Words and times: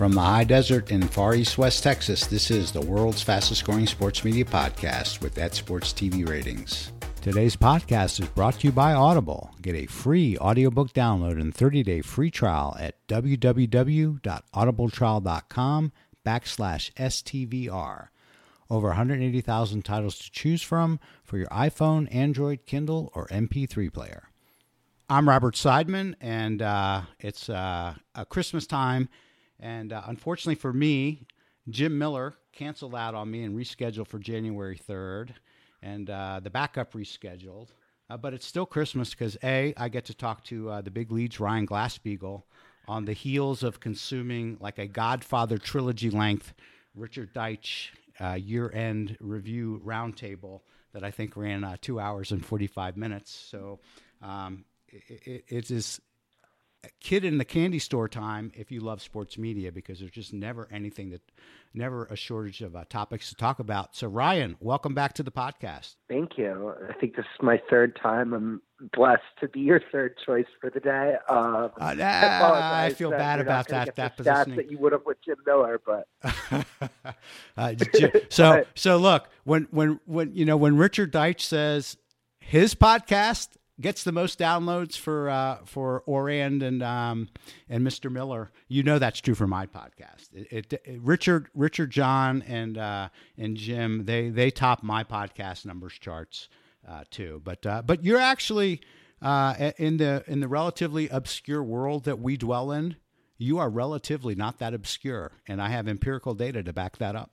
From 0.00 0.12
the 0.12 0.22
high 0.22 0.44
desert 0.44 0.90
in 0.90 1.02
far 1.02 1.34
east 1.34 1.58
West 1.58 1.82
Texas, 1.82 2.26
this 2.26 2.50
is 2.50 2.72
the 2.72 2.80
world's 2.80 3.20
fastest 3.20 3.66
growing 3.66 3.86
sports 3.86 4.24
media 4.24 4.46
podcast 4.46 5.20
with 5.20 5.34
that 5.34 5.54
sports 5.54 5.92
TV 5.92 6.26
ratings. 6.26 6.90
Today's 7.20 7.54
podcast 7.54 8.18
is 8.18 8.26
brought 8.30 8.58
to 8.60 8.68
you 8.68 8.72
by 8.72 8.94
Audible. 8.94 9.54
Get 9.60 9.74
a 9.74 9.84
free 9.84 10.38
audiobook 10.38 10.94
download 10.94 11.38
and 11.38 11.54
30-day 11.54 12.00
free 12.00 12.30
trial 12.30 12.74
at 12.80 12.94
www.audibletrial.com 13.08 15.92
backslash 16.24 16.92
STVR. 16.94 18.08
Over 18.70 18.88
180,000 18.88 19.84
titles 19.84 20.18
to 20.18 20.30
choose 20.30 20.62
from 20.62 20.98
for 21.22 21.36
your 21.36 21.48
iPhone, 21.48 22.08
Android, 22.10 22.64
Kindle, 22.64 23.12
or 23.14 23.26
MP3 23.26 23.92
player. 23.92 24.30
I'm 25.10 25.28
Robert 25.28 25.56
Seidman, 25.56 26.14
and 26.22 26.62
uh, 26.62 27.02
it's 27.18 27.50
uh, 27.50 27.96
a 28.14 28.24
Christmas 28.24 28.66
time 28.66 29.10
and 29.60 29.92
uh, 29.92 30.02
unfortunately 30.06 30.56
for 30.56 30.72
me, 30.72 31.26
Jim 31.68 31.98
Miller 31.98 32.34
canceled 32.52 32.94
out 32.94 33.14
on 33.14 33.30
me 33.30 33.44
and 33.44 33.56
rescheduled 33.56 34.08
for 34.08 34.18
January 34.18 34.78
3rd. 34.78 35.30
And 35.82 36.10
uh, 36.10 36.40
the 36.42 36.50
backup 36.50 36.92
rescheduled. 36.92 37.68
Uh, 38.08 38.16
but 38.16 38.34
it's 38.34 38.46
still 38.46 38.66
Christmas 38.66 39.10
because, 39.10 39.38
A, 39.44 39.72
I 39.76 39.88
get 39.88 40.06
to 40.06 40.14
talk 40.14 40.44
to 40.44 40.68
uh, 40.68 40.80
the 40.80 40.90
big 40.90 41.12
leads, 41.12 41.38
Ryan 41.38 41.66
Glasspiegel, 41.66 42.42
on 42.88 43.04
the 43.04 43.12
heels 43.12 43.62
of 43.62 43.78
consuming 43.78 44.56
like 44.60 44.78
a 44.78 44.86
Godfather 44.86 45.58
trilogy 45.58 46.10
length 46.10 46.52
Richard 46.94 47.32
Deitsch 47.32 47.90
uh, 48.20 48.34
year 48.34 48.70
end 48.72 49.16
review 49.20 49.80
roundtable 49.84 50.60
that 50.92 51.04
I 51.04 51.12
think 51.12 51.36
ran 51.36 51.62
uh, 51.62 51.76
two 51.80 52.00
hours 52.00 52.32
and 52.32 52.44
45 52.44 52.96
minutes. 52.96 53.30
So 53.30 53.78
um, 54.20 54.64
it, 54.88 55.20
it, 55.24 55.44
it 55.48 55.70
is 55.70 56.00
kid 57.00 57.24
in 57.24 57.38
the 57.38 57.44
candy 57.44 57.78
store 57.78 58.08
time 58.08 58.50
if 58.54 58.70
you 58.70 58.80
love 58.80 59.02
sports 59.02 59.36
media 59.36 59.70
because 59.70 59.98
there's 59.98 60.10
just 60.10 60.32
never 60.32 60.68
anything 60.70 61.10
that 61.10 61.20
never 61.74 62.06
a 62.06 62.16
shortage 62.16 62.62
of 62.62 62.74
uh, 62.74 62.84
topics 62.88 63.28
to 63.28 63.34
talk 63.34 63.58
about. 63.58 63.94
So 63.94 64.08
ryan 64.08 64.56
welcome 64.60 64.94
back 64.94 65.12
to 65.14 65.22
the 65.22 65.30
podcast. 65.30 65.96
Thank 66.08 66.38
you. 66.38 66.74
I 66.88 66.92
think 66.94 67.16
this 67.16 67.24
is 67.24 67.42
my 67.42 67.60
third 67.68 67.96
time. 67.96 68.32
I'm 68.32 68.62
blessed 68.94 69.22
to 69.40 69.48
be 69.48 69.60
your 69.60 69.80
third 69.92 70.16
choice 70.24 70.46
for 70.60 70.70
the 70.70 70.80
day. 70.80 71.16
Uh, 71.28 71.32
uh, 71.32 71.68
I, 71.78 72.86
I, 72.86 72.94
feel 72.94 73.10
bad 73.10 73.40
about 73.40 73.68
that. 73.68 73.94
that 73.96 74.16
positioning. 74.16 74.56
that 74.56 74.70
you 74.70 74.78
would 74.78 74.92
have 74.92 75.02
with 75.04 75.18
jim 75.22 75.36
miller 75.46 75.80
but 75.84 76.08
uh, 77.56 77.74
so 78.30 78.64
so 78.74 78.96
look 78.96 79.28
when 79.44 79.68
when 79.70 80.00
when 80.06 80.34
you 80.34 80.44
know 80.44 80.56
when 80.56 80.76
richard 80.76 81.12
deitsch 81.12 81.40
says 81.40 81.96
his 82.40 82.74
podcast 82.74 83.48
gets 83.80 84.04
the 84.04 84.12
most 84.12 84.38
downloads 84.38 84.96
for 84.96 85.28
uh, 85.28 85.58
for 85.64 86.02
Ourand 86.08 86.62
and 86.62 86.82
um, 86.82 87.28
and 87.68 87.86
Mr. 87.86 88.10
Miller. 88.10 88.50
You 88.68 88.82
know 88.82 88.98
that's 88.98 89.20
true 89.20 89.34
for 89.34 89.46
my 89.46 89.66
podcast. 89.66 90.32
It, 90.34 90.72
it, 90.72 90.72
it, 90.84 91.00
Richard 91.02 91.48
Richard 91.54 91.90
John 91.90 92.42
and 92.42 92.78
uh, 92.78 93.08
and 93.36 93.56
Jim 93.56 94.04
they 94.04 94.30
they 94.30 94.50
top 94.50 94.82
my 94.82 95.04
podcast 95.04 95.66
numbers 95.66 95.94
charts 95.94 96.48
uh, 96.86 97.04
too. 97.10 97.40
But 97.44 97.66
uh, 97.66 97.82
but 97.82 98.04
you're 98.04 98.18
actually 98.18 98.80
uh, 99.22 99.72
in 99.78 99.96
the 99.96 100.24
in 100.26 100.40
the 100.40 100.48
relatively 100.48 101.08
obscure 101.08 101.62
world 101.62 102.04
that 102.04 102.18
we 102.18 102.36
dwell 102.36 102.72
in. 102.72 102.96
You 103.38 103.58
are 103.58 103.70
relatively 103.70 104.34
not 104.34 104.58
that 104.58 104.74
obscure, 104.74 105.32
and 105.48 105.62
I 105.62 105.70
have 105.70 105.88
empirical 105.88 106.34
data 106.34 106.62
to 106.62 106.74
back 106.74 106.98
that 106.98 107.16
up. 107.16 107.30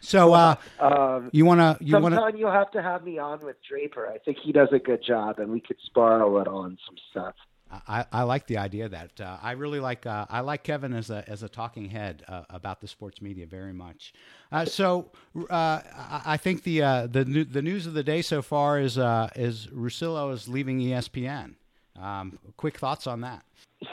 So 0.00 0.32
uh, 0.32 0.54
um, 0.78 1.30
you 1.32 1.44
want 1.44 1.60
to? 1.60 1.84
You 1.84 1.98
want 1.98 2.14
to? 2.14 2.38
You'll 2.38 2.52
have 2.52 2.70
to 2.72 2.82
have 2.82 3.02
me 3.04 3.18
on 3.18 3.40
with 3.40 3.56
Draper. 3.68 4.08
I 4.08 4.18
think 4.18 4.38
he 4.42 4.52
does 4.52 4.68
a 4.72 4.78
good 4.78 5.02
job, 5.04 5.38
and 5.38 5.50
we 5.50 5.60
could 5.60 5.76
spar 5.84 6.20
a 6.20 6.32
little 6.32 6.58
on 6.58 6.78
some 6.86 6.96
stuff. 7.10 7.34
I, 7.70 8.06
I 8.12 8.22
like 8.22 8.46
the 8.46 8.58
idea 8.58 8.88
that 8.88 9.20
uh, 9.20 9.38
I 9.42 9.52
really 9.52 9.80
like. 9.80 10.06
Uh, 10.06 10.26
I 10.30 10.40
like 10.40 10.62
Kevin 10.62 10.94
as 10.94 11.10
a 11.10 11.24
as 11.28 11.42
a 11.42 11.48
talking 11.48 11.86
head 11.86 12.24
uh, 12.28 12.42
about 12.50 12.80
the 12.80 12.88
sports 12.88 13.20
media 13.20 13.46
very 13.46 13.72
much. 13.72 14.14
Uh, 14.50 14.64
so 14.64 15.10
uh, 15.50 15.80
I 16.24 16.36
think 16.38 16.62
the 16.62 16.82
uh, 16.82 17.06
the 17.06 17.24
the 17.24 17.62
news 17.62 17.86
of 17.86 17.94
the 17.94 18.02
day 18.02 18.22
so 18.22 18.40
far 18.40 18.80
is 18.80 18.96
is 19.36 19.66
Russillo 19.66 20.32
is 20.32 20.48
leaving 20.48 20.80
ESPN. 20.80 21.54
Um, 22.00 22.38
quick 22.56 22.78
thoughts 22.78 23.06
on 23.06 23.20
that? 23.22 23.44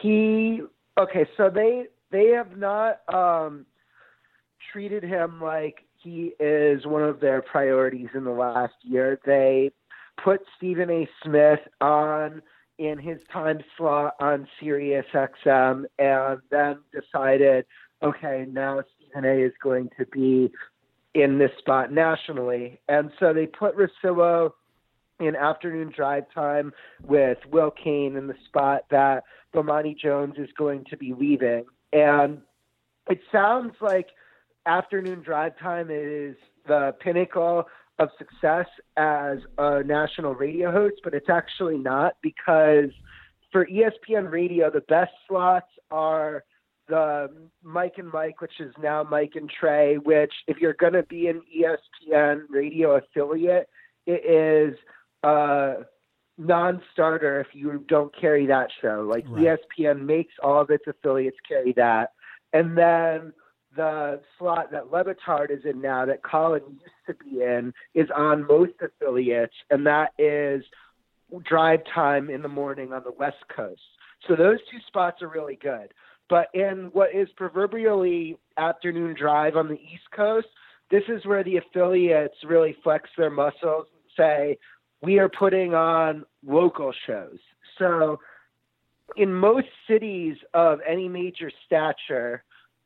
He 0.02 0.62
okay. 0.98 1.28
So 1.36 1.50
they 1.50 1.88
they 2.12 2.28
have 2.30 2.58
not. 2.58 3.02
Um, 3.14 3.66
treated 4.76 5.04
him 5.04 5.40
like 5.42 5.86
he 6.04 6.34
is 6.38 6.86
one 6.86 7.02
of 7.02 7.22
their 7.22 7.42
priorities 7.42 8.10
in 8.14 8.26
the 8.26 8.32
last 8.32 8.74
year. 8.82 9.18
They 9.26 9.72
put 10.22 10.42
Stephen 10.58 10.90
A. 10.90 11.08
Smith 11.24 11.62
on 11.80 12.42
in 12.78 13.00
his 13.00 13.20
time 13.32 13.60
slot 13.78 14.16
on 14.20 14.50
Sirius 14.60 15.06
XM 15.14 15.86
and 15.98 16.42
then 16.52 16.80
decided, 16.92 17.66
okay, 18.04 18.46
now 18.52 18.84
Stephen 18.98 19.24
A. 19.24 19.46
is 19.46 19.54
going 19.64 19.92
to 19.98 20.06
be 20.08 20.52
in 21.14 21.40
this 21.40 21.52
spot 21.58 21.94
nationally. 21.94 22.82
And 22.90 23.12
so 23.18 23.32
they 23.32 23.46
put 23.46 23.78
Russillo 23.78 24.50
in 25.22 25.38
afternoon 25.38 25.94
drive 25.96 26.26
time 26.34 26.74
with 27.02 27.38
Will 27.50 27.72
Cain 27.72 28.18
in 28.18 28.28
the 28.28 28.36
spot 28.46 28.82
that 28.92 29.24
Bomani 29.56 29.98
Jones 29.98 30.34
is 30.38 30.50
going 30.58 30.84
to 30.90 30.98
be 30.98 31.14
leaving. 31.18 31.64
And 31.94 32.40
it 33.10 33.22
sounds 33.32 33.76
like– 33.80 34.08
afternoon 34.66 35.22
drive 35.22 35.58
time 35.60 35.90
is 35.92 36.36
the 36.68 36.96
pinnacle 37.00 37.66
of 38.00 38.10
success 38.18 38.68
as 38.98 39.38
a 39.58 39.84
national 39.84 40.36
radio 40.36 40.72
host, 40.72 40.96
but 41.04 41.14
it's 41.14 41.30
actually 41.30 41.78
not 41.78 42.14
because 42.22 42.90
for 43.52 43.66
ESPN 43.66 44.32
radio, 44.32 44.70
the 44.70 44.82
best 44.82 45.12
slots 45.28 45.70
are 45.92 46.44
the 46.88 47.30
Mike 47.64 47.94
and 47.98 48.12
Mike, 48.12 48.42
which 48.42 48.60
is 48.60 48.74
now 48.82 49.04
Mike 49.04 49.34
and 49.36 49.50
Trey, 49.50 49.96
which 49.96 50.34
if 50.48 50.58
you're 50.58 50.74
going 50.74 50.94
to 50.94 51.04
be 51.04 51.28
an 51.28 51.42
ESPN 51.58 52.42
radio 52.50 52.98
affiliate, 52.98 53.70
it 54.06 54.26
is 54.26 54.78
a 55.24 55.86
non-starter 56.38 57.40
if 57.40 57.48
you 57.54 57.84
don't 57.88 58.14
carry 58.20 58.46
that 58.48 58.68
show. 58.82 59.08
Like 59.10 59.26
right. 59.30 59.58
ESPN 59.80 60.06
makes 60.06 60.34
all 60.44 60.62
of 60.62 60.70
its 60.70 60.84
affiliates 60.88 61.38
carry 61.48 61.74
that. 61.74 62.12
And 62.54 62.78
then 62.78 63.34
the 63.76 64.22
slot 64.38 64.72
that 64.72 64.92
Le 64.92 65.04
Batard 65.04 65.52
is 65.52 65.66
in 65.66 65.82
now, 65.82 66.06
that 66.06 66.24
Colin 66.24 66.64
used 66.70 67.06
to 67.08 67.14
be 67.26 67.42
in, 67.42 67.74
is 67.94 68.10
on 68.16 68.48
most 68.48 68.74
affiliates, 68.82 69.54
and 69.70 69.86
that 69.86 70.12
is 70.18 70.64
drive 71.44 71.82
time 71.94 72.30
in 72.30 72.42
the 72.42 72.48
morning 72.48 72.94
on 72.94 73.04
the 73.04 73.12
West 73.12 73.44
Coast. 73.56 73.82
So 74.28 74.36
those 74.36 74.60
two 74.72 74.78
spots 74.88 75.22
are 75.22 75.28
really 75.28 75.58
good. 75.62 75.94
But 76.30 76.48
in 76.54 76.90
what 76.94 77.14
is 77.14 77.28
proverbially 77.36 78.38
afternoon 78.58 79.16
drive 79.18 79.56
on 79.56 79.68
the 79.68 79.76
East 79.76 80.10
Coast, 80.16 80.48
this 80.90 81.04
is 81.08 81.26
where 81.26 81.44
the 81.44 81.58
affiliates 81.58 82.36
really 82.44 82.76
flex 82.84 83.10
their 83.18 83.30
muscles 83.30 83.86
and 83.92 84.12
say, 84.18 84.58
we 85.02 85.20
are 85.20 85.30
putting 85.30 85.74
on 85.74 86.26
local 86.46 86.94
shows. 87.06 87.38
So 87.78 88.20
in 89.18 89.34
most 89.34 89.68
cities 89.88 90.38
of 90.54 90.80
any 90.88 91.08
major 91.08 91.52
stature, 91.66 92.44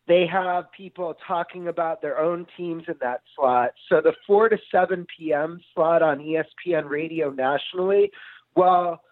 they 0.09 0.25
have 0.25 0.71
people 0.75 1.15
talking 1.25 1.67
about 1.67 2.01
their 2.01 2.19
own 2.19 2.47
teams 2.57 2.83
in 2.87 2.95
that 2.99 3.21
slot. 3.35 3.69
So 3.87 4.01
the 4.01 4.13
4 4.25 4.49
to 4.49 4.57
7 4.71 5.05
p.m. 5.15 5.61
slot 5.73 6.01
on 6.01 6.17
ESPN 6.17 6.89
radio 6.89 7.29
nationally, 7.29 8.11
well, 8.55 9.03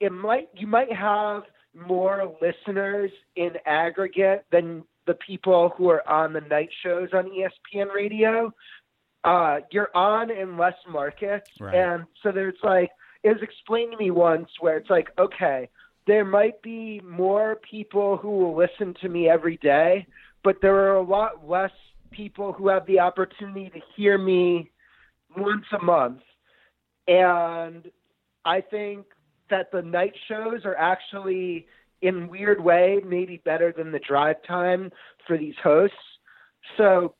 it 0.00 0.10
might 0.10 0.48
you 0.54 0.66
might 0.66 0.92
have 0.92 1.42
more 1.74 2.34
listeners 2.40 3.10
in 3.36 3.50
aggregate 3.66 4.46
than 4.50 4.82
the 5.06 5.14
people 5.14 5.72
who 5.76 5.90
are 5.90 6.08
on 6.08 6.32
the 6.32 6.40
night 6.40 6.70
shows 6.82 7.10
on 7.12 7.30
ESPN 7.30 7.94
radio. 7.94 8.52
Uh, 9.24 9.58
you're 9.70 9.94
on 9.94 10.30
in 10.30 10.56
less 10.56 10.76
markets, 10.88 11.50
right. 11.60 11.74
and 11.74 12.04
so 12.22 12.32
there's 12.32 12.58
like 12.62 12.90
it 13.22 13.28
was 13.28 13.42
explained 13.42 13.92
to 13.92 13.98
me 13.98 14.10
once 14.10 14.48
where 14.60 14.78
it's 14.78 14.88
like, 14.88 15.08
okay, 15.18 15.68
there 16.06 16.24
might 16.24 16.62
be 16.62 17.00
more 17.00 17.58
people 17.68 18.16
who 18.16 18.30
will 18.30 18.56
listen 18.56 18.94
to 19.02 19.08
me 19.08 19.28
every 19.28 19.58
day, 19.58 20.06
but 20.46 20.60
there 20.62 20.76
are 20.76 20.94
a 20.94 21.02
lot 21.02 21.48
less 21.48 21.72
people 22.12 22.52
who 22.52 22.68
have 22.68 22.86
the 22.86 23.00
opportunity 23.00 23.68
to 23.68 23.80
hear 23.96 24.16
me 24.16 24.70
once 25.36 25.64
a 25.72 25.84
month. 25.84 26.20
And 27.08 27.90
I 28.44 28.60
think 28.60 29.06
that 29.50 29.72
the 29.72 29.82
night 29.82 30.12
shows 30.28 30.60
are 30.64 30.76
actually, 30.76 31.66
in 32.00 32.28
weird 32.28 32.62
way, 32.62 33.00
maybe 33.04 33.42
better 33.44 33.74
than 33.76 33.90
the 33.90 33.98
drive 33.98 34.36
time 34.46 34.92
for 35.26 35.36
these 35.36 35.56
hosts. 35.64 35.96
So 36.76 37.16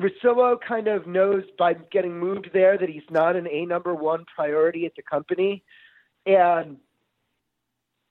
Russillo 0.00 0.56
kind 0.66 0.88
of 0.88 1.06
knows 1.06 1.42
by 1.58 1.74
getting 1.92 2.18
moved 2.18 2.48
there 2.54 2.78
that 2.78 2.88
he's 2.88 3.02
not 3.10 3.36
an 3.36 3.46
A 3.46 3.66
number 3.66 3.94
one 3.94 4.24
priority 4.34 4.86
at 4.86 4.96
the 4.96 5.02
company. 5.02 5.62
And 6.24 6.78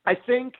I 0.05 0.13
think 0.13 0.53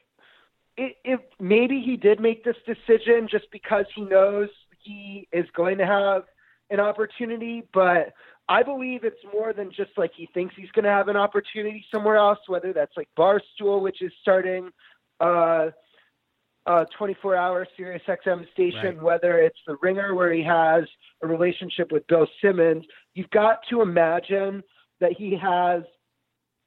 if 0.78 1.20
maybe 1.40 1.82
he 1.82 1.98
did 1.98 2.20
make 2.20 2.44
this 2.44 2.56
decision 2.66 3.28
just 3.30 3.46
because 3.52 3.86
he 3.96 4.02
knows 4.02 4.50
he 4.82 5.28
is 5.32 5.46
going 5.56 5.78
to 5.78 5.86
have 5.86 6.24
an 6.70 6.80
opportunity, 6.80 7.64
but 7.74 8.14
I 8.50 8.64
believe 8.64 9.04
it's 9.04 9.24
more 9.34 9.54
than 9.54 9.72
just 9.72 9.92
like 9.98 10.12
he 10.16 10.28
thinks 10.34 10.56
he's 10.58 10.72
going 10.72 10.86
to 10.86 10.92
have 10.92 11.08
an 11.08 11.16
opportunity 11.16 11.86
somewhere 11.94 12.18
else, 12.18 12.40
whether 12.48 12.74
that's 12.74 12.96
like 12.98 13.08
Barstool, 13.18 13.82
which 13.82 14.02
is 14.02 14.12
starting 14.22 14.70
uh, 15.20 15.68
uh, 16.66 16.86
24 16.98 17.36
hour 17.36 17.68
Sirius 17.78 18.02
XM 18.08 18.52
station, 18.52 18.98
Right. 18.98 19.02
whether 19.02 19.38
it's 19.38 19.60
The 19.68 19.78
Ringer 19.82 20.16
where 20.16 20.34
he 20.34 20.44
has 20.44 20.86
a 21.22 21.28
relationship 21.28 21.92
with 21.92 22.06
Bill 22.08 22.28
Simmons, 22.42 22.84
you've 23.14 23.30
got 23.30 23.60
to 23.70 23.82
imagine 23.82 24.64
that 25.00 25.14
he 25.14 25.38
has 25.38 25.84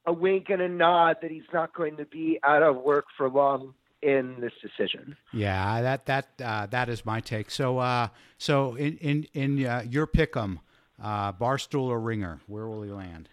a 0.05 0.13
wink 0.13 0.49
and 0.49 0.61
a 0.61 0.69
nod 0.69 1.17
that 1.21 1.31
he's 1.31 1.43
not 1.53 1.75
going 1.75 1.97
to 1.97 2.05
be 2.05 2.39
out 2.43 2.63
of 2.63 2.77
work 2.77 3.05
for 3.17 3.29
long 3.29 3.73
in 4.01 4.39
this 4.39 4.53
decision. 4.61 5.15
Yeah, 5.33 5.81
that 5.81 6.05
that 6.05 6.29
uh, 6.43 6.65
that 6.67 6.89
is 6.89 7.05
my 7.05 7.19
take. 7.19 7.51
So 7.51 7.79
uh, 7.79 8.09
so 8.37 8.75
in 8.75 8.97
in 8.97 9.27
in 9.33 9.65
uh, 9.65 9.83
your 9.89 10.07
pick'em, 10.07 10.59
uh, 11.01 11.33
Barstool 11.33 11.87
or 11.87 11.99
Ringer, 11.99 12.41
where 12.47 12.67
will 12.67 12.83
he 12.83 12.91
land? 12.91 13.29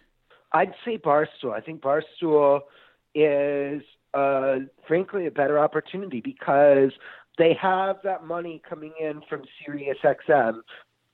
I'd 0.52 0.74
say 0.84 0.98
Barstool. 0.98 1.52
I 1.52 1.60
think 1.60 1.82
Barstool 1.82 2.60
is, 3.14 3.82
uh, 4.14 4.56
frankly, 4.86 5.26
a 5.26 5.30
better 5.30 5.58
opportunity 5.58 6.20
because 6.20 6.92
they 7.38 7.56
have 7.60 7.96
that 8.04 8.24
money 8.24 8.62
coming 8.68 8.92
in 9.00 9.20
from 9.28 9.42
Sirius 9.64 9.98
XM. 10.04 10.60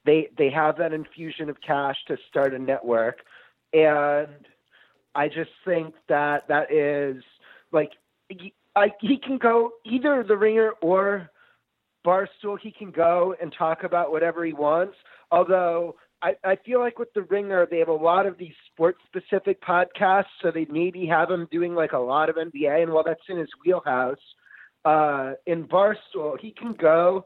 They 0.05 0.29
they 0.37 0.50
have 0.50 0.79
that 0.79 0.93
infusion 0.93 1.49
of 1.50 1.56
cash 1.61 1.97
to 2.08 2.17
start 2.29 2.55
a 2.55 2.58
network, 2.58 3.19
and 3.73 4.47
I 5.14 5.29
just 5.29 5.50
think 5.64 5.94
that 6.08 6.49
that 6.49 6.73
is 6.73 7.23
like 7.73 7.93
I, 8.76 8.93
he 9.00 9.19
can 9.19 9.38
go 9.38 9.72
either 9.84 10.25
the 10.26 10.37
Ringer 10.37 10.72
or 10.82 11.31
Barstool. 12.06 12.58
He 12.61 12.72
can 12.72 12.90
go 12.90 13.34
and 13.40 13.52
talk 13.56 13.82
about 13.84 14.12
whatever 14.12 14.44
he 14.44 14.52
wants. 14.52 14.94
Although 15.31 15.96
I, 16.22 16.34
I 16.44 16.56
feel 16.64 16.81
like 16.81 16.99
with 16.99 17.12
the 17.14 17.22
Ringer, 17.22 17.67
they 17.70 17.78
have 17.78 17.88
a 17.88 17.93
lot 17.93 18.26
of 18.26 18.37
these 18.37 18.55
sports 18.72 18.99
specific 19.06 19.62
podcasts, 19.62 20.25
so 20.43 20.50
they 20.50 20.67
maybe 20.70 21.06
have 21.06 21.31
him 21.31 21.49
doing 21.50 21.75
like 21.75 21.93
a 21.93 21.99
lot 21.99 22.28
of 22.28 22.37
NBA, 22.37 22.82
and 22.82 22.93
while 22.93 23.05
that's 23.05 23.20
in 23.28 23.38
his 23.38 23.49
wheelhouse, 23.64 24.19
uh, 24.84 25.32
in 25.46 25.64
Barstool, 25.64 26.38
he 26.38 26.52
can 26.52 26.75
go 26.75 27.25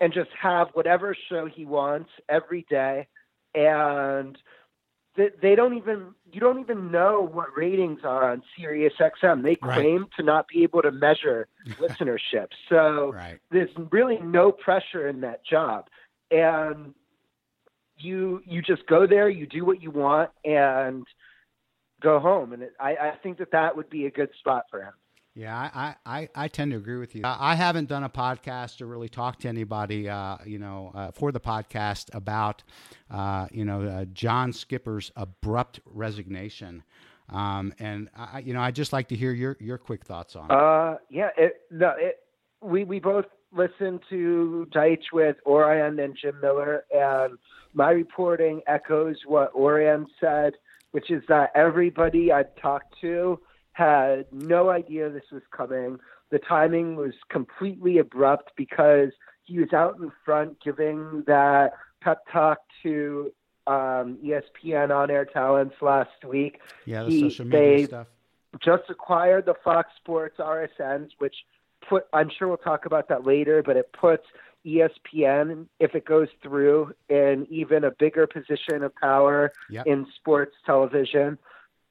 and 0.00 0.12
just 0.12 0.30
have 0.40 0.68
whatever 0.72 1.14
show 1.28 1.46
he 1.46 1.66
wants 1.66 2.10
every 2.28 2.64
day, 2.70 3.06
and 3.54 4.38
they, 5.16 5.28
they 5.42 5.54
don't 5.54 5.76
even 5.76 6.14
you 6.32 6.40
don't 6.40 6.60
even 6.60 6.90
know 6.90 7.28
what 7.32 7.56
ratings 7.56 8.00
are 8.04 8.30
on 8.30 8.42
Sirius 8.56 8.94
XM. 9.00 9.42
They 9.42 9.56
Right. 9.62 9.74
claim 9.74 10.06
to 10.16 10.22
not 10.22 10.46
be 10.48 10.62
able 10.62 10.82
to 10.82 10.90
measure 10.90 11.48
listenership, 11.80 12.48
so 12.68 13.12
Right. 13.12 13.38
there's 13.50 13.70
really 13.90 14.18
no 14.18 14.52
pressure 14.52 15.08
in 15.08 15.20
that 15.22 15.44
job 15.44 15.88
and 16.30 16.94
you 17.96 18.42
you 18.46 18.62
just 18.62 18.86
go 18.86 19.06
there 19.06 19.28
you 19.28 19.46
do 19.46 19.64
what 19.64 19.82
you 19.82 19.90
want 19.90 20.30
and 20.44 21.06
go 22.00 22.18
home 22.18 22.52
and 22.52 22.62
it, 22.62 22.72
I, 22.80 22.90
I 22.96 23.12
think 23.22 23.38
that 23.38 23.50
that 23.52 23.76
would 23.76 23.90
be 23.90 24.06
a 24.06 24.10
good 24.10 24.30
spot 24.38 24.64
for 24.70 24.82
him 24.82 24.94
Yeah, 25.40 25.56
I, 25.56 25.94
I, 26.04 26.28
I 26.34 26.48
tend 26.48 26.72
to 26.72 26.76
agree 26.76 26.98
with 26.98 27.14
you. 27.14 27.22
I 27.24 27.52
I 27.52 27.54
haven't 27.54 27.88
done 27.88 28.04
a 28.04 28.10
podcast 28.10 28.82
or 28.82 28.86
really 28.86 29.08
talked 29.08 29.40
to 29.42 29.48
anybody, 29.48 30.06
uh, 30.06 30.36
you 30.44 30.58
know, 30.58 30.92
uh, 30.94 31.12
for 31.12 31.32
the 31.32 31.40
podcast 31.40 32.14
about, 32.14 32.62
uh, 33.10 33.46
you 33.50 33.64
know, 33.64 33.82
uh, 33.82 34.04
John 34.12 34.52
Skipper's 34.52 35.10
abrupt 35.16 35.80
resignation. 35.86 36.82
Um, 37.30 37.72
and 37.78 38.10
I, 38.14 38.40
you 38.40 38.52
know, 38.52 38.60
I'd 38.60 38.74
just 38.74 38.92
like 38.92 39.08
to 39.08 39.16
hear 39.16 39.32
your, 39.32 39.56
your 39.60 39.78
quick 39.78 40.04
thoughts 40.04 40.36
on 40.36 40.50
it. 40.50 40.52
uh 40.52 40.96
yeah 41.08 41.30
it 41.38 41.62
no 41.70 41.94
it 41.96 42.18
we 42.60 42.84
we 42.84 43.00
both 43.00 43.24
listened 43.50 44.00
to 44.10 44.68
Deitsch 44.74 45.10
with 45.10 45.36
Ourand 45.48 46.00
and 46.00 46.14
Jim 46.20 46.38
Miller 46.42 46.84
and 46.92 47.38
my 47.72 47.90
reporting 47.90 48.60
echoes 48.66 49.16
what 49.26 49.52
Ourand 49.56 50.08
said 50.20 50.52
which 50.90 51.10
is 51.10 51.22
that 51.28 51.50
everybody 51.54 52.30
I've 52.30 52.54
talked 52.56 52.94
to 53.00 53.40
had 53.72 54.26
no 54.32 54.70
idea 54.70 55.08
this 55.10 55.30
was 55.32 55.42
coming. 55.56 55.98
The 56.30 56.38
timing 56.38 56.96
was 56.96 57.12
completely 57.28 57.98
abrupt 57.98 58.52
because 58.56 59.10
he 59.44 59.58
was 59.58 59.72
out 59.72 59.98
in 59.98 60.12
front 60.24 60.60
giving 60.62 61.24
that 61.26 61.72
pep 62.00 62.22
talk 62.32 62.58
to 62.82 63.32
um, 63.66 64.18
ESPN 64.24 64.90
on 64.94 65.10
air 65.10 65.24
talents 65.24 65.76
last 65.80 66.24
week. 66.26 66.60
yeah, 66.84 67.02
the 67.04 67.10
he- 67.10 67.20
social 67.30 67.44
media 67.46 67.60
they- 67.78 67.84
stuff. 67.86 68.06
Just 68.60 68.82
acquired 68.90 69.46
the 69.46 69.54
Fox 69.62 69.90
Sports 69.96 70.38
RSNs, 70.40 71.10
which 71.18 71.36
put, 71.88 72.06
I'm 72.12 72.28
sure 72.36 72.48
we'll 72.48 72.56
talk 72.56 72.84
about 72.84 73.08
that 73.08 73.24
later, 73.24 73.62
but 73.64 73.76
it 73.76 73.92
puts 73.92 74.24
ESPN, 74.66 75.66
if 75.78 75.94
it 75.94 76.04
goes 76.04 76.26
through, 76.42 76.92
in 77.08 77.46
even 77.48 77.84
a 77.84 77.92
bigger 77.92 78.26
position 78.26 78.82
of 78.82 78.92
power 78.96 79.52
Yep. 79.70 79.86
in 79.86 80.06
sports 80.16 80.56
television. 80.66 81.38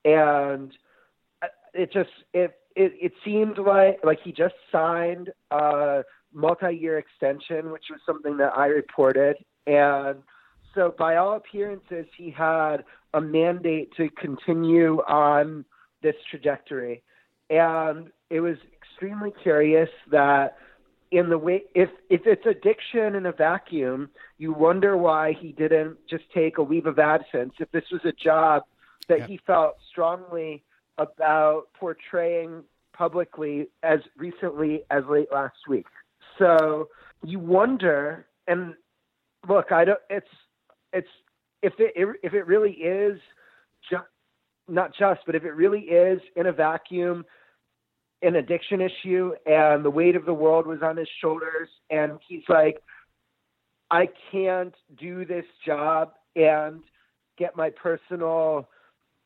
And 0.03 0.73
it 1.73 1.91
just, 1.91 2.09
it, 2.33 2.51
it, 2.75 2.93
it 3.01 3.13
seemed 3.23 3.57
like, 3.57 3.99
like 4.03 4.19
he 4.23 4.31
just 4.31 4.55
signed 4.71 5.31
a 5.51 6.03
multi-year 6.33 6.97
extension, 6.97 7.71
which 7.71 7.85
was 7.89 7.99
something 8.05 8.37
that 8.37 8.53
I 8.57 8.67
reported. 8.67 9.37
And 9.67 10.19
so 10.75 10.93
by 10.97 11.15
all 11.17 11.33
appearances, 11.33 12.05
he 12.17 12.29
had 12.31 12.77
a 13.13 13.21
mandate 13.21 13.91
to 13.97 14.09
continue 14.11 15.01
on 15.07 15.65
this 16.01 16.15
trajectory. 16.29 17.03
And 17.49 18.11
it 18.29 18.41
was 18.41 18.57
extremely 18.73 19.33
curious 19.41 19.89
that 20.11 20.57
in 21.11 21.29
the 21.29 21.37
way 21.37 21.63
if 21.73 21.89
if 22.09 22.21
it's 22.25 22.45
addiction 22.45 23.15
in 23.15 23.25
a 23.25 23.31
vacuum, 23.31 24.09
you 24.37 24.53
wonder 24.53 24.95
why 24.95 25.33
he 25.33 25.51
didn't 25.51 25.97
just 26.07 26.23
take 26.33 26.59
a 26.59 26.61
leave 26.61 26.85
of 26.85 26.99
absence. 26.99 27.53
If 27.59 27.71
this 27.71 27.85
was 27.91 28.01
a 28.05 28.11
job 28.11 28.63
that 29.07 29.19
Yep. 29.19 29.29
he 29.29 29.39
felt 29.47 29.75
strongly 29.89 30.63
about 30.99 31.63
portraying 31.79 32.63
publicly 32.93 33.69
as 33.81 33.99
recently 34.17 34.83
as 34.91 35.03
late 35.09 35.31
last 35.31 35.57
week. 35.67 35.85
So 36.37 36.89
you 37.23 37.39
wonder 37.39 38.27
and 38.47 38.73
look, 39.47 39.71
I 39.71 39.85
don't 39.85 39.99
it's 40.09 40.27
it's 40.93 41.07
if 41.61 41.73
it 41.79 41.93
if 42.23 42.33
it 42.33 42.47
really 42.47 42.71
is 42.71 43.19
ju- 43.89 43.97
not 44.67 44.91
just, 44.97 45.21
but 45.25 45.35
if 45.35 45.43
it 45.43 45.51
really 45.51 45.81
is 45.81 46.19
in 46.35 46.47
a 46.47 46.51
vacuum, 46.51 47.25
an 48.21 48.35
addiction 48.35 48.81
issue, 48.81 49.33
and 49.45 49.83
the 49.83 49.89
weight 49.89 50.15
of 50.15 50.25
the 50.25 50.33
world 50.33 50.67
was 50.67 50.79
on 50.81 50.97
his 50.97 51.07
shoulders, 51.21 51.69
and 51.89 52.19
he's 52.27 52.43
like, 52.49 52.81
I 53.91 54.07
can't 54.31 54.75
do 54.99 55.25
this 55.25 55.45
job 55.65 56.13
and 56.35 56.81
get 57.37 57.55
my 57.55 57.69
personal 57.69 58.67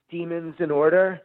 demons 0.10 0.56
in 0.60 0.72
order, 0.72 1.22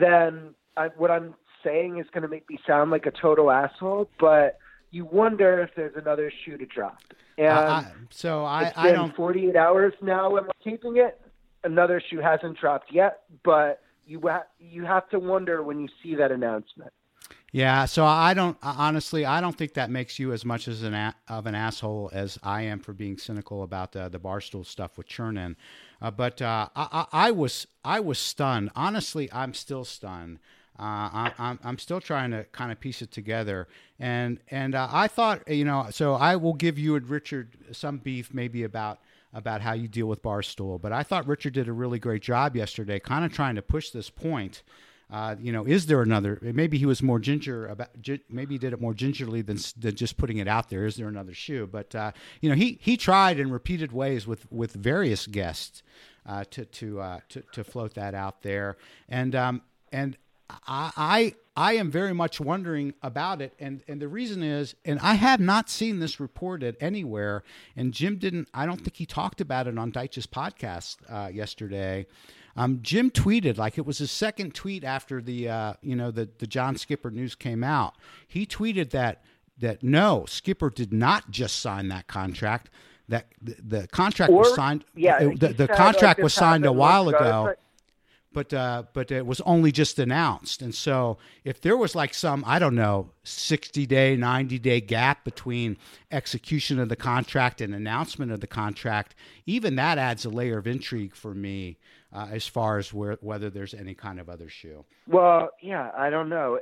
then 0.00 0.54
I, 0.76 0.88
what 0.96 1.10
I'm 1.10 1.34
saying 1.64 1.98
is 1.98 2.06
going 2.12 2.22
to 2.22 2.28
make 2.28 2.48
me 2.48 2.58
sound 2.66 2.90
like 2.90 3.06
a 3.06 3.10
total 3.10 3.50
asshole, 3.50 4.10
but 4.18 4.58
you 4.90 5.04
wonder 5.04 5.60
if 5.60 5.70
there's 5.76 5.94
another 5.96 6.32
shoe 6.44 6.56
to 6.56 6.66
drop. 6.66 6.98
And 7.38 7.48
I, 7.48 7.58
I, 7.58 7.92
so 8.10 8.44
I, 8.44 8.64
it's 8.64 8.78
I 8.78 8.82
been 8.84 8.94
don't. 8.94 9.16
48 9.16 9.56
hours 9.56 9.92
now 10.02 10.30
when 10.30 10.44
we're 10.44 10.50
keeping 10.62 10.96
it. 10.96 11.20
Another 11.62 12.00
shoe 12.08 12.20
hasn't 12.20 12.58
dropped 12.58 12.92
yet, 12.92 13.20
but 13.44 13.82
you 14.06 14.20
ha- 14.24 14.46
you 14.58 14.84
have 14.84 15.08
to 15.10 15.18
wonder 15.18 15.62
when 15.62 15.78
you 15.78 15.88
see 16.02 16.14
that 16.14 16.32
announcement. 16.32 16.92
Yeah, 17.52 17.86
so 17.86 18.04
I 18.04 18.32
don't 18.34 18.56
honestly. 18.62 19.26
I 19.26 19.40
don't 19.40 19.56
think 19.56 19.74
that 19.74 19.90
makes 19.90 20.20
you 20.20 20.32
as 20.32 20.44
much 20.44 20.68
as 20.68 20.84
an 20.84 20.94
a, 20.94 21.16
of 21.28 21.46
an 21.46 21.56
asshole 21.56 22.10
as 22.12 22.38
I 22.44 22.62
am 22.62 22.78
for 22.78 22.92
being 22.92 23.18
cynical 23.18 23.64
about 23.64 23.90
the, 23.90 24.08
the 24.08 24.20
barstool 24.20 24.64
stuff 24.64 24.96
with 24.96 25.08
Chernin. 25.08 25.56
Uh, 26.00 26.12
but 26.12 26.40
uh, 26.40 26.68
I, 26.76 27.06
I, 27.12 27.30
was 27.32 27.66
I 27.84 27.98
was 27.98 28.18
stunned. 28.20 28.70
Honestly, 28.76 29.28
I'm 29.32 29.52
still 29.52 29.84
stunned. 29.84 30.38
Uh, 30.78 30.82
I, 30.82 31.32
I'm 31.38 31.58
I'm 31.64 31.78
still 31.78 32.00
trying 32.00 32.30
to 32.30 32.44
kind 32.52 32.70
of 32.70 32.78
piece 32.78 33.02
it 33.02 33.10
together. 33.10 33.66
And 33.98 34.38
and 34.50 34.76
uh, 34.76 34.88
I 34.88 35.08
thought 35.08 35.48
you 35.48 35.64
know. 35.64 35.88
So 35.90 36.14
I 36.14 36.36
will 36.36 36.54
give 36.54 36.78
you 36.78 36.94
and 36.94 37.08
Richard 37.08 37.56
some 37.72 37.98
beef 37.98 38.32
maybe 38.32 38.62
about 38.62 39.00
about 39.34 39.60
how 39.60 39.72
you 39.72 39.88
deal 39.88 40.06
with 40.06 40.22
barstool. 40.22 40.80
But 40.80 40.92
I 40.92 41.02
thought 41.02 41.26
Richard 41.26 41.54
did 41.54 41.66
a 41.66 41.72
really 41.72 41.98
great 41.98 42.22
job 42.22 42.54
yesterday, 42.54 43.00
kind 43.00 43.24
of 43.24 43.32
trying 43.32 43.56
to 43.56 43.62
push 43.62 43.90
this 43.90 44.08
point. 44.08 44.62
Uh, 45.10 45.34
you 45.40 45.52
know, 45.52 45.64
is 45.64 45.86
there 45.86 46.02
another? 46.02 46.38
Maybe 46.40 46.78
he 46.78 46.86
was 46.86 47.02
more 47.02 47.18
ginger 47.18 47.66
about. 47.66 47.88
Maybe 48.28 48.54
he 48.54 48.58
did 48.58 48.72
it 48.72 48.80
more 48.80 48.94
gingerly 48.94 49.42
than, 49.42 49.58
than 49.76 49.96
just 49.96 50.16
putting 50.16 50.38
it 50.38 50.46
out 50.46 50.70
there. 50.70 50.86
Is 50.86 50.96
there 50.96 51.08
another 51.08 51.34
shoe? 51.34 51.66
But 51.66 51.94
uh, 51.94 52.12
you 52.40 52.48
know, 52.48 52.54
he 52.54 52.78
he 52.80 52.96
tried 52.96 53.40
in 53.40 53.50
repeated 53.50 53.90
ways 53.92 54.26
with 54.26 54.50
with 54.52 54.72
various 54.72 55.26
guests 55.26 55.82
uh, 56.26 56.44
to 56.50 56.64
to, 56.64 57.00
uh, 57.00 57.20
to 57.30 57.42
to 57.52 57.64
float 57.64 57.94
that 57.94 58.14
out 58.14 58.42
there. 58.42 58.76
And 59.08 59.34
um, 59.34 59.62
and 59.90 60.16
I, 60.48 60.92
I 60.96 61.34
I 61.56 61.72
am 61.74 61.90
very 61.90 62.14
much 62.14 62.40
wondering 62.40 62.94
about 63.02 63.42
it, 63.42 63.52
and 63.58 63.82
and 63.88 64.00
the 64.00 64.08
reason 64.08 64.42
is, 64.42 64.76
and 64.84 65.00
I 65.00 65.14
have 65.14 65.40
not 65.40 65.68
seen 65.68 65.98
this 65.98 66.20
reported 66.20 66.76
anywhere. 66.80 67.42
And 67.76 67.92
Jim 67.92 68.16
didn't. 68.16 68.48
I 68.54 68.64
don't 68.64 68.80
think 68.80 68.96
he 68.96 69.06
talked 69.06 69.40
about 69.40 69.66
it 69.66 69.76
on 69.76 69.90
Deitsch's 69.90 70.26
podcast 70.26 70.98
uh, 71.08 71.28
yesterday. 71.28 72.06
Um, 72.56 72.80
Jim 72.82 73.10
tweeted 73.10 73.56
like 73.58 73.78
it 73.78 73.86
was 73.86 73.98
his 73.98 74.10
second 74.10 74.54
tweet 74.54 74.84
after 74.84 75.20
the 75.22 75.48
uh, 75.48 75.72
you 75.82 75.94
know 75.96 76.10
the 76.10 76.28
the 76.38 76.46
John 76.46 76.76
Skipper 76.76 77.10
news 77.10 77.34
came 77.34 77.62
out. 77.64 77.94
He 78.26 78.44
tweeted 78.46 78.90
that 78.90 79.22
that 79.58 79.82
no 79.82 80.24
Skipper 80.26 80.70
did 80.70 80.92
not 80.92 81.30
just 81.30 81.60
sign 81.60 81.88
that 81.88 82.06
contract. 82.06 82.70
That 83.08 83.26
the, 83.42 83.56
the 83.80 83.88
contract 83.88 84.32
was 84.32 84.54
signed. 84.54 84.84
yeah, 84.94 85.18
it- 85.22 85.40
the, 85.40 85.48
the 85.48 85.54
said, 85.54 85.68
like, 85.70 85.76
contract 85.78 86.20
was 86.22 86.32
signed 86.34 86.64
a 86.66 86.72
while 86.72 87.08
ago. 87.08 87.44
but- 87.46 87.58
but 88.32 88.54
uh, 88.54 88.84
but 88.92 89.10
it 89.10 89.26
was 89.26 89.40
only 89.40 89.72
just 89.72 89.98
announced. 89.98 90.62
And 90.62 90.72
so, 90.72 91.18
if 91.42 91.60
there 91.60 91.76
was 91.76 91.96
like 91.96 92.14
some 92.14 92.44
I 92.46 92.60
don't 92.60 92.76
know 92.76 93.10
sixty 93.24 93.86
day, 93.86 94.14
ninety 94.14 94.56
day 94.56 94.80
gap 94.80 95.24
between 95.24 95.76
execution 96.12 96.78
of 96.78 96.88
the 96.88 96.94
contract 96.94 97.60
and 97.60 97.74
announcement 97.74 98.30
of 98.30 98.38
the 98.40 98.46
contract, 98.46 99.16
even 99.46 99.74
that 99.74 99.98
adds 99.98 100.24
a 100.24 100.30
layer 100.30 100.58
of 100.58 100.68
intrigue 100.68 101.16
for 101.16 101.34
me 101.34 101.76
uh, 102.12 102.28
as 102.30 102.46
far 102.46 102.78
as 102.78 102.92
where, 102.92 103.18
whether 103.20 103.50
there's 103.50 103.74
any 103.74 103.94
kind 103.94 104.20
of 104.20 104.28
other 104.28 104.48
shoe. 104.48 104.84
Well, 105.06 105.50
yeah, 105.62 105.90
I 105.96 106.10
don't 106.10 106.28
know. 106.28 106.58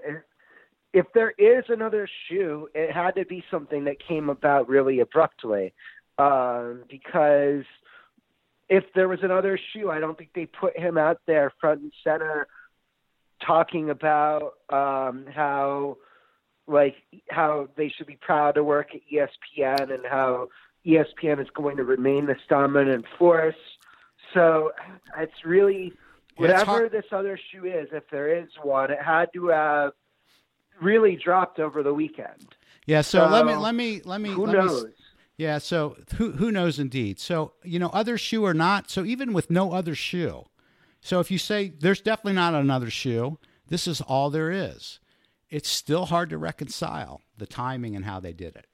If 0.93 1.07
there 1.14 1.33
is 1.38 1.64
another 1.69 2.09
shoe, 2.28 2.69
it 2.75 2.93
had 2.93 3.14
to 3.17 3.25
be 3.25 3.45
something 3.50 3.85
that 3.85 3.97
came 4.07 4.28
about 4.28 4.69
really 4.69 5.00
abruptly, 5.00 5.75
um, 6.19 6.85
because 6.88 7.64
if 8.69 8.85
there 8.95 9.09
was 9.09 9.21
another 9.23 9.59
shoe, 9.73 9.90
I 9.90 10.00
don't 10.00 10.17
think 10.17 10.31
they 10.35 10.47
put 10.47 10.78
him 10.78 10.99
out 10.99 11.21
there 11.26 11.52
front 11.61 11.83
and 11.83 11.93
center 12.05 12.47
talking 13.45 13.90
about 13.90 14.55
um, 14.69 15.26
how 15.33 15.97
like 16.67 16.97
how 17.31 17.69
they 17.76 17.88
should 17.88 18.07
be 18.07 18.19
proud 18.21 18.57
to 18.57 18.64
work 18.64 18.88
at 18.95 19.00
ESPN 19.11 19.93
and 19.93 20.05
how 20.05 20.49
ESPN 20.87 21.40
is 21.40 21.49
going 21.55 21.76
to 21.78 21.85
remain 21.85 22.26
this 22.26 22.38
dominant 22.49 23.07
force. 23.19 23.55
So 24.35 24.73
it's 25.17 25.45
really 25.45 25.93
whatever 26.37 26.85
it's 26.85 26.93
this 26.93 27.05
other 27.13 27.39
shoe 27.51 27.65
is, 27.65 27.89
if 27.93 28.05
there 28.11 28.37
is 28.37 28.49
one, 28.63 28.91
it 28.91 29.03
had 29.03 29.27
to 29.35 29.49
have 29.49 29.93
really 30.81 31.17
dropped 31.17 31.59
over 31.59 31.83
the 31.83 31.95
weekend. 31.95 32.55
Yeah. 32.87 33.01
So, 33.03 33.27
so 33.27 33.29
let 33.29 33.47
me 33.47 33.55
let 33.55 33.75
me 33.75 34.01
let 34.05 34.21
me. 34.21 34.31
Who 34.31 34.47
let 34.47 34.57
knows? 34.57 34.85
Me, 34.85 34.91
yeah, 35.39 35.59
so 35.59 35.97
who 36.17 36.33
who 36.33 36.51
knows 36.51 36.81
indeed. 36.81 37.21
So, 37.21 37.53
you 37.63 37.79
know, 37.79 37.91
other 37.91 38.19
shoe 38.19 38.45
or 38.45 38.55
not, 38.55 38.91
so 38.91 39.05
even 39.05 39.33
with 39.33 39.51
no 39.51 39.73
other 39.73 39.95
shoe. 39.95 40.47
So 41.01 41.21
if 41.21 41.31
you 41.31 41.39
say 41.39 41.69
there's 41.69 42.01
definitely 42.01 42.33
not 42.33 42.55
another 42.55 42.91
shoe, 42.91 43.39
this 43.69 43.87
is 43.87 44.01
all 44.01 44.31
there 44.31 44.51
is. 44.51 44.99
It's 45.49 45.69
still 45.69 46.07
hard 46.07 46.31
to 46.31 46.39
reconcile 46.39 47.23
the 47.37 47.47
timing 47.47 47.95
and 47.95 48.05
how 48.05 48.19
they 48.19 48.33
did 48.33 48.57
it. 48.57 48.67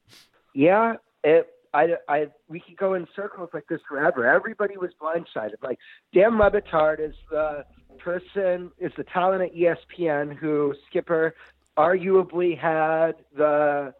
Yeah, 0.55 0.95
it 1.23 1.47
I, 1.75 1.87
I, 2.07 2.27
we 2.47 2.61
could 2.61 2.77
go 2.77 2.93
in 2.93 3.05
circles 3.15 3.49
like 3.53 3.67
this 3.67 3.81
forever. 3.87 4.25
Everybody 4.25 4.77
was 4.77 4.91
blindsided. 5.01 5.61
Like 5.61 5.77
Dan 6.13 6.37
Le 6.37 6.49
Batard 6.49 6.99
is 7.01 7.15
the 7.29 7.65
person, 7.99 8.71
is 8.79 8.93
the 8.95 9.03
talent 9.03 9.43
at 9.43 9.53
ESPN 9.53 10.35
who 10.35 10.73
Skipper 10.89 11.35
arguably 11.77 12.57
had 12.57 13.13
the 13.35 13.93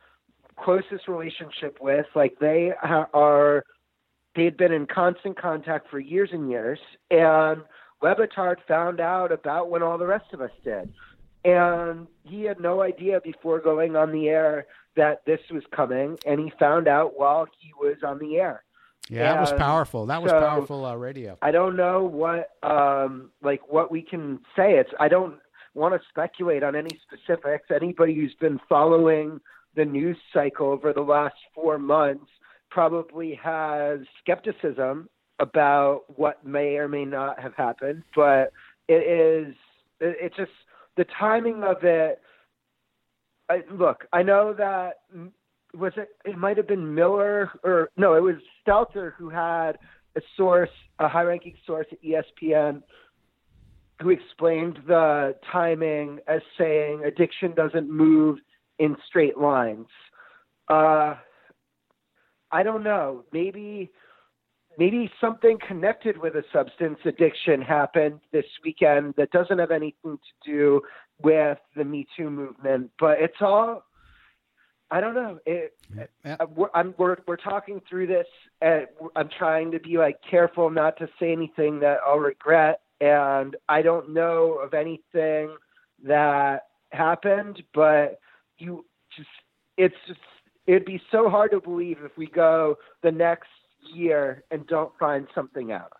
closest 0.57 1.09
relationship 1.09 1.79
with. 1.81 2.05
Like 2.15 2.39
they 2.39 2.71
are, 2.81 3.65
they 4.35 4.45
had 4.45 4.55
been 4.55 4.71
in 4.71 4.85
constant 4.85 5.37
contact 5.37 5.89
for 5.89 5.99
years 5.99 6.29
and 6.31 6.49
years, 6.49 6.79
and 7.11 7.61
Le 8.01 8.15
Batard 8.15 8.57
found 8.67 9.01
out 9.01 9.33
about 9.33 9.69
when 9.69 9.83
all 9.83 9.97
the 9.97 10.07
rest 10.07 10.33
of 10.33 10.39
us 10.39 10.51
did, 10.63 10.93
and 11.45 12.07
he 12.23 12.43
had 12.43 12.59
no 12.59 12.81
idea 12.81 13.21
before 13.21 13.59
going 13.59 13.95
on 13.95 14.11
the 14.11 14.27
air 14.27 14.65
that 14.95 15.25
this 15.25 15.39
was 15.51 15.63
coming, 15.75 16.17
and 16.25 16.39
he 16.39 16.51
found 16.59 16.87
out 16.87 17.17
while 17.17 17.47
he 17.59 17.71
was 17.79 17.97
on 18.03 18.19
the 18.19 18.37
air. 18.37 18.63
Yeah, 19.09 19.19
and 19.19 19.37
that 19.37 19.41
was 19.41 19.53
powerful. 19.53 20.07
That 20.07 20.23
was 20.23 20.31
so, 20.31 20.39
powerful 20.39 20.85
uh, 20.85 20.95
radio. 20.95 21.37
I 21.41 21.51
don't 21.51 21.75
know 21.75 22.03
what 22.03 22.51
um 22.63 23.29
like 23.43 23.61
what 23.71 23.91
we 23.91 24.01
can 24.01 24.39
say. 24.55 24.73
It's 24.73 24.89
I 24.99 25.07
don't 25.07 25.35
want 25.75 25.93
to 25.93 26.07
speculate 26.09 26.63
on 26.63 26.75
any 26.75 26.99
specifics. 27.03 27.69
Anybody 27.69 28.15
who's 28.15 28.33
been 28.39 28.59
following 28.67 29.39
the 29.75 29.85
news 29.85 30.17
cycle 30.33 30.67
over 30.67 30.91
the 30.91 31.01
last 31.01 31.35
four 31.53 31.77
months 31.77 32.25
probably 32.71 33.35
has 33.35 33.99
skepticism 34.21 35.09
about 35.39 36.03
what 36.15 36.45
may 36.45 36.77
or 36.77 36.87
may 36.87 37.05
not 37.05 37.39
have 37.39 37.53
happened, 37.55 38.03
but 38.15 38.53
it 38.87 38.93
is 38.93 39.55
it, 39.99 40.33
just 40.35 40.51
the 40.97 41.05
timing 41.17 41.63
of 41.63 41.83
it. 41.83 42.21
I, 43.49 43.61
look, 43.71 44.05
I 44.11 44.23
know 44.23 44.53
that 44.57 45.01
was 45.73 45.93
it. 45.97 46.09
It 46.25 46.37
might 46.37 46.57
have 46.57 46.67
been 46.67 46.95
Miller 46.95 47.51
or 47.63 47.89
no, 47.97 48.15
it 48.15 48.21
was 48.21 48.35
Stelter 48.65 49.13
who 49.17 49.29
had 49.29 49.73
a 50.15 50.21
source, 50.37 50.69
a 50.99 51.07
high-ranking 51.07 51.55
source 51.65 51.87
at 51.91 52.01
ESPN, 52.01 52.81
who 54.01 54.09
explained 54.09 54.79
the 54.87 55.35
timing 55.51 56.19
as 56.27 56.41
saying 56.57 57.03
addiction 57.05 57.53
doesn't 57.53 57.89
move 57.89 58.39
in 58.79 58.95
straight 59.07 59.37
lines. 59.37 59.87
Uh, 60.69 61.15
I 62.51 62.63
don't 62.63 62.83
know. 62.83 63.23
Maybe 63.31 63.91
maybe 64.77 65.11
something 65.19 65.57
connected 65.67 66.17
with 66.17 66.35
a 66.35 66.43
substance 66.51 66.99
addiction 67.05 67.61
happened 67.61 68.19
this 68.31 68.45
weekend 68.63 69.13
that 69.17 69.31
doesn't 69.31 69.59
have 69.59 69.71
anything 69.71 70.17
to 70.17 70.51
do 70.51 70.81
with 71.21 71.57
the 71.75 71.83
Me 71.83 72.07
Too 72.17 72.29
movement, 72.29 72.91
but 72.99 73.19
it's 73.19 73.41
all. 73.41 73.83
I 74.91 75.01
don't 75.01 75.15
know. 75.15 75.39
It, 75.47 75.73
yeah. 76.23 76.35
Uh, 76.39 76.45
we're, 76.55 76.69
I'm, 76.75 76.93
we're 76.99 77.17
we're 77.27 77.37
talking 77.37 77.81
through 77.89 78.07
this. 78.07 78.27
And 78.61 78.87
I'm 79.15 79.29
trying 79.37 79.71
to 79.71 79.79
be 79.79 79.97
like 79.97 80.17
careful 80.29 80.69
not 80.69 80.97
to 80.97 81.09
say 81.19 81.31
anything 81.31 81.79
that 81.79 81.97
I'll 82.05 82.19
regret, 82.19 82.81
and 83.01 83.55
I 83.67 83.81
don't 83.81 84.13
know 84.13 84.59
of 84.63 84.73
anything 84.73 85.55
that 86.03 86.67
happened, 86.91 87.63
but 87.73 88.19
you 88.57 88.85
just 89.15 89.27
it's 89.77 89.95
just 90.07 90.19
it'd 90.67 90.85
be 90.85 91.01
so 91.11 91.29
hard 91.29 91.51
to 91.51 91.59
believe 91.59 91.97
if 92.03 92.17
we 92.17 92.27
go 92.27 92.77
the 93.03 93.11
next 93.11 93.49
year 93.93 94.43
and 94.51 94.65
don't 94.67 94.91
find 94.99 95.27
something 95.33 95.71
out. 95.71 95.93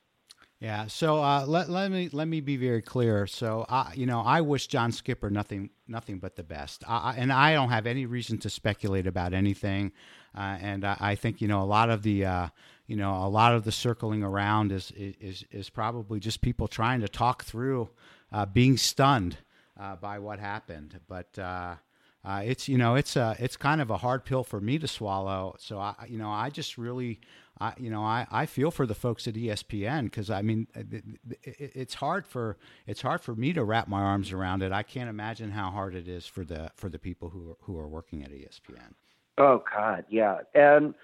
Yeah. 0.60 0.88
So 0.88 1.22
uh, 1.22 1.46
let 1.46 1.70
let 1.70 1.92
me 1.92 2.10
let 2.12 2.28
me 2.28 2.40
be 2.40 2.56
very 2.56 2.82
clear. 2.82 3.28
So 3.28 3.66
I, 3.68 3.92
you 3.96 4.06
know, 4.06 4.22
I 4.22 4.42
wish 4.42 4.68
John 4.68 4.92
Skipper 4.92 5.30
nothing 5.30 5.70
nothing 5.88 6.18
but 6.20 6.38
the 6.38 6.44
best, 6.44 6.84
I, 6.88 7.16
and 7.18 7.32
I 7.32 7.54
don't 7.54 7.70
have 7.70 7.86
any 7.86 8.06
reason 8.06 8.38
to 8.40 8.50
speculate 8.50 9.06
about 9.06 9.34
anything. 9.34 9.92
Uh, 10.36 10.58
and 10.62 10.86
I, 10.86 10.98
I, 11.00 11.16
think 11.16 11.42
you 11.42 11.48
know 11.48 11.62
a 11.62 11.66
lot 11.66 11.90
of 11.90 12.04
the 12.04 12.26
uh, 12.26 12.48
you 12.88 12.96
know 12.96 13.14
a 13.14 13.28
lot 13.28 13.54
of 13.54 13.64
the 13.64 13.72
circling 13.72 14.24
around 14.24 14.72
is 14.72 14.92
is 14.96 15.44
is 15.52 15.70
probably 15.70 16.20
just 16.20 16.42
people 16.42 16.68
trying 16.68 17.02
to 17.02 17.10
talk 17.10 17.44
through 17.44 17.90
uh, 18.32 18.46
being 18.46 18.78
stunned 18.78 19.38
uh, 19.80 19.98
by 19.98 20.20
what 20.20 20.40
happened. 20.40 21.00
But 21.08 21.38
uh, 22.26 22.30
uh, 22.30 22.40
it's 22.40 22.68
you 22.68 22.78
know 22.78 22.96
it's 22.96 23.16
a 23.16 23.36
it's 23.40 23.56
kind 23.58 23.82
of 23.82 23.90
a 23.90 23.98
hard 23.98 24.26
pill 24.26 24.44
for 24.44 24.60
me 24.60 24.78
to 24.80 24.88
swallow. 24.88 25.56
So 25.60 25.80
I 25.80 25.94
you 26.08 26.18
know 26.18 26.30
I 26.30 26.50
just 26.50 26.78
really 26.78 27.20
I 27.60 27.74
you 27.78 27.90
know 27.90 28.04
I, 28.04 28.28
I 28.32 28.46
feel 28.46 28.72
for 28.72 28.86
the 28.86 28.96
folks 28.96 29.28
at 29.28 29.36
ESPN 29.36 30.06
because 30.06 30.30
I 30.30 30.42
mean 30.42 30.68
it, 30.76 31.04
it, 31.44 31.72
it's 31.76 31.94
hard 31.96 32.26
for 32.26 32.58
it's 32.88 33.02
hard 33.02 33.22
for 33.22 33.36
me 33.36 33.54
to 33.54 33.64
wrap 33.64 33.88
my 33.88 34.02
arms 34.02 34.32
around 34.32 34.64
it. 34.64 34.72
I 34.72 34.84
can't 34.84 35.10
imagine 35.10 35.52
how 35.52 35.70
hard 35.70 35.96
it 35.96 36.08
is 36.08 36.26
for 36.26 36.44
the 36.44 36.72
for 36.76 36.90
the 36.90 37.00
people 37.00 37.30
who 37.30 37.52
are, 37.52 37.58
who 37.62 37.78
are 37.78 37.88
working 37.88 38.24
at 38.24 38.32
ESPN. 38.32 38.94
Oh 39.38 39.64
God, 39.76 40.06
yeah, 40.10 40.40
and 40.54 40.96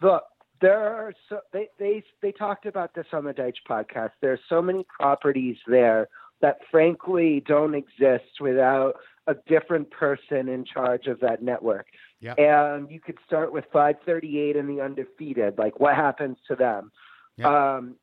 the 0.00 0.20
there 0.60 0.78
are 0.78 1.12
so 1.28 1.40
they 1.52 1.68
they 1.78 2.02
they 2.22 2.32
talked 2.32 2.66
about 2.66 2.94
this 2.94 3.06
on 3.12 3.24
the 3.24 3.34
Deitsch 3.34 3.62
podcast. 3.68 4.12
There's 4.20 4.40
so 4.48 4.62
many 4.62 4.86
properties 4.98 5.56
there 5.66 6.08
that 6.40 6.58
frankly 6.70 7.42
don't 7.46 7.74
exist 7.74 8.40
without 8.40 8.94
a 9.26 9.34
different 9.46 9.90
person 9.90 10.48
in 10.48 10.64
charge 10.64 11.06
of 11.06 11.20
that 11.20 11.42
network. 11.42 11.86
Yep. 12.20 12.38
And 12.38 12.90
you 12.90 13.00
could 13.00 13.18
start 13.26 13.52
with 13.52 13.64
538 13.72 14.56
and 14.56 14.68
the 14.68 14.82
undefeated. 14.82 15.58
Like, 15.58 15.80
what 15.80 15.94
happens 15.94 16.36
to 16.48 16.56
them? 16.56 16.90
Yep. 17.36 17.46
Um, 17.46 17.96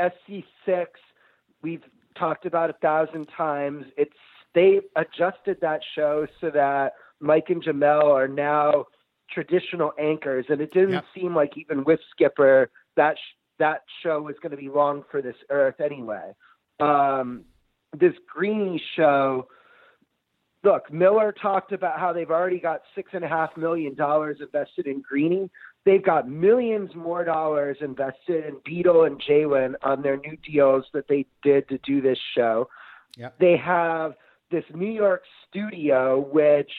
SC6, 0.00 0.86
we've 1.62 1.82
talked 2.16 2.46
about 2.46 2.70
a 2.70 2.74
thousand 2.74 3.26
times. 3.36 3.86
It's 3.96 4.12
they 4.54 4.80
adjusted 4.96 5.58
that 5.60 5.80
show 5.94 6.26
so 6.40 6.50
that 6.50 6.94
Mike 7.20 7.46
and 7.48 7.62
Jemele 7.62 8.04
are 8.04 8.28
now 8.28 8.86
traditional 9.30 9.92
anchors, 9.98 10.46
and 10.48 10.60
it 10.60 10.72
didn't 10.72 10.92
yep. 10.92 11.04
seem 11.14 11.34
like 11.34 11.56
even 11.56 11.84
with 11.84 12.00
Skipper 12.10 12.70
that 12.96 13.16
sh- 13.16 13.36
that 13.58 13.82
show 14.02 14.22
was 14.22 14.36
going 14.42 14.52
to 14.52 14.56
be 14.56 14.68
long 14.68 15.04
for 15.10 15.20
this 15.20 15.36
earth 15.50 15.80
anyway. 15.80 16.32
Um, 16.80 17.44
this 17.98 18.14
Greeny 18.32 18.82
show 18.96 19.48
look, 20.64 20.92
Miller 20.92 21.32
talked 21.32 21.72
about 21.72 21.98
how 21.98 22.12
they've 22.12 22.30
already 22.30 22.58
got 22.58 22.82
six 22.94 23.10
and 23.12 23.24
a 23.24 23.28
half 23.28 23.56
million 23.56 23.94
dollars 23.94 24.38
invested 24.40 24.86
in 24.86 25.02
Greeny. 25.02 25.50
They've 25.84 26.04
got 26.04 26.28
millions 26.28 26.90
more 26.94 27.24
dollars 27.24 27.78
invested 27.80 28.44
in 28.44 28.56
Beadle 28.64 29.04
and 29.04 29.20
Jalen 29.20 29.74
on 29.82 30.02
their 30.02 30.16
new 30.16 30.36
deals 30.36 30.84
that 30.92 31.08
they 31.08 31.26
did 31.42 31.68
to 31.68 31.78
do 31.78 32.00
this 32.00 32.18
show. 32.36 32.68
Yep. 33.16 33.38
They 33.38 33.56
have 33.56 34.14
this 34.50 34.64
New 34.74 34.90
York 34.90 35.22
studio, 35.48 36.20
which 36.20 36.70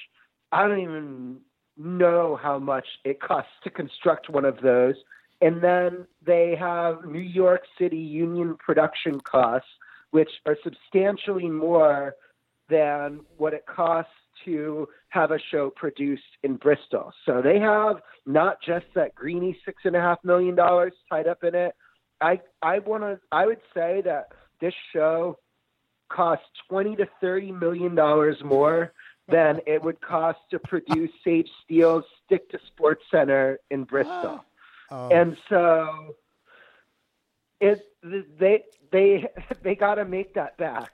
I 0.51 0.67
don't 0.67 0.79
even 0.79 1.37
know 1.77 2.37
how 2.41 2.59
much 2.59 2.85
it 3.05 3.21
costs 3.21 3.51
to 3.63 3.69
construct 3.69 4.29
one 4.29 4.45
of 4.45 4.61
those. 4.61 4.95
And 5.41 5.63
then 5.63 6.05
they 6.25 6.55
have 6.59 7.05
New 7.05 7.19
York 7.19 7.61
City 7.79 7.97
union 7.97 8.57
production 8.57 9.21
costs, 9.21 9.69
which 10.11 10.29
are 10.45 10.57
substantially 10.63 11.47
more 11.49 12.15
than 12.69 13.21
what 13.37 13.53
it 13.53 13.65
costs 13.65 14.11
to 14.45 14.87
have 15.09 15.31
a 15.31 15.39
show 15.51 15.69
produced 15.75 16.23
in 16.43 16.55
Bristol. 16.55 17.11
So 17.25 17.41
they 17.41 17.59
have 17.59 17.97
not 18.25 18.57
just 18.65 18.85
that 18.95 19.15
greeny 19.15 19.57
six 19.65 19.83
and 19.85 19.95
a 19.95 19.99
half 19.99 20.19
million 20.23 20.55
dollars 20.55 20.93
tied 21.09 21.27
up 21.27 21.43
in 21.43 21.55
it. 21.55 21.75
I 22.21 22.39
I 22.61 22.79
want 22.79 23.03
to 23.03 23.19
I 23.31 23.45
would 23.45 23.61
say 23.73 24.01
that 24.05 24.27
this 24.61 24.73
show 24.93 25.37
costs 26.11 26.45
twenty 26.69 26.95
to 26.97 27.07
thirty 27.21 27.51
million 27.51 27.95
dollars 27.95 28.37
more 28.43 28.93
than 29.27 29.59
it 29.67 29.83
would 29.83 30.01
cost 30.01 30.39
to 30.51 30.59
produce 30.59 31.11
Sage 31.23 31.49
Steele's 31.63 32.03
Stick 32.25 32.49
to 32.49 32.59
Sports 32.67 33.03
Center 33.11 33.59
in 33.69 33.83
Bristol. 33.83 34.43
Oh. 34.91 35.09
And 35.09 35.37
so 35.49 36.15
it 37.59 37.85
they 38.03 38.63
they 38.91 39.27
they 39.63 39.75
got 39.75 39.95
to 39.95 40.05
make 40.05 40.33
that 40.35 40.57
back. 40.57 40.91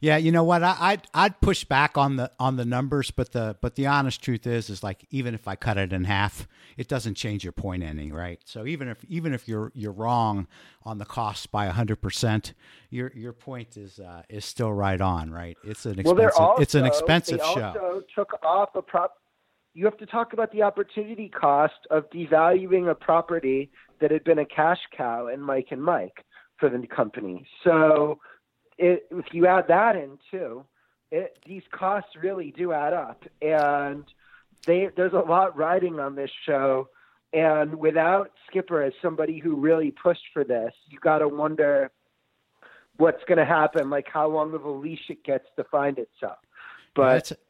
Yeah, 0.00 0.16
you 0.16 0.30
know 0.30 0.44
what? 0.44 0.62
I, 0.62 0.76
I'd 0.78 1.02
I'd 1.14 1.40
push 1.40 1.64
back 1.64 1.96
on 1.96 2.16
the 2.16 2.30
on 2.38 2.56
the 2.56 2.64
numbers, 2.64 3.10
but 3.10 3.32
the 3.32 3.56
but 3.60 3.76
the 3.76 3.86
honest 3.86 4.22
truth 4.22 4.46
is 4.46 4.68
is 4.68 4.82
like 4.82 5.06
even 5.10 5.34
if 5.34 5.48
I 5.48 5.56
cut 5.56 5.78
it 5.78 5.92
in 5.92 6.04
half, 6.04 6.46
it 6.76 6.88
doesn't 6.88 7.14
change 7.14 7.44
your 7.44 7.52
point 7.52 7.82
any, 7.82 8.12
right? 8.12 8.40
So 8.44 8.66
even 8.66 8.88
if 8.88 9.04
even 9.08 9.32
if 9.32 9.48
you're 9.48 9.72
you're 9.74 9.92
wrong 9.92 10.46
on 10.82 10.98
the 10.98 11.04
cost 11.06 11.50
by 11.50 11.66
hundred 11.66 12.02
percent, 12.02 12.52
your 12.90 13.10
your 13.14 13.32
point 13.32 13.76
is 13.76 13.98
uh, 13.98 14.22
is 14.28 14.44
still 14.44 14.72
right 14.72 15.00
on, 15.00 15.30
right? 15.30 15.56
It's 15.64 15.86
an 15.86 15.98
expensive 15.98 16.16
they're 16.16 16.38
also, 16.38 16.62
it's 16.62 16.74
an 16.74 16.86
expensive 16.86 17.38
they 17.38 17.54
show. 17.54 17.62
also 17.62 18.02
took 18.14 18.32
off 18.42 18.70
a 18.74 18.82
prop. 18.82 19.14
You 19.72 19.84
have 19.84 19.98
to 19.98 20.06
talk 20.06 20.32
about 20.32 20.52
the 20.52 20.62
opportunity 20.62 21.28
cost 21.28 21.74
of 21.90 22.08
devaluing 22.10 22.90
a 22.90 22.94
property 22.94 23.70
that 24.00 24.10
had 24.10 24.24
been 24.24 24.38
a 24.38 24.46
cash 24.46 24.78
cow 24.96 25.28
in 25.28 25.40
Mike 25.40 25.68
and 25.70 25.82
Mike 25.82 26.24
for 26.58 26.70
the 26.70 26.86
company. 26.86 27.46
So 27.62 28.18
it, 28.78 29.06
if 29.10 29.26
you 29.32 29.46
add 29.46 29.68
that 29.68 29.96
in 29.96 30.18
too, 30.30 30.64
it, 31.10 31.38
these 31.46 31.62
costs 31.70 32.10
really 32.20 32.52
do 32.56 32.72
add 32.72 32.92
up, 32.92 33.24
and 33.40 34.04
they, 34.66 34.88
there's 34.96 35.12
a 35.12 35.18
lot 35.18 35.56
riding 35.56 36.00
on 36.00 36.14
this 36.14 36.30
show. 36.44 36.88
And 37.32 37.74
without 37.74 38.30
Skipper 38.48 38.82
as 38.82 38.92
somebody 39.02 39.38
who 39.38 39.56
really 39.56 39.90
pushed 39.90 40.22
for 40.32 40.44
this, 40.44 40.72
you 40.88 40.98
got 41.00 41.18
to 41.18 41.28
wonder 41.28 41.90
what's 42.96 43.22
going 43.24 43.38
to 43.38 43.44
happen, 43.44 43.90
like 43.90 44.06
how 44.10 44.28
long 44.28 44.54
of 44.54 44.64
a 44.64 44.70
leash 44.70 45.10
it 45.10 45.22
gets 45.24 45.44
to 45.56 45.64
find 45.64 45.98
itself. 45.98 46.38
But 46.94 47.16
it's 47.16 47.30
it's, 47.30 47.40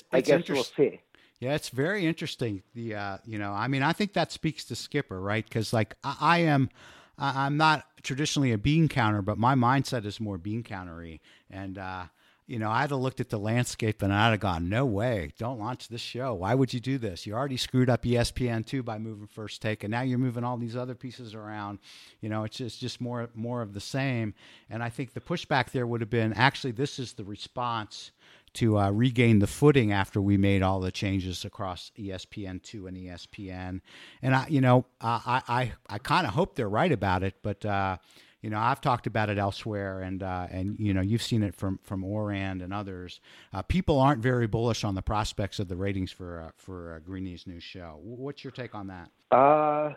it's 0.00 0.04
I 0.12 0.20
guess 0.20 0.48
we'll 0.48 0.64
see. 0.64 1.00
Yeah, 1.40 1.54
it's 1.54 1.68
very 1.68 2.06
interesting. 2.06 2.62
The 2.74 2.94
uh, 2.94 3.18
you 3.26 3.38
know, 3.38 3.52
I 3.52 3.68
mean, 3.68 3.82
I 3.82 3.92
think 3.92 4.14
that 4.14 4.32
speaks 4.32 4.64
to 4.66 4.76
Skipper, 4.76 5.20
right? 5.20 5.44
Because 5.44 5.72
like 5.72 5.94
I, 6.02 6.16
I 6.20 6.38
am, 6.38 6.70
I, 7.18 7.46
I'm 7.46 7.56
not 7.56 7.84
traditionally 8.02 8.52
a 8.52 8.58
bean 8.58 8.88
counter, 8.88 9.22
but 9.22 9.38
my 9.38 9.54
mindset 9.54 10.04
is 10.04 10.20
more 10.20 10.38
bean 10.38 10.62
countery, 10.62 11.20
and 11.50 11.78
uh, 11.78 12.04
you 12.46 12.58
know, 12.58 12.70
I'd 12.70 12.90
have 12.90 13.00
looked 13.00 13.20
at 13.20 13.30
the 13.30 13.38
landscape 13.38 14.02
and 14.02 14.12
I'd 14.12 14.32
have 14.32 14.40
gone, 14.40 14.68
no 14.68 14.84
way, 14.84 15.32
don't 15.38 15.58
launch 15.58 15.88
this 15.88 16.02
show. 16.02 16.34
Why 16.34 16.54
would 16.54 16.74
you 16.74 16.80
do 16.80 16.98
this? 16.98 17.26
You 17.26 17.32
already 17.34 17.56
screwed 17.56 17.88
up 17.88 18.02
ESPN 18.02 18.66
two 18.66 18.82
by 18.82 18.98
moving 18.98 19.26
first 19.26 19.62
take, 19.62 19.82
and 19.82 19.90
now 19.90 20.02
you're 20.02 20.18
moving 20.18 20.44
all 20.44 20.58
these 20.58 20.76
other 20.76 20.94
pieces 20.94 21.34
around. 21.34 21.78
You 22.20 22.28
know, 22.28 22.44
it's 22.44 22.58
just 22.58 22.80
just 22.80 23.00
more 23.00 23.30
more 23.34 23.62
of 23.62 23.72
the 23.72 23.80
same. 23.80 24.34
And 24.68 24.82
I 24.82 24.90
think 24.90 25.14
the 25.14 25.20
pushback 25.20 25.70
there 25.70 25.86
would 25.86 26.02
have 26.02 26.10
been 26.10 26.34
actually 26.34 26.72
this 26.72 26.98
is 26.98 27.14
the 27.14 27.24
response 27.24 28.10
to 28.54 28.78
uh, 28.78 28.90
regain 28.90 29.38
the 29.38 29.46
footing 29.46 29.92
after 29.92 30.20
we 30.20 30.36
made 30.36 30.62
all 30.62 30.80
the 30.80 30.92
changes 30.92 31.44
across 31.44 31.92
ESPN 31.98 32.62
two 32.62 32.86
and 32.86 32.96
ESPN. 32.96 33.80
And 34.22 34.34
I, 34.34 34.46
you 34.48 34.60
know, 34.60 34.86
I 35.00 35.42
I 35.48 35.72
I 35.88 35.98
kind 35.98 36.26
of 36.26 36.34
hope 36.34 36.54
they're 36.54 36.68
right 36.68 36.92
about 36.92 37.22
it, 37.22 37.34
but. 37.42 37.64
Uh, 37.64 37.98
you 38.44 38.50
know, 38.50 38.58
I've 38.58 38.82
talked 38.82 39.06
about 39.06 39.30
it 39.30 39.38
elsewhere, 39.38 40.02
and 40.02 40.22
uh, 40.22 40.48
and 40.50 40.78
you 40.78 40.92
know, 40.92 41.00
you've 41.00 41.22
seen 41.22 41.42
it 41.42 41.54
from 41.54 41.78
from 41.82 42.04
Ourand 42.04 42.60
and 42.60 42.74
others. 42.74 43.18
Uh, 43.54 43.62
people 43.62 43.98
aren't 43.98 44.20
very 44.20 44.46
bullish 44.46 44.84
on 44.84 44.94
the 44.94 45.00
prospects 45.00 45.58
of 45.58 45.68
the 45.68 45.76
ratings 45.76 46.12
for 46.12 46.42
uh, 46.42 46.50
for 46.58 46.92
uh, 46.92 46.98
Greeny's 46.98 47.46
new 47.46 47.58
show. 47.58 47.98
What's 48.02 48.44
your 48.44 48.50
take 48.50 48.74
on 48.74 48.88
that? 48.88 49.10
Uh, 49.30 49.94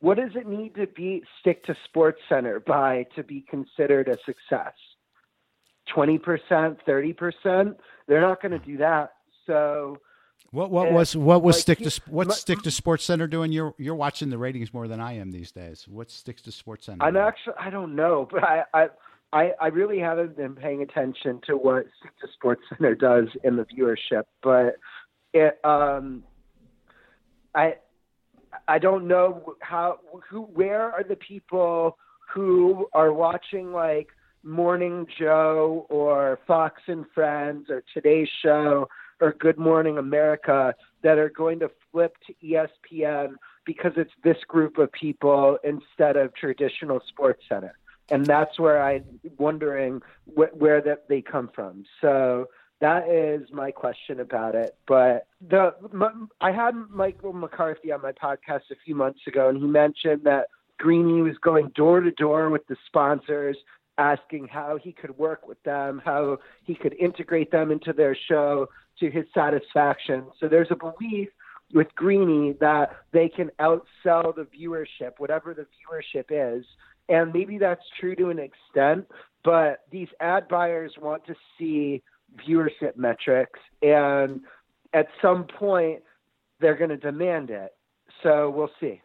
what 0.00 0.16
does 0.16 0.32
it 0.34 0.48
need 0.48 0.74
to 0.74 0.88
be 0.88 1.22
stick 1.38 1.64
to 1.66 1.76
Sports 1.84 2.20
Center 2.28 2.58
by 2.58 3.06
to 3.14 3.22
be 3.22 3.42
considered 3.48 4.08
a 4.08 4.18
success? 4.24 4.74
Twenty 5.92 6.18
percent, 6.18 6.78
thirty 6.84 7.12
percent? 7.12 7.76
They're 8.08 8.20
not 8.20 8.40
going 8.42 8.52
to 8.52 8.58
do 8.64 8.76
that. 8.78 9.12
So 9.46 9.98
What 10.50 10.70
what 10.70 10.90
was 10.92 11.16
what 11.16 11.42
was 11.42 11.56
like 11.56 11.60
stick 11.62 11.78
he- 11.78 11.84
to 11.90 12.00
what 12.10 12.26
my- 12.28 12.34
stick 12.34 12.60
to 12.62 12.70
Sports 12.70 13.04
Center 13.04 13.26
doing? 13.26 13.52
You're 13.52 13.74
you're 13.78 13.94
watching 13.94 14.30
the 14.30 14.38
ratings 14.38 14.74
more 14.74 14.88
than 14.88 15.00
I 15.00 15.14
am 15.18 15.30
these 15.30 15.52
days. 15.52 15.86
What 15.88 16.10
sticks 16.10 16.42
to 16.42 16.52
Sports 16.52 16.86
Center? 16.86 17.04
I'm 17.04 17.14
doing? 17.14 17.24
actually 17.24 17.54
I 17.60 17.70
don't 17.70 17.94
know, 17.94 18.26
but 18.30 18.42
I 18.42 18.64
I 18.74 18.88
I, 19.32 19.52
I 19.60 19.66
really 19.68 19.98
haven't 19.98 20.36
been 20.36 20.54
paying 20.54 20.82
attention 20.82 21.40
to 21.46 21.56
what 21.56 21.84
Stick 22.00 22.12
to 22.20 22.28
Sports 22.34 22.62
Center 22.68 22.94
does 22.94 23.26
in 23.44 23.56
the 23.56 23.64
viewership, 23.64 24.22
but 24.42 24.76
it 25.32 25.58
um 25.64 26.24
I 27.54 27.76
I 28.68 28.78
don't 28.78 29.06
know 29.06 29.54
how 29.60 29.98
who 30.28 30.42
where 30.42 30.90
are 30.92 31.02
the 31.04 31.16
people 31.16 31.96
who 32.32 32.86
are 32.92 33.12
watching 33.12 33.72
like 33.72 34.08
Morning 34.46 35.06
Joe 35.18 35.86
or 35.90 36.38
Fox 36.46 36.80
and 36.86 37.04
Friends 37.14 37.68
or 37.68 37.82
Today's 37.92 38.28
Show 38.42 38.88
or 39.20 39.32
Good 39.32 39.58
Morning 39.58 39.98
America 39.98 40.74
that 41.02 41.18
are 41.18 41.30
going 41.30 41.58
to 41.60 41.70
flip 41.90 42.16
to 42.26 42.34
ESPN 42.44 43.34
because 43.64 43.92
it's 43.96 44.12
this 44.22 44.36
group 44.46 44.78
of 44.78 44.92
people 44.92 45.58
instead 45.64 46.16
of 46.16 46.34
traditional 46.34 47.00
Sports 47.08 47.42
Center, 47.48 47.76
and 48.10 48.24
that's 48.24 48.58
where 48.58 48.80
I'm 48.82 49.04
wondering 49.38 50.00
wh- 50.26 50.54
where 50.54 50.80
that 50.82 51.08
they 51.08 51.20
come 51.20 51.50
from. 51.52 51.84
So 52.00 52.46
that 52.80 53.08
is 53.08 53.48
my 53.52 53.70
question 53.70 54.20
about 54.20 54.54
it. 54.54 54.76
But 54.86 55.26
the 55.46 55.74
I 56.40 56.52
had 56.52 56.74
Michael 56.90 57.32
McCarthy 57.32 57.90
on 57.90 58.02
my 58.02 58.12
podcast 58.12 58.70
a 58.70 58.76
few 58.84 58.94
months 58.94 59.20
ago, 59.26 59.48
and 59.48 59.58
he 59.58 59.66
mentioned 59.66 60.22
that 60.24 60.48
Greeny 60.78 61.22
was 61.22 61.38
going 61.38 61.70
door 61.74 62.00
to 62.00 62.10
door 62.12 62.50
with 62.50 62.66
the 62.66 62.76
sponsors, 62.86 63.56
asking 63.98 64.48
how 64.48 64.78
he 64.82 64.92
could 64.92 65.16
work 65.18 65.46
with 65.46 65.62
them, 65.62 66.00
how 66.04 66.38
he 66.64 66.74
could 66.74 66.94
integrate 66.94 67.50
them 67.50 67.70
into 67.70 67.92
their 67.92 68.16
show 68.28 68.68
to 69.00 69.10
his 69.10 69.24
satisfaction. 69.34 70.24
So 70.38 70.48
there's 70.48 70.70
a 70.70 70.76
belief 70.76 71.28
with 71.72 71.88
Greeny 71.94 72.54
that 72.60 72.96
they 73.12 73.28
can 73.28 73.50
outsell 73.58 74.34
the 74.34 74.46
viewership, 74.56 75.12
whatever 75.18 75.54
the 75.54 75.66
viewership 75.66 76.26
is. 76.30 76.64
And 77.08 77.32
maybe 77.32 77.58
that's 77.58 77.84
true 78.00 78.16
to 78.16 78.30
an 78.30 78.38
extent, 78.38 79.06
but 79.44 79.84
these 79.90 80.08
ad 80.20 80.48
buyers 80.48 80.92
want 81.00 81.24
to 81.26 81.34
see 81.56 82.02
viewership 82.36 82.96
metrics, 82.96 83.60
and 83.80 84.40
at 84.92 85.06
some 85.22 85.44
point, 85.44 86.02
they're 86.60 86.76
going 86.76 86.90
to 86.90 86.96
demand 86.96 87.50
it. 87.50 87.74
So 88.22 88.50
we'll 88.50 88.70
see. 88.80 89.00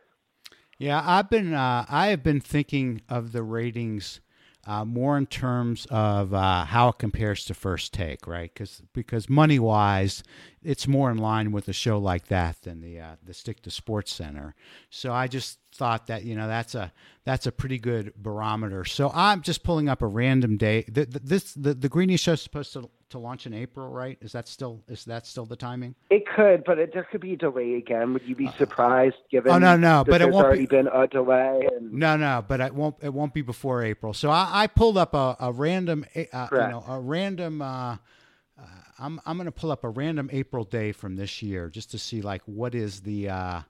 Yeah, 0.77 1.03
I've 1.05 1.29
been 1.29 1.53
uh, 1.53 1.85
I 1.87 2.07
have 2.07 2.23
been 2.23 2.39
thinking 2.39 3.01
of 3.07 3.33
the 3.33 3.43
ratings 3.43 4.21
uh, 4.67 4.85
more 4.85 5.17
in 5.17 5.25
terms 5.25 5.87
of 5.89 6.33
uh, 6.33 6.65
how 6.65 6.89
it 6.89 6.99
compares 6.99 7.45
to 7.45 7.53
First 7.53 7.93
Take, 7.93 8.27
right? 8.27 8.51
Because 8.53 8.81
because 8.93 9.29
money 9.29 9.57
wise, 9.57 10.23
it's 10.61 10.87
more 10.87 11.09
in 11.09 11.17
line 11.17 11.51
with 11.51 11.67
a 11.67 11.73
show 11.73 11.97
like 11.97 12.27
that 12.27 12.61
than 12.61 12.81
the 12.81 12.99
uh, 12.99 13.15
the 13.23 13.33
Stick 13.33 13.61
to 13.63 13.71
Sports 13.71 14.13
Center. 14.13 14.53
So 14.89 15.13
I 15.13 15.27
just 15.27 15.59
thought 15.73 16.07
that 16.07 16.23
you 16.23 16.35
know 16.35 16.47
that's 16.47 16.75
a 16.75 16.91
that's 17.25 17.47
a 17.47 17.51
pretty 17.51 17.79
good 17.79 18.13
barometer. 18.15 18.85
So 18.85 19.11
I'm 19.13 19.41
just 19.41 19.63
pulling 19.63 19.89
up 19.89 20.01
a 20.01 20.07
random 20.07 20.57
day. 20.57 20.85
The, 20.87 21.05
the, 21.05 21.19
this 21.19 21.53
the 21.53 21.73
the 21.73 21.89
Greeny 21.89 22.17
show 22.17 22.33
is 22.33 22.41
supposed 22.41 22.73
to 22.73 22.89
to 23.11 23.19
launch 23.19 23.45
in 23.45 23.53
April, 23.53 23.87
right? 23.89 24.17
Is 24.21 24.31
that 24.33 24.47
still 24.47 24.83
is 24.87 25.05
that 25.05 25.25
still 25.25 25.45
the 25.45 25.55
timing? 25.55 25.95
It 26.09 26.23
could, 26.27 26.63
but 26.65 26.79
it, 26.79 26.93
there 26.93 27.07
could 27.09 27.21
be 27.21 27.33
a 27.33 27.37
delay 27.37 27.75
again. 27.75 28.13
Would 28.13 28.23
you 28.23 28.35
be 28.35 28.51
surprised 28.57 29.15
given 29.29 29.51
Oh, 29.51 29.57
no, 29.57 29.77
no, 29.77 30.03
but 30.05 30.21
it 30.21 30.29
won't 30.31 30.45
already 30.45 30.61
be- 30.61 30.77
been 30.77 30.87
a 30.87 31.07
delay? 31.07 31.67
And 31.75 31.93
No, 31.93 32.17
no, 32.17 32.43
but 32.47 32.59
it 32.59 32.73
won't. 32.73 32.95
It 33.01 33.13
won't 33.13 33.33
be 33.33 33.41
before 33.41 33.83
April. 33.83 34.13
So 34.13 34.29
I, 34.29 34.63
I 34.63 34.67
pulled 34.67 34.97
up 34.97 35.13
a, 35.13 35.37
a 35.39 35.51
random, 35.51 36.05
uh, 36.15 36.47
you 36.51 36.57
know, 36.57 36.83
a 36.87 36.99
random. 36.99 37.61
Uh, 37.61 37.97
uh, 38.59 38.65
I'm 38.99 39.19
I'm 39.25 39.37
going 39.37 39.45
to 39.45 39.51
pull 39.51 39.71
up 39.71 39.83
a 39.83 39.89
random 39.89 40.29
April 40.31 40.63
day 40.63 40.91
from 40.91 41.15
this 41.15 41.41
year 41.41 41.69
just 41.69 41.91
to 41.91 41.99
see 41.99 42.21
like 42.21 42.41
what 42.45 42.75
is 42.75 43.01
the 43.01 43.29
uh, 43.29 43.61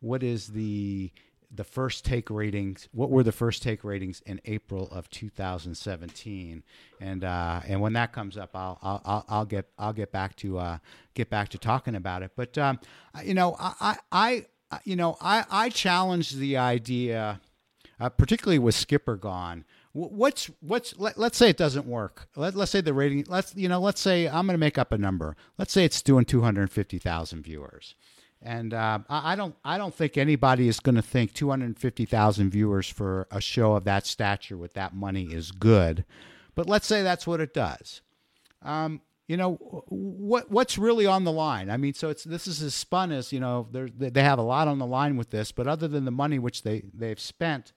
what 0.00 0.22
is 0.22 0.48
the 0.48 1.10
the 1.54 1.64
first 1.64 2.04
take 2.04 2.30
ratings. 2.30 2.88
What 2.92 3.10
were 3.10 3.22
the 3.22 3.32
first 3.32 3.62
take 3.62 3.84
ratings 3.84 4.20
in 4.26 4.40
April 4.44 4.88
of 4.90 5.08
2017? 5.10 6.62
And 7.00 7.24
uh, 7.24 7.60
and 7.66 7.80
when 7.80 7.92
that 7.94 8.12
comes 8.12 8.36
up, 8.36 8.50
I'll 8.54 8.78
I'll, 8.82 9.24
I'll, 9.28 9.44
get 9.44 9.66
I'll 9.78 9.92
get 9.92 10.12
back 10.12 10.36
to 10.36 10.58
uh, 10.58 10.78
get 11.14 11.30
back 11.30 11.48
to 11.50 11.58
talking 11.58 11.94
about 11.94 12.22
it. 12.22 12.32
But 12.36 12.56
um, 12.58 12.80
you 13.22 13.34
know, 13.34 13.56
I 13.58 13.96
I, 14.10 14.44
you 14.84 14.96
know 14.96 15.16
I 15.20 15.44
I 15.50 15.68
challenge 15.68 16.32
the 16.32 16.56
idea 16.56 17.40
uh, 18.00 18.08
particularly 18.08 18.58
with 18.58 18.74
Skipper 18.74 19.16
gone. 19.16 19.64
What's 19.92 20.50
what's 20.60 20.98
let, 20.98 21.16
let's 21.16 21.38
say 21.38 21.48
it 21.48 21.56
doesn't 21.56 21.86
work. 21.86 22.28
Let, 22.34 22.56
let's 22.56 22.72
say 22.72 22.80
the 22.80 22.92
rating. 22.92 23.24
Let's 23.28 23.54
you 23.54 23.68
know. 23.68 23.80
Let's 23.80 24.00
say 24.00 24.26
I'm 24.26 24.46
going 24.46 24.54
to 24.54 24.58
make 24.58 24.78
up 24.78 24.90
a 24.92 24.98
number. 24.98 25.36
Let's 25.56 25.72
say 25.72 25.84
it's 25.84 26.02
doing 26.02 26.24
250,000 26.24 27.42
viewers, 27.42 27.94
and 28.44 28.74
uh, 28.74 28.98
I, 29.08 29.34
don't 29.34 29.56
I 29.64 29.78
don't 29.78 29.94
think 29.94 30.16
anybody 30.16 30.68
is 30.68 30.78
going 30.78 30.94
to 30.94 31.02
think 31.02 31.32
250,000 31.32 32.50
viewers 32.50 32.88
for 32.88 33.26
a 33.30 33.40
show 33.40 33.74
of 33.74 33.84
that 33.84 34.06
stature 34.06 34.56
with 34.56 34.74
that 34.74 34.94
money 34.94 35.24
is 35.32 35.50
good. 35.50 36.04
But 36.54 36.68
let's 36.68 36.86
say 36.86 37.02
that's 37.02 37.26
what 37.26 37.40
it 37.40 37.52
does 37.52 38.02
um, 38.64 39.00
you 39.26 39.36
know 39.36 39.54
what 39.88 40.50
what's 40.50 40.76
really 40.76 41.06
on 41.06 41.24
the 41.24 41.32
line 41.32 41.70
i 41.70 41.78
mean 41.78 41.94
so 41.94 42.10
it's 42.10 42.24
this 42.24 42.46
is 42.46 42.62
as 42.62 42.74
spun 42.74 43.10
as 43.10 43.32
you 43.32 43.40
know 43.40 43.66
they 43.72 44.22
have 44.22 44.38
a 44.38 44.42
lot 44.42 44.68
on 44.68 44.78
the 44.78 44.86
line 44.86 45.16
with 45.16 45.30
this 45.30 45.50
but 45.50 45.66
other 45.66 45.88
than 45.88 46.04
the 46.04 46.10
money 46.10 46.38
which 46.38 46.62
they 46.62 46.84
they've 46.92 47.20
spent 47.20 47.72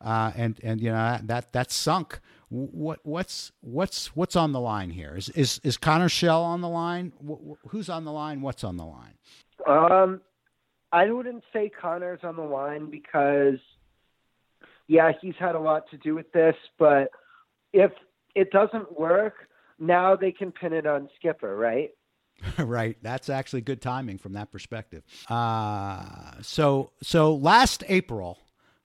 uh, 0.00 0.32
and 0.36 0.58
and 0.62 0.80
you 0.80 0.90
know 0.90 1.18
that 1.22 1.52
that's 1.52 1.74
sunk 1.74 2.20
what 2.50 3.00
what's 3.02 3.52
what's 3.60 4.16
what's 4.16 4.34
on 4.34 4.52
the 4.52 4.60
line 4.60 4.90
here? 4.90 5.14
Is 5.16 5.28
is 5.30 5.60
is 5.64 5.76
Connor 5.76 6.08
Schell 6.08 6.42
on 6.42 6.60
the 6.60 6.68
line? 6.68 7.12
Who's 7.68 7.90
on 7.90 8.04
the 8.04 8.12
line? 8.12 8.40
What's 8.40 8.64
on 8.64 8.76
the 8.76 8.86
line? 8.86 9.14
Um, 9.68 10.20
I 10.92 11.10
wouldn't 11.10 11.44
say 11.52 11.68
Connor's 11.68 12.20
on 12.22 12.36
the 12.36 12.42
line 12.42 12.90
because, 12.90 13.58
yeah, 14.86 15.12
he's 15.20 15.34
had 15.38 15.54
a 15.54 15.60
lot 15.60 15.88
to 15.90 15.98
do 15.98 16.14
with 16.14 16.32
this. 16.32 16.56
But 16.78 17.10
if 17.72 17.92
it 18.34 18.50
doesn't 18.50 18.98
work, 18.98 19.34
now 19.78 20.16
they 20.16 20.32
can 20.32 20.50
pin 20.50 20.72
it 20.72 20.86
on 20.86 21.08
Skipper, 21.16 21.54
right? 21.54 21.90
right. 22.58 22.96
That's 23.02 23.28
actually 23.28 23.60
good 23.60 23.82
timing 23.82 24.18
from 24.18 24.32
that 24.32 24.50
perspective. 24.50 25.02
Uh, 25.28 26.40
so 26.40 26.92
so 27.02 27.34
last 27.34 27.84
April, 27.88 28.38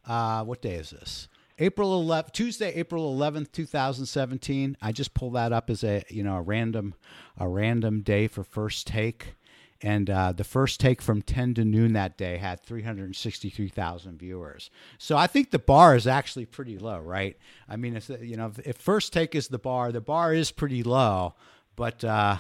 uh, 0.06 0.44
what 0.44 0.62
day 0.62 0.76
is 0.76 0.90
this? 0.90 1.28
April 1.60 2.04
11th, 2.04 2.32
Tuesday, 2.32 2.74
April 2.74 3.16
11th, 3.16 3.52
2017. 3.52 4.76
I 4.82 4.92
just 4.92 5.14
pulled 5.14 5.36
that 5.36 5.54
up 5.54 5.70
as 5.70 5.84
a, 5.84 6.04
you 6.10 6.24
know, 6.24 6.36
a 6.38 6.42
random, 6.42 6.96
a 7.38 7.48
random 7.48 8.02
day 8.02 8.28
for 8.28 8.44
first 8.44 8.88
take. 8.88 9.36
And 9.84 10.10
uh, 10.10 10.32
the 10.32 10.46
first 10.46 10.80
take 10.80 11.02
from 11.02 11.22
10 11.22 11.56
to 11.56 11.66
noon 11.66 11.92
that 11.94 12.18
day 12.18 12.38
had 12.38 12.62
363,000 12.62 14.18
viewers. 14.18 14.72
So 14.98 15.18
I 15.18 15.28
think 15.28 15.52
the 15.52 15.60
bar 15.60 15.94
is 15.94 16.08
actually 16.08 16.46
pretty 16.46 16.80
low, 16.80 17.00
right? 17.00 17.38
I 17.68 17.76
mean, 17.76 17.98
if, 17.98 18.10
you 18.10 18.38
know, 18.38 18.48
if, 18.48 18.66
if 18.66 18.78
first 18.78 19.12
take 19.12 19.36
is 19.36 19.50
the 19.50 19.60
bar, 19.60 19.92
the 19.92 20.00
bar 20.00 20.34
is 20.34 20.52
pretty 20.52 20.84
low, 20.84 21.36
but, 21.76 22.02
uh, 22.02 22.38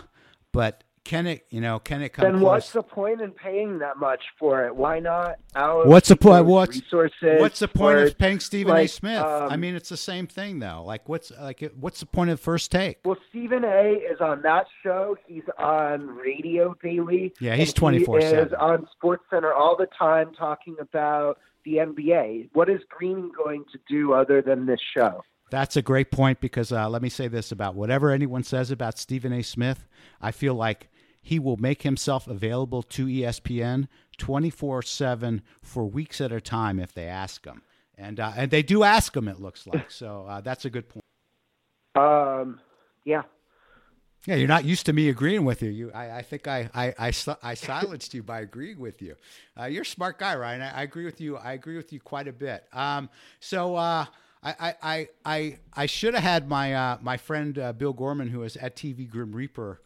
but 0.53 0.85
can 1.03 1.27
it 1.27 1.45
you 1.49 1.59
know 1.59 1.79
can 1.79 2.01
it 2.01 2.09
come 2.09 2.23
then 2.23 2.39
close? 2.39 2.43
what's 2.43 2.71
the 2.71 2.81
point 2.81 3.21
in 3.21 3.31
paying 3.31 3.79
that 3.79 3.97
much 3.97 4.21
for 4.39 4.65
it? 4.65 4.75
Why 4.75 4.99
not 4.99 5.37
what's 5.85 6.09
the 6.09 6.15
point 6.15 6.45
what's 6.45 6.77
resources 6.77 7.41
what's 7.41 7.59
the 7.59 7.67
point 7.67 7.99
of 7.99 8.17
paying 8.17 8.39
stephen 8.39 8.71
like, 8.71 8.85
a 8.85 8.87
smith 8.87 9.21
um, 9.21 9.49
i 9.49 9.57
mean 9.57 9.75
it's 9.75 9.89
the 9.89 9.97
same 9.97 10.27
thing 10.27 10.59
though. 10.59 10.83
Like 10.85 11.09
what's 11.09 11.31
like 11.31 11.71
what's 11.79 11.99
the 11.99 12.05
point 12.05 12.29
of 12.29 12.39
first 12.39 12.71
take? 12.71 12.99
Well 13.03 13.17
stephen 13.29 13.63
a. 13.65 13.99
is 14.11 14.21
on 14.21 14.41
that 14.43 14.67
show. 14.81 15.17
He's 15.27 15.43
on 15.57 16.07
radio 16.07 16.75
daily. 16.81 17.33
Yeah 17.39 17.55
he's 17.55 17.73
24 17.73 18.19
he 18.19 18.25
is 18.25 18.53
on 18.59 18.87
sports 18.95 19.23
center 19.29 19.53
all 19.53 19.75
the 19.75 19.87
time 19.97 20.33
talking 20.33 20.75
about 20.79 21.39
the 21.65 21.75
nba 21.75 22.49
what 22.53 22.69
is 22.69 22.81
green 22.89 23.31
going 23.35 23.65
to 23.71 23.79
do 23.89 24.13
other 24.13 24.41
than 24.41 24.65
this 24.65 24.79
show? 24.95 25.21
That's 25.53 25.75
a 25.75 25.83
great 25.83 26.09
point 26.09 26.39
because 26.39 26.71
uh, 26.71 26.89
let 26.89 27.03
me 27.03 27.09
say 27.09 27.27
this 27.27 27.51
about 27.51 27.75
whatever 27.75 28.09
anyone 28.09 28.41
says 28.41 28.71
about 28.71 28.97
Stephen 28.97 29.31
A. 29.31 29.43
Smith. 29.43 29.87
I 30.19 30.31
feel 30.31 30.55
like 30.55 30.89
he 31.23 31.39
will 31.39 31.57
make 31.57 31.81
himself 31.83 32.27
available 32.27 32.83
to 32.83 33.07
ESPN 33.07 33.87
24 34.17 34.83
7 34.83 35.41
for 35.61 35.85
weeks 35.85 36.21
at 36.21 36.31
a 36.31 36.41
time 36.41 36.79
if 36.79 36.93
they 36.93 37.05
ask 37.05 37.45
him. 37.45 37.63
And, 37.97 38.19
uh, 38.19 38.33
and 38.35 38.51
they 38.51 38.61
do 38.61 38.83
ask 38.83 39.15
him, 39.15 39.27
it 39.27 39.39
looks 39.39 39.65
like. 39.65 39.89
So 39.89 40.25
uh, 40.27 40.41
that's 40.41 40.65
a 40.65 40.69
good 40.69 40.89
point. 40.89 41.03
Um, 41.95 42.59
yeah. 43.05 43.23
Yeah, 44.25 44.35
you're 44.35 44.47
not 44.47 44.65
used 44.65 44.85
to 44.85 44.93
me 44.93 45.09
agreeing 45.09 45.45
with 45.45 45.61
you. 45.61 45.69
You, 45.69 45.91
I, 45.93 46.17
I 46.17 46.21
think 46.21 46.47
I, 46.47 46.69
I, 46.73 46.93
I, 46.97 47.13
I, 47.41 47.53
silenced 47.53 48.13
you 48.13 48.23
by 48.23 48.41
agreeing 48.41 48.79
with 48.79 49.01
you. 49.01 49.15
Uh, 49.59 49.65
you're 49.65 49.81
a 49.81 49.85
smart 49.85 50.17
guy, 50.17 50.35
Ryan. 50.35 50.61
I, 50.61 50.79
I, 50.79 50.83
agree 50.83 51.03
with 51.05 51.19
you. 51.19 51.37
I 51.37 51.53
agree 51.53 51.75
with 51.75 51.91
you 51.91 51.99
quite 51.99 52.29
a 52.29 52.33
bit. 52.33 52.65
Um, 52.71 53.09
so 53.41 53.75
uh, 53.75 54.05
I, 54.41 54.75
I, 54.81 55.07
I, 55.25 55.57
I 55.73 55.85
should 55.87 56.13
have 56.13 56.23
had 56.23 56.47
my 56.47 56.73
uh, 56.73 56.97
my 57.01 57.17
friend 57.17 57.57
uh, 57.59 57.73
Bill 57.73 57.93
Gorman, 57.93 58.29
who 58.29 58.43
is 58.43 58.55
at 58.57 58.75
TV 58.75 59.09
Grim 59.09 59.33
Reaper, 59.33 59.81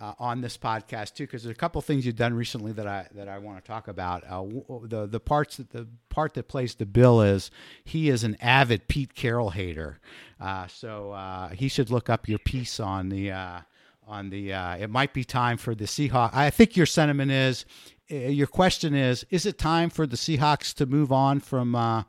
uh, 0.00 0.14
on 0.18 0.40
this 0.40 0.56
podcast 0.56 1.14
too, 1.14 1.24
because 1.24 1.42
there's 1.42 1.54
a 1.54 1.58
couple 1.58 1.80
things 1.80 2.04
you've 2.04 2.16
done 2.16 2.34
recently 2.34 2.72
that 2.72 2.86
I 2.86 3.06
that 3.14 3.28
I 3.28 3.38
want 3.38 3.62
to 3.62 3.66
talk 3.66 3.88
about. 3.88 4.24
Uh, 4.28 4.42
the 4.86 5.06
the 5.06 5.20
parts 5.20 5.56
that 5.56 5.70
the 5.70 5.86
part 6.08 6.34
that 6.34 6.48
plays 6.48 6.74
the 6.74 6.86
bill 6.86 7.20
is 7.20 7.50
he 7.84 8.08
is 8.08 8.24
an 8.24 8.36
avid 8.40 8.88
Pete 8.88 9.14
Carroll 9.14 9.50
hater, 9.50 9.98
uh, 10.40 10.66
so 10.66 11.12
uh, 11.12 11.48
he 11.50 11.68
should 11.68 11.90
look 11.90 12.10
up 12.10 12.28
your 12.28 12.38
piece 12.38 12.80
on 12.80 13.08
the 13.08 13.30
uh, 13.30 13.60
on 14.06 14.30
the. 14.30 14.52
Uh, 14.52 14.76
it 14.76 14.90
might 14.90 15.12
be 15.12 15.24
time 15.24 15.56
for 15.56 15.74
the 15.74 15.84
Seahawks. 15.84 16.34
I 16.34 16.50
think 16.50 16.76
your 16.76 16.86
sentiment 16.86 17.30
is, 17.30 17.64
your 18.08 18.46
question 18.46 18.94
is, 18.94 19.24
is 19.30 19.46
it 19.46 19.58
time 19.58 19.90
for 19.90 20.06
the 20.06 20.16
Seahawks 20.16 20.74
to 20.74 20.86
move 20.86 21.12
on 21.12 21.40
from? 21.40 22.04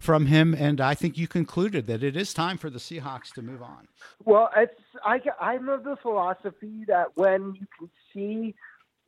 From 0.00 0.26
him, 0.26 0.54
and 0.54 0.80
I 0.80 0.94
think 0.94 1.18
you 1.18 1.28
concluded 1.28 1.86
that 1.86 2.02
it 2.02 2.16
is 2.16 2.32
time 2.32 2.56
for 2.56 2.70
the 2.70 2.78
Seahawks 2.78 3.32
to 3.34 3.42
move 3.42 3.62
on. 3.62 3.86
Well, 4.24 4.50
it's 4.56 4.80
I 5.04 5.20
I'm 5.38 5.68
of 5.68 5.84
the 5.84 5.96
philosophy 5.96 6.84
that 6.88 7.16
when 7.16 7.54
you 7.54 7.66
can 7.78 7.90
see 8.12 8.54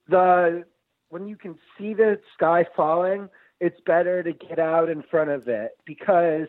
the 0.06 0.64
when 1.08 1.26
you 1.26 1.36
can 1.36 1.58
see 1.76 1.94
the 1.94 2.20
sky 2.34 2.66
falling, 2.76 3.30
it's 3.58 3.80
better 3.86 4.22
to 4.22 4.32
get 4.32 4.58
out 4.58 4.90
in 4.90 5.02
front 5.02 5.30
of 5.30 5.48
it 5.48 5.72
because 5.86 6.48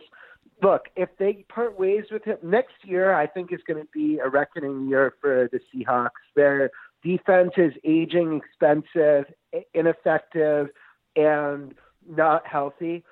look, 0.62 0.88
if 0.97 1.10
they 1.17 1.45
part 1.47 1.79
ways 1.79 2.06
with 2.12 2.25
him 2.25 2.38
next 2.43 2.75
year, 2.84 3.13
I 3.13 3.27
think 3.27 3.53
is 3.53 3.62
going 3.65 3.82
to 3.82 3.89
be 3.93 4.19
a 4.19 4.29
reckoning 4.29 4.89
year 4.89 5.13
for 5.21 5.49
the 5.51 5.60
Seahawks. 5.73 6.10
Their 6.36 6.69
defense 7.01 7.51
is 7.56 7.73
aging, 7.86 8.41
expensive, 8.41 9.25
ineffective, 9.73 10.67
and 11.15 11.73
not 12.10 12.45
healthy. 12.45 13.03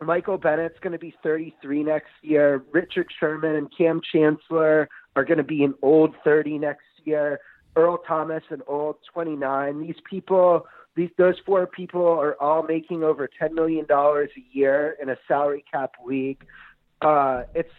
Michael 0.00 0.36
Bennett's 0.36 0.78
going 0.80 0.92
to 0.92 0.98
be 0.98 1.14
33 1.22 1.82
next 1.82 2.10
year. 2.22 2.62
Richard 2.72 3.08
Sherman 3.18 3.56
and 3.56 3.68
Kam 3.76 4.00
Chancellor 4.12 4.88
are 5.14 5.24
going 5.24 5.38
to 5.38 5.44
be 5.44 5.64
an 5.64 5.74
old 5.82 6.14
30 6.22 6.58
next 6.58 6.84
year. 7.04 7.40
Earl 7.76 7.98
Thomas 8.06 8.42
an 8.50 8.62
old 8.66 8.96
29. 9.12 9.80
These 9.80 9.96
people, 10.08 10.66
these 10.94 11.10
those 11.18 11.36
four 11.44 11.66
people 11.66 12.06
are 12.06 12.40
all 12.40 12.62
making 12.62 13.04
over 13.04 13.28
10 13.38 13.54
million 13.54 13.86
dollars 13.86 14.30
a 14.36 14.56
year 14.56 14.96
in 15.00 15.10
a 15.10 15.16
salary 15.28 15.64
cap 15.70 15.92
league. 16.04 16.44
Uh, 17.02 17.44
it's 17.54 17.70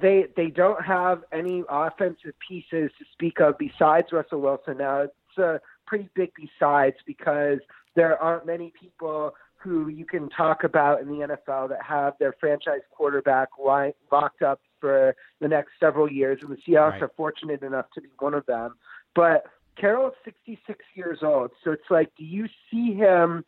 they 0.00 0.26
they 0.36 0.48
don't 0.48 0.84
have 0.84 1.22
any 1.32 1.62
offensive 1.68 2.34
pieces 2.46 2.90
to 2.98 3.04
speak 3.12 3.40
of 3.40 3.56
besides 3.58 4.08
Russell 4.12 4.40
Wilson. 4.40 4.78
Now 4.78 5.02
it's 5.02 5.38
a 5.38 5.60
pretty 5.86 6.08
big 6.14 6.32
besides 6.36 6.96
because 7.06 7.58
there 7.94 8.20
aren't 8.20 8.46
many 8.46 8.72
people 8.80 9.34
who 9.58 9.88
you 9.88 10.04
can 10.04 10.28
talk 10.30 10.64
about 10.64 11.00
in 11.00 11.08
the 11.08 11.36
NFL 11.48 11.68
that 11.70 11.82
have 11.82 12.14
their 12.18 12.34
franchise 12.38 12.80
quarterback 12.90 13.48
line, 13.62 13.92
locked 14.10 14.42
up 14.42 14.60
for 14.80 15.14
the 15.40 15.48
next 15.48 15.70
several 15.80 16.10
years, 16.10 16.38
and 16.42 16.50
the 16.50 16.56
Seahawks 16.56 16.92
right. 16.92 17.02
are 17.02 17.12
fortunate 17.16 17.62
enough 17.62 17.86
to 17.94 18.00
be 18.00 18.08
one 18.18 18.34
of 18.34 18.46
them. 18.46 18.74
But 19.14 19.44
Carroll's 19.76 20.14
66 20.24 20.78
years 20.94 21.18
old, 21.22 21.50
so 21.64 21.72
it's 21.72 21.90
like, 21.90 22.10
do 22.16 22.24
you 22.24 22.46
see 22.70 22.94
him 22.94 23.44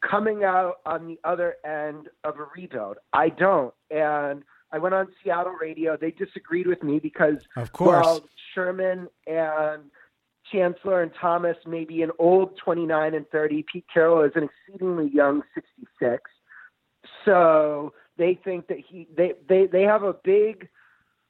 coming 0.00 0.44
out 0.44 0.76
on 0.86 1.06
the 1.06 1.18
other 1.24 1.56
end 1.64 2.08
of 2.24 2.38
a 2.38 2.46
rebuild? 2.56 2.96
I 3.12 3.28
don't, 3.28 3.74
and 3.90 4.42
I 4.72 4.78
went 4.78 4.94
on 4.94 5.08
Seattle 5.22 5.54
radio. 5.60 5.96
They 5.96 6.10
disagreed 6.10 6.66
with 6.66 6.82
me 6.82 6.98
because, 6.98 7.38
of 7.56 7.72
course, 7.72 8.04
well, 8.04 8.28
Sherman 8.54 9.08
and 9.26 9.84
Chancellor 10.52 11.02
and 11.02 11.12
Thomas 11.20 11.56
maybe 11.66 12.02
an 12.02 12.10
old 12.18 12.56
29 12.58 13.14
and 13.14 13.28
30. 13.30 13.64
Pete 13.70 13.84
Carroll 13.92 14.24
is 14.24 14.32
an 14.34 14.48
exceedingly 14.68 15.10
young 15.12 15.42
66. 15.54 16.22
So 17.24 17.92
they 18.16 18.38
think 18.44 18.68
that 18.68 18.78
he 18.78 19.08
they 19.16 19.32
they 19.48 19.66
they 19.66 19.82
have 19.82 20.02
a 20.02 20.14
big 20.24 20.68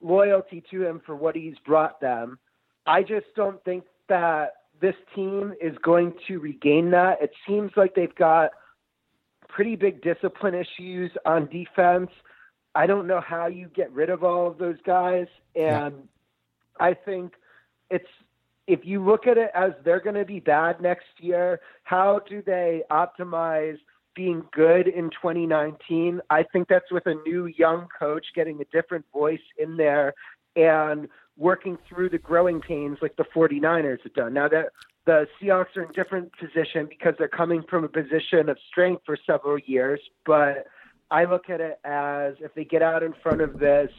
loyalty 0.01 0.63
to 0.71 0.85
him 0.85 1.01
for 1.05 1.17
what 1.17 1.35
he's 1.35 1.59
brought 1.65 2.01
them. 2.01 2.39
I 2.87 3.03
just 3.03 3.27
don't 3.35 3.63
think 3.65 3.85
that 4.09 4.53
this 4.81 4.95
team 5.15 5.55
is 5.61 5.77
going 5.83 6.15
to 6.29 6.39
regain 6.39 6.91
that. 6.91 7.23
It 7.23 7.31
seems 7.47 7.73
like 7.77 7.95
they've 7.95 8.15
got 8.15 8.51
pretty 9.49 9.77
big 9.77 10.03
discipline 10.03 10.55
issues 10.55 11.11
on 11.25 11.47
defense. 11.47 12.11
I 12.75 12.87
don't 12.87 13.07
know 13.07 13.21
how 13.21 13.47
you 13.47 13.69
get 13.69 13.91
rid 13.93 14.11
of 14.11 14.25
all 14.25 14.49
of 14.49 14.59
those 14.59 14.77
guys 14.85 15.27
and 15.55 15.65
yeah. 15.65 15.91
I 16.81 16.95
think 16.95 17.35
it's 17.89 18.09
if 18.67 18.81
you 18.85 19.05
look 19.05 19.27
at 19.27 19.37
it 19.37 19.51
as 19.55 19.73
they're 19.85 20.01
going 20.01 20.17
to 20.17 20.25
be 20.25 20.41
bad 20.41 20.81
next 20.81 21.07
year, 21.19 21.61
how 21.83 22.21
do 22.29 22.43
they 22.45 22.83
optimize 22.91 23.79
being 24.15 24.45
good 24.53 24.89
in 24.89 25.11
2019? 25.11 26.21
I 26.31 26.45
think 26.45 26.69
that's 26.69 26.91
with 26.91 27.07
a 27.07 27.15
new 27.27 27.47
young 27.47 27.89
coach 27.99 28.27
getting 28.35 28.61
a 28.61 28.65
different 28.67 29.05
voice 29.13 29.41
in 29.59 29.77
there 29.77 30.15
and 30.57 31.09
working 31.37 31.77
through 31.89 32.09
the 32.09 32.19
growing 32.19 32.61
pains 32.61 32.99
like 33.03 33.17
the 33.17 33.25
49ers 33.35 34.03
have 34.05 34.15
done. 34.15 34.35
Now 34.35 34.49
that 34.49 34.67
the 35.05 35.27
Seahawks 35.41 35.77
are 35.77 35.83
in 35.83 35.93
different 35.93 36.33
position 36.39 36.87
because 36.89 37.15
they're 37.19 37.29
coming 37.29 37.63
from 37.69 37.85
a 37.85 37.89
position 37.89 38.49
of 38.49 38.57
strength 38.69 39.03
for 39.05 39.19
several 39.27 39.59
years, 39.59 40.01
but 40.25 40.67
I 41.11 41.25
look 41.25 41.51
at 41.51 41.61
it 41.61 41.79
as 41.85 42.35
if 42.41 42.55
they 42.55 42.65
get 42.65 42.83
out 42.83 43.03
in 43.03 43.15
front 43.23 43.41
of 43.41 43.59
this, 43.59 43.91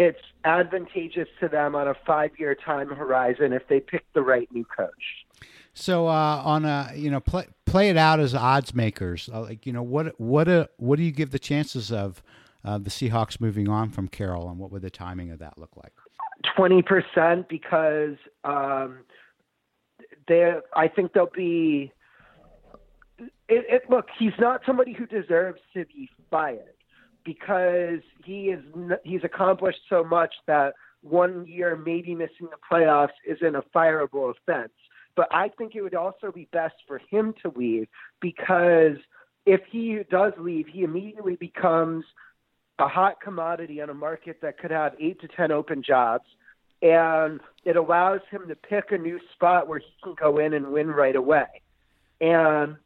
it's 0.00 0.20
advantageous 0.44 1.28
to 1.40 1.48
them 1.48 1.74
on 1.74 1.86
a 1.86 1.94
five 2.06 2.30
year 2.38 2.54
time 2.54 2.88
horizon 2.88 3.52
if 3.52 3.68
they 3.68 3.80
pick 3.80 4.04
the 4.14 4.22
right 4.22 4.48
new 4.50 4.64
coach. 4.64 5.26
So 5.74 6.08
uh, 6.08 6.42
on 6.44 6.64
a 6.64 6.92
you 6.96 7.10
know 7.10 7.20
play 7.20 7.46
play 7.66 7.90
it 7.90 7.98
out 7.98 8.18
as 8.18 8.34
odds 8.34 8.74
makers. 8.74 9.28
Uh, 9.32 9.42
like 9.42 9.66
you 9.66 9.72
know 9.72 9.82
what 9.82 10.18
what 10.18 10.48
a, 10.48 10.70
what 10.78 10.96
do 10.96 11.02
you 11.02 11.12
give 11.12 11.32
the 11.32 11.38
chances 11.38 11.92
of 11.92 12.22
uh, 12.64 12.78
the 12.78 12.88
Seahawks 12.88 13.40
moving 13.40 13.68
on 13.68 13.90
from 13.90 14.08
Carroll, 14.08 14.48
and 14.48 14.58
what 14.58 14.72
would 14.72 14.82
the 14.82 14.90
timing 14.90 15.30
of 15.30 15.38
that 15.40 15.58
look 15.58 15.76
like? 15.76 15.92
Twenty 16.56 16.82
percent 16.82 17.48
because 17.50 18.16
um, 18.42 19.00
they 20.28 20.54
I 20.74 20.88
think 20.88 21.12
they'll 21.12 21.26
be. 21.26 21.92
It, 23.18 23.66
it, 23.68 23.82
look, 23.90 24.06
he's 24.18 24.32
not 24.38 24.62
somebody 24.64 24.94
who 24.94 25.04
deserves 25.04 25.60
to 25.74 25.84
be 25.84 26.08
fired 26.30 26.72
because 27.24 28.00
he 28.24 28.50
is 28.50 28.62
he's 29.04 29.24
accomplished 29.24 29.80
so 29.88 30.04
much 30.04 30.34
that 30.46 30.74
one 31.02 31.46
year 31.46 31.76
maybe 31.76 32.14
missing 32.14 32.48
the 32.50 32.58
playoffs 32.70 33.08
isn't 33.26 33.54
a 33.54 33.62
fireable 33.74 34.30
offense. 34.30 34.72
But 35.16 35.28
I 35.32 35.48
think 35.48 35.74
it 35.74 35.82
would 35.82 35.94
also 35.94 36.30
be 36.32 36.48
best 36.52 36.76
for 36.86 37.00
him 37.10 37.34
to 37.42 37.52
leave 37.54 37.88
because 38.20 38.96
if 39.46 39.60
he 39.70 40.00
does 40.10 40.32
leave, 40.38 40.66
he 40.68 40.82
immediately 40.82 41.36
becomes 41.36 42.04
a 42.78 42.88
hot 42.88 43.20
commodity 43.20 43.80
on 43.80 43.90
a 43.90 43.94
market 43.94 44.40
that 44.42 44.58
could 44.58 44.70
have 44.70 44.94
eight 45.00 45.20
to 45.20 45.28
ten 45.28 45.50
open 45.50 45.82
jobs 45.82 46.24
and 46.82 47.40
it 47.64 47.76
allows 47.76 48.20
him 48.30 48.48
to 48.48 48.54
pick 48.54 48.90
a 48.90 48.98
new 48.98 49.20
spot 49.34 49.68
where 49.68 49.80
he 49.80 49.92
can 50.02 50.14
go 50.14 50.38
in 50.38 50.54
and 50.54 50.72
win 50.72 50.88
right 50.88 51.16
away. 51.16 51.46
And 52.20 52.76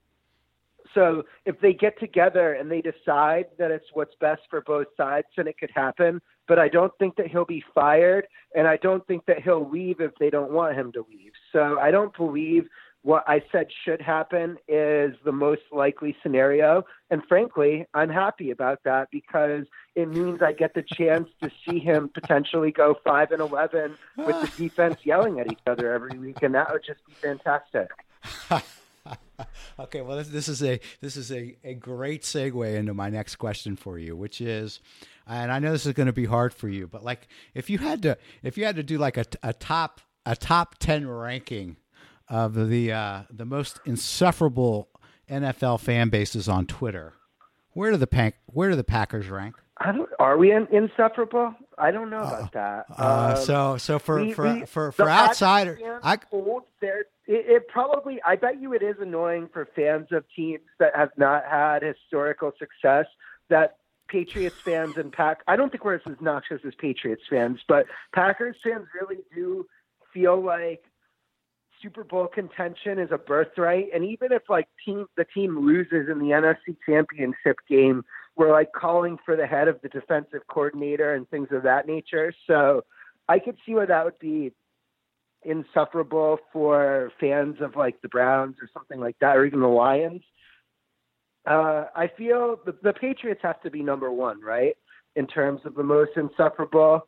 so 0.95 1.25
if 1.45 1.61
they 1.61 1.73
get 1.73 1.99
together 1.99 2.55
and 2.55 2.71
they 2.71 2.81
decide 2.81 3.47
that 3.59 3.71
it's 3.71 3.87
what's 3.93 4.15
best 4.21 4.43
for 4.49 4.61
both 4.61 4.87
sides, 4.97 5.27
then 5.37 5.47
it 5.47 5.59
could 5.59 5.71
happen. 5.75 6.21
But 6.47 6.59
I 6.59 6.69
don't 6.69 6.93
think 6.99 7.17
that 7.17 7.29
he'll 7.29 7.45
be 7.45 7.65
fired, 7.75 8.27
and 8.55 8.67
I 8.69 8.77
don't 8.77 9.07
think 9.07 9.27
that 9.27 9.43
he'll 9.43 9.69
leave 9.69 10.01
if 10.01 10.13
they 10.21 10.31
don't 10.31 10.53
want 10.53 10.77
him 10.77 10.93
to 10.93 11.07
leave. 11.09 11.33
So 11.53 11.79
I 11.81 11.91
don't 11.91 12.15
believe 12.17 12.69
what 13.03 13.23
I 13.27 13.43
said 13.53 13.67
should 13.85 14.01
happen 14.01 14.57
is 14.67 15.15
the 15.27 15.33
most 15.33 15.61
likely 15.71 16.17
scenario. 16.23 16.85
And 17.11 17.23
frankly, 17.29 17.87
I'm 17.93 18.09
happy 18.09 18.51
about 18.51 18.81
that 18.85 19.09
because 19.11 19.67
it 19.95 20.09
means 20.09 20.41
I 20.41 20.53
get 20.53 20.73
the 20.73 20.83
chance 20.83 21.29
to 21.43 21.51
see 21.69 21.79
him 21.79 22.09
potentially 22.13 22.73
go 22.73 22.97
five 23.05 23.31
and 23.31 23.43
eleven 23.43 23.97
with 24.17 24.41
the 24.41 24.51
defense 24.69 25.01
yelling 25.05 25.39
at 25.39 25.53
each 25.53 25.61
other 25.67 25.93
every 25.93 26.19
week, 26.19 26.43
and 26.43 26.55
that 26.55 26.73
would 26.73 26.85
just 26.85 27.07
be 27.07 27.13
fantastic. 27.13 27.91
okay, 29.79 30.01
well, 30.01 30.17
this, 30.17 30.29
this, 30.29 30.49
is 30.49 30.63
a 30.63 30.81
this 31.01 31.17
is 31.17 31.31
a, 31.31 31.57
a 31.63 31.75
great 31.75 32.23
segue 32.23 32.75
into 32.75 32.95
my 32.95 33.11
next 33.11 33.37
question 33.37 33.77
for 33.77 33.99
you, 33.99 34.17
which 34.17 34.41
is, 34.41 34.81
and 35.27 35.53
I 35.53 35.59
know 35.59 35.73
this 35.73 35.87
is 35.87 35.93
going 35.93 36.07
to 36.07 36.13
be 36.13 36.25
hard 36.25 36.55
for 36.55 36.69
you, 36.69 36.87
but 36.87 37.05
like 37.05 37.29
if 37.55 37.69
you 37.69 37.79
had 37.79 38.03
to 38.03 38.17
if 38.43 38.57
you 38.57 38.65
had 38.65 38.77
to 38.77 38.83
do 38.83 38.99
like 38.99 39.17
a, 39.17 39.25
a 39.43 39.53
top 39.53 40.01
a 40.25 40.35
top 40.35 40.77
ten 40.79 41.09
ranking 41.09 41.77
of 42.29 42.69
the 42.69 42.93
uh, 42.93 43.23
the 43.31 43.45
most 43.45 43.81
insufferable 43.85 44.89
NFL 45.29 45.81
fan 45.81 46.09
bases 46.09 46.49
on 46.49 46.67
Twitter. 46.67 47.15
Where 47.73 47.91
do 47.91 47.97
the 47.97 48.07
Pank, 48.07 48.37
Where 48.47 48.71
do 48.71 48.77
the 48.77 48.85
Packers 48.85 49.29
rank? 49.29 49.57
Are 50.19 50.39
we 50.39 50.53
in, 50.53 50.69
insufferable? 50.71 51.55
I 51.79 51.91
don't 51.91 52.11
know 52.11 52.23
about 52.23 52.53
that. 52.53 52.87
Uh, 52.97 53.35
um, 53.37 53.45
so 53.45 53.77
so 53.77 53.99
for 53.99 54.23
we, 54.23 54.33
for, 54.33 54.55
we, 54.55 54.67
for 54.67 54.93
for 54.93 55.09
outsiders, 55.09 55.81
I 56.03 56.19
it, 56.83 57.07
it 57.27 57.69
probably. 57.69 58.21
I 58.25 58.37
bet 58.37 58.61
you 58.61 58.73
it 58.73 58.83
is 58.83 58.97
annoying 59.01 59.49
for 59.53 59.69
fans 59.77 60.09
of 60.13 60.25
teams 60.35 60.63
that 60.79 60.95
have 60.95 61.11
not 61.17 61.45
had 61.45 61.83
historical 61.83 62.53
success. 62.59 63.07
That 63.49 63.77
Patriots 64.09 64.57
fans 64.65 64.97
and 64.97 65.13
Pack. 65.13 65.41
I 65.47 65.57
don't 65.57 65.71
think 65.71 65.85
we're 65.85 65.95
as 65.95 66.03
obnoxious 66.07 66.61
as 66.67 66.75
Patriots 66.79 67.23
fans, 67.29 67.61
but 67.67 67.87
Packers 68.15 68.57
fans 68.63 68.87
really 69.01 69.23
do 69.35 69.67
feel 70.13 70.43
like 70.43 70.85
Super 71.83 72.05
Bowl 72.05 72.27
contention 72.27 72.99
is 72.99 73.11
a 73.13 73.19
birthright, 73.19 73.89
and 73.95 74.05
even 74.05 74.33
if 74.33 74.43
like 74.49 74.69
team 74.85 75.07
the 75.17 75.25
team 75.25 75.67
loses 75.67 76.09
in 76.09 76.19
the 76.19 76.31
NFC 76.31 76.77
Championship 76.87 77.57
game, 77.69 78.05
we're 78.37 78.53
like 78.53 78.73
calling 78.73 79.19
for 79.25 79.37
the 79.37 79.47
head 79.47 79.69
of 79.69 79.81
the 79.83 79.89
defensive 79.89 80.43
coordinator 80.49 81.15
and 81.15 81.29
things 81.31 81.49
of 81.53 81.63
that 81.63 81.87
nature. 81.87 82.33
So 82.47 82.85
I 83.29 83.39
could 83.39 83.57
see 83.65 83.75
where 83.75 83.87
that 83.87 84.05
would 84.05 84.19
be 84.19 84.53
insufferable 85.45 86.39
for 86.53 87.13
fans 87.21 87.57
of 87.61 87.77
like 87.77 88.01
the 88.01 88.09
Browns 88.09 88.57
or 88.61 88.69
something 88.73 88.99
like 88.99 89.17
that, 89.21 89.37
or 89.37 89.45
even 89.45 89.61
the 89.61 89.67
Lions. 89.67 90.23
Uh, 91.47 91.85
I 91.95 92.09
feel 92.17 92.59
the, 92.65 92.75
the 92.83 92.93
Patriots 92.93 93.41
have 93.43 93.61
to 93.63 93.71
be 93.71 93.83
number 93.83 94.11
one, 94.11 94.41
right, 94.41 94.77
in 95.15 95.27
terms 95.27 95.61
of 95.65 95.75
the 95.75 95.83
most 95.83 96.13
insufferable. 96.17 97.07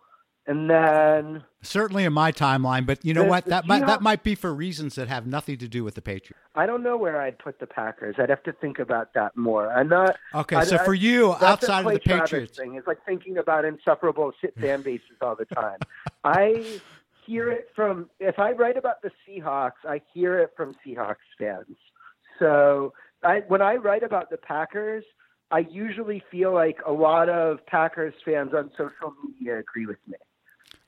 And 0.49 0.71
then 0.71 1.43
certainly 1.63 2.05
in 2.05 2.13
my 2.13 2.31
timeline, 2.31 2.87
but 2.87 3.05
you 3.05 3.13
know 3.13 3.25
the, 3.25 3.29
what? 3.29 3.47
That 3.47 3.67
might 3.67 3.85
that 3.87 4.01
might 4.01 4.23
be 4.23 4.37
for 4.37 4.55
reasons 4.55 4.95
that 4.95 5.09
have 5.09 5.27
nothing 5.27 5.59
to 5.59 5.67
do 5.67 5.83
with 5.83 5.97
the 5.97 6.03
Patriots. 6.03 6.41
I 6.55 6.67
don't 6.67 6.85
know 6.85 6.97
where 6.97 7.21
I'd 7.21 7.39
put 7.39 7.59
the 7.59 7.67
Packers. 7.67 8.15
I'd 8.19 8.31
have 8.31 8.45
to 8.45 8.53
think 8.53 8.79
about 8.79 9.13
that 9.15 9.37
more. 9.37 9.73
I'm 9.73 9.89
not 9.89 10.17
okay. 10.35 10.57
I, 10.57 10.65
so 10.65 10.77
I, 10.77 10.85
for 10.85 10.95
you, 10.95 11.35
outside 11.35 11.85
of 11.85 11.93
the 11.93 11.99
Travis 11.99 12.31
Patriots, 12.31 12.59
thing 12.59 12.77
is 12.77 12.85
like 12.87 13.05
thinking 13.05 13.39
about 13.39 13.65
insufferable 13.65 14.33
fan 14.61 14.83
bases 14.83 15.17
all 15.21 15.35
the 15.35 15.47
time. 15.47 15.79
I 16.23 16.81
hear 17.27 17.51
it 17.51 17.69
from 17.75 18.09
if 18.21 18.39
I 18.39 18.53
write 18.53 18.77
about 18.77 19.03
the 19.03 19.11
Seahawks, 19.27 19.85
I 19.85 20.01
hear 20.15 20.39
it 20.39 20.53
from 20.57 20.77
Seahawks 20.87 21.17
fans. 21.39 21.77
So 22.39 22.93
I 23.25 23.43
when 23.49 23.63
I 23.63 23.75
write 23.75 24.05
about 24.05 24.31
the 24.31 24.37
Packers, 24.37 25.05
I 25.51 25.61
usually 25.71 26.23
feel 26.31 26.53
like 26.55 26.79
a 26.87 26.93
lot 26.93 27.29
of 27.29 27.65
Packers 27.67 28.15
fans 28.25 28.53
on 28.55 28.71
social 28.77 29.13
media 29.25 29.59
agree 29.59 29.87
with 29.87 29.99
me. 30.07 30.17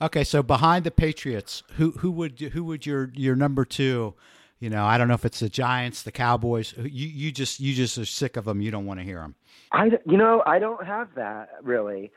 Okay, 0.01 0.23
so 0.23 0.43
behind 0.43 0.85
the 0.85 0.91
Patriots, 0.91 1.65
who 1.77 1.91
who 1.93 2.11
would 2.13 2.39
who 2.39 2.65
would 2.65 2.87
your 2.87 3.11
your 3.15 3.35
number 3.35 3.65
two? 3.65 4.15
You 4.61 4.71
know, 4.71 4.85
I 4.85 4.99
don't 4.99 5.09
know 5.09 5.15
if 5.15 5.25
it's 5.25 5.41
the 5.41 5.49
Giants, 5.49 6.03
the 6.03 6.13
Cowboys. 6.13 6.75
You 6.77 7.09
you 7.09 7.33
just 7.33 7.59
you 7.59 7.75
just 7.75 7.99
are 7.99 8.05
sick 8.05 8.37
of 8.37 8.45
them. 8.45 8.61
You 8.61 8.71
don't 8.71 8.87
want 8.87 9.01
to 9.01 9.05
hear 9.05 9.19
them. 9.19 9.35
I 9.73 9.91
you 10.07 10.17
know 10.17 10.43
I 10.47 10.59
don't 10.61 10.85
have 10.87 11.09
that 11.17 11.49
really. 11.63 12.13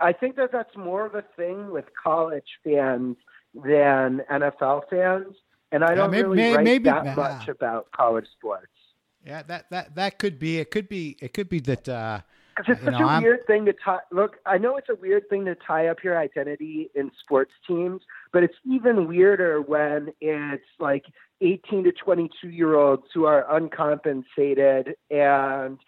I 0.00 0.12
think 0.12 0.36
that 0.36 0.50
that's 0.52 0.76
more 0.76 1.06
of 1.06 1.14
a 1.14 1.22
thing 1.36 1.70
with 1.70 1.84
college 2.02 2.48
fans 2.64 3.16
than 3.54 4.22
NFL 4.30 4.88
fans, 4.90 5.36
and 5.70 5.84
I 5.84 5.94
don't 5.94 6.12
yeah, 6.12 6.22
maybe, 6.22 6.22
really 6.22 6.36
maybe, 6.36 6.56
write 6.56 6.64
maybe, 6.64 6.84
that 6.84 7.16
much 7.16 7.48
about 7.48 7.92
college 7.92 8.26
sports. 8.38 8.72
Yeah, 9.24 9.42
that 9.42 9.70
that 9.70 9.94
that 9.96 10.18
could 10.18 10.38
be. 10.38 10.58
It 10.58 10.70
could 10.70 10.88
be. 10.88 11.16
It 11.20 11.34
could 11.34 11.48
be 11.48 11.60
that. 11.60 11.88
Uh, 11.88 12.20
because 12.58 12.76
it's 12.76 12.84
such 12.84 12.98
know, 12.98 13.06
a 13.06 13.08
I'm... 13.08 13.22
weird 13.22 13.46
thing 13.46 13.64
to 13.66 13.72
tie. 13.72 14.00
Look, 14.10 14.36
I 14.44 14.58
know 14.58 14.76
it's 14.76 14.88
a 14.88 14.94
weird 14.94 15.28
thing 15.28 15.44
to 15.44 15.54
tie 15.54 15.88
up 15.88 16.02
your 16.02 16.18
identity 16.18 16.90
in 16.94 17.10
sports 17.20 17.52
teams, 17.66 18.02
but 18.32 18.42
it's 18.42 18.56
even 18.64 19.06
weirder 19.06 19.60
when 19.60 20.12
it's 20.20 20.64
like 20.78 21.04
18 21.40 21.84
to 21.84 21.92
22 21.92 22.48
year 22.48 22.74
olds 22.74 23.04
who 23.14 23.24
are 23.24 23.50
uncompensated 23.54 24.96
and 25.10 25.78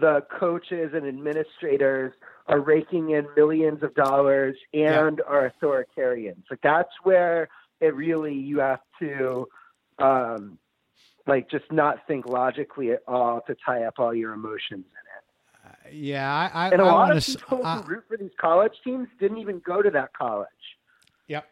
the 0.00 0.24
coaches 0.38 0.92
and 0.94 1.06
administrators 1.06 2.12
are 2.46 2.60
raking 2.60 3.10
in 3.10 3.26
millions 3.36 3.82
of 3.82 3.94
dollars 3.94 4.56
and 4.72 5.18
yeah. 5.18 5.24
are 5.26 5.52
authoritarians. 5.62 6.44
Like 6.50 6.60
that's 6.62 6.92
where 7.02 7.48
it 7.80 7.94
really 7.94 8.34
you 8.34 8.60
have 8.60 8.80
to 9.00 9.46
um 9.98 10.58
like 11.26 11.50
just 11.50 11.70
not 11.70 12.06
think 12.06 12.26
logically 12.26 12.92
at 12.92 13.02
all 13.06 13.42
to 13.42 13.54
tie 13.66 13.84
up 13.84 13.94
all 13.98 14.14
your 14.14 14.32
emotions 14.32 14.86
yeah, 15.92 16.50
I, 16.52 16.66
I 16.66 16.68
and 16.70 16.80
a 16.80 16.84
I 16.84 16.92
lot 16.92 17.16
of 17.16 17.26
people 17.26 17.64
uh, 17.64 17.82
who 17.82 17.88
root 17.88 18.04
for 18.08 18.16
these 18.16 18.30
college 18.40 18.72
teams 18.84 19.08
didn't 19.18 19.38
even 19.38 19.60
go 19.60 19.82
to 19.82 19.90
that 19.90 20.12
college. 20.12 20.48
Yep. 21.28 21.48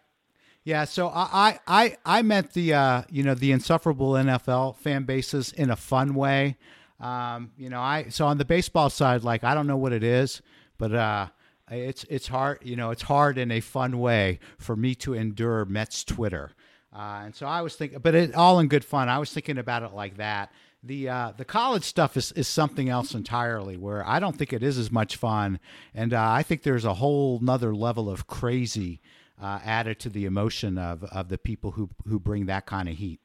Yeah, 0.65 0.85
so 0.85 1.09
I 1.09 1.61
I 1.67 1.97
I 2.05 2.23
meant 2.23 2.53
the 2.53 2.75
uh, 2.75 3.03
you 3.11 3.23
know 3.23 3.35
the 3.35 3.53
insufferable 3.53 4.13
NFL 4.13 4.77
fan 4.77 5.05
bases 5.05 5.53
in 5.53 5.71
a 5.71 5.77
fun 5.77 6.15
way. 6.15 6.57
Um, 7.01 7.53
you 7.57 7.69
know, 7.69 7.81
I 7.81 8.07
so 8.09 8.27
on 8.27 8.39
the 8.39 8.45
baseball 8.45 8.91
side, 8.91 9.23
like 9.23 9.45
I 9.45 9.55
don't 9.55 9.67
know 9.67 9.77
what 9.77 9.93
it 9.93 10.03
is, 10.03 10.43
but 10.79 10.95
uh, 10.95 11.29
it's 11.71 12.05
it's 12.05 12.29
hard. 12.29 12.59
You 12.63 12.77
know, 12.77 12.91
it's 12.91 13.03
hard 13.03 13.39
in 13.39 13.51
a 13.51 13.61
fun 13.61 13.99
way 13.99 14.39
for 14.59 14.77
me 14.77 14.95
to 14.97 15.15
endure 15.15 15.65
Mets 15.65 16.05
Twitter. 16.05 16.53
Uh, 16.93 17.23
and 17.27 17.35
so 17.35 17.47
I 17.47 17.61
was 17.61 17.77
thinking, 17.77 17.99
but 17.99 18.15
it 18.15 18.35
all 18.35 18.59
in 18.59 18.69
good 18.69 18.85
fun. 18.85 19.09
I 19.09 19.19
was 19.19 19.33
thinking 19.33 19.59
about 19.59 19.83
it 19.83 19.93
like 19.93 20.17
that 20.17 20.51
the 20.87 21.09
uh, 21.09 21.33
the 21.37 21.45
college 21.45 21.85
stuff 21.85 22.17
is, 22.17 22.33
is 22.33 22.49
something 22.49 22.89
else 22.89 23.15
entirely 23.15 23.77
where 23.77 24.07
I 24.07 24.19
don't 24.21 24.37
think 24.37 24.53
it 24.53 24.63
is 24.63 24.79
as 24.79 24.91
much 24.91 25.17
fun, 25.17 25.59
and 25.95 26.15
uh, 26.15 26.31
I 26.31 26.43
think 26.43 26.63
there's 26.63 26.85
a 26.85 26.95
whole 26.95 27.39
nother 27.41 27.75
level 27.75 28.09
of 28.09 28.27
crazy 28.27 29.01
uh, 29.41 29.61
added 29.65 29.99
to 30.01 30.09
the 30.09 30.25
emotion 30.25 30.79
of, 30.79 31.05
of 31.05 31.29
the 31.29 31.39
people 31.39 31.73
who 31.73 31.91
who 32.07 32.19
bring 32.19 32.47
that 32.47 32.67
kind 32.67 32.89
of 32.89 32.97
heat 32.97 33.21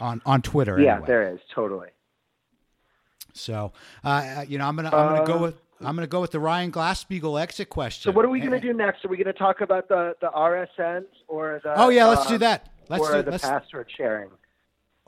on 0.00 0.22
on 0.24 0.42
Twitter. 0.42 0.80
Yeah, 0.80 0.92
anyway. 0.94 1.06
there 1.06 1.34
is 1.34 1.40
totally. 1.54 1.88
So 3.32 3.72
uh, 4.04 4.08
uh, 4.08 4.44
you 4.48 4.58
know, 4.58 4.66
I'm 4.66 4.76
gonna 4.76 4.94
I'm 4.94 5.16
gonna 5.16 5.26
go 5.26 5.38
uh, 5.38 5.42
with. 5.42 5.60
I'm 5.80 5.96
going 5.96 6.06
to 6.06 6.10
go 6.10 6.20
with 6.20 6.30
the 6.30 6.40
Ryan 6.40 6.70
Glasspiegel 6.70 7.38
exit 7.38 7.68
question. 7.68 8.10
So, 8.10 8.16
what 8.16 8.24
are 8.24 8.30
we 8.30 8.38
going 8.38 8.52
to 8.52 8.60
do 8.60 8.72
next? 8.72 9.04
Are 9.04 9.08
we 9.08 9.16
going 9.16 9.26
to 9.26 9.38
talk 9.38 9.60
about 9.60 9.88
the, 9.88 10.14
the 10.20 10.28
RSNs 10.28 11.04
or 11.28 11.60
the? 11.62 11.74
Oh 11.78 11.88
yeah, 11.90 12.06
let's 12.06 12.26
do 12.26 12.38
that. 12.38 12.70
Let's 12.88 13.02
or 13.02 13.16
do, 13.16 13.22
the 13.22 13.32
let's, 13.32 13.44
password 13.44 13.90
sharing. 13.94 14.30